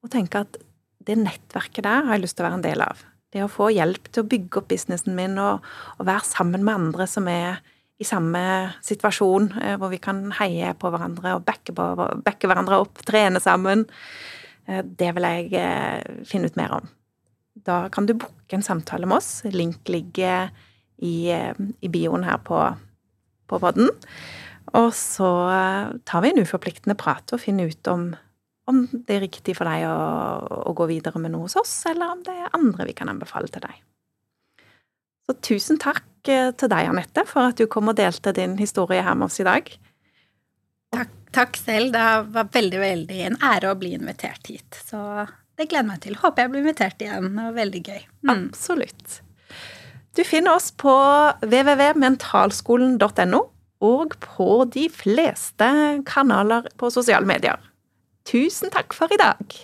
Og 0.05 0.13
tenker 0.13 0.47
at 0.47 0.61
det 1.03 1.19
nettverket 1.19 1.83
der 1.83 2.07
har 2.07 2.15
jeg 2.15 2.27
lyst 2.29 2.39
til 2.39 2.45
å 2.45 2.51
være 2.51 2.61
en 2.61 2.67
del 2.69 2.85
av. 2.85 3.03
Det 3.33 3.43
å 3.43 3.51
få 3.51 3.73
hjelp 3.73 4.13
til 4.13 4.23
å 4.23 4.29
bygge 4.29 4.61
opp 4.61 4.71
businessen 4.71 5.17
min 5.19 5.35
og, 5.41 5.65
og 5.99 6.07
være 6.07 6.29
sammen 6.29 6.63
med 6.63 6.77
andre 6.77 7.09
som 7.11 7.27
er 7.33 7.63
i 8.01 8.07
samme 8.07 8.43
situasjon, 8.85 9.53
eh, 9.61 9.77
hvor 9.81 9.93
vi 9.93 10.01
kan 10.03 10.25
heie 10.39 10.73
på 10.79 10.91
hverandre 10.93 11.37
og 11.37 11.47
backe, 11.47 11.75
på, 11.77 11.89
backe 12.25 12.51
hverandre 12.51 12.81
opp, 12.83 13.03
trene 13.07 13.43
sammen. 13.43 13.87
Eh, 14.67 14.83
det 14.83 15.13
vil 15.17 15.29
jeg 15.29 15.53
eh, 15.59 16.25
finne 16.29 16.51
ut 16.51 16.59
mer 16.59 16.79
om. 16.81 16.89
Da 17.63 17.87
kan 17.93 18.09
du 18.09 18.17
booke 18.17 18.57
en 18.57 18.65
samtale 18.65 19.07
med 19.07 19.21
oss. 19.21 19.43
Link 19.53 19.89
ligger 19.93 20.51
i, 21.03 21.29
i 21.29 21.91
bioen 21.93 22.25
her 22.25 22.41
på, 22.43 22.59
på 23.51 23.61
podden. 23.63 23.91
Og 24.79 24.89
så 24.97 25.29
tar 26.09 26.23
vi 26.25 26.31
en 26.33 26.41
uforpliktende 26.47 26.97
prat 26.97 27.35
og 27.35 27.43
finner 27.43 27.69
ut 27.69 27.91
om, 27.93 28.07
om 28.71 28.85
det 28.93 29.19
er 29.19 29.25
riktig 29.27 29.57
for 29.59 29.69
deg 29.69 29.85
å, 29.85 29.97
å, 30.71 30.73
gå 30.79 30.87
videre 30.89 31.21
med 31.21 31.35
noe 31.35 31.45
hos 31.45 31.59
oss, 31.61 31.75
eller 31.91 32.15
om 32.15 32.23
det 32.25 32.39
er 32.39 32.55
andre 32.57 32.87
vi 32.89 32.95
kan 32.97 33.11
anbefale 33.13 33.51
til 33.53 33.67
deg. 33.67 33.83
Så 35.29 35.37
tusen 35.45 35.79
takk 35.83 36.05
til 36.23 36.71
deg, 36.71 36.91
Anette, 36.91 37.25
for 37.27 37.51
at 37.51 37.59
du 37.59 37.67
kom 37.71 37.91
og 37.91 37.99
delte 37.99 38.35
din 38.37 38.55
historie 38.61 39.03
her 39.03 39.17
med 39.19 39.31
oss 39.31 39.41
i 39.43 39.47
dag. 39.47 39.71
Takk, 40.93 41.13
takk 41.35 41.59
selv. 41.59 41.93
Det 41.95 42.09
var 42.35 42.51
veldig, 42.55 42.81
veldig 42.83 43.23
en 43.29 43.39
ære 43.53 43.73
å 43.73 43.79
bli 43.79 43.95
invitert 43.97 44.51
hit. 44.51 44.79
Så 44.87 44.99
det 45.59 45.69
gleder 45.71 45.89
meg 45.89 46.03
til. 46.05 46.19
Håper 46.21 46.45
jeg 46.45 46.53
blir 46.53 46.65
invitert 46.65 47.03
igjen. 47.03 47.33
Det 47.33 47.49
var 47.49 47.59
veldig 47.59 47.83
gøy. 47.89 48.05
Mm. 48.23 48.33
Absolutt. 48.37 49.19
Du 50.13 50.23
finner 50.29 50.59
oss 50.59 50.71
på 50.77 50.95
www.mentalskolen.no 51.41 53.43
og 53.83 54.15
på 54.23 54.49
de 54.71 54.87
fleste 54.93 55.69
kanaler 56.07 56.69
på 56.79 56.93
sosiale 56.95 57.27
medier. 57.27 57.59
Tusen 58.29 58.71
takk 58.71 58.95
for 58.95 59.11
i 59.11 59.19
dag. 59.19 59.57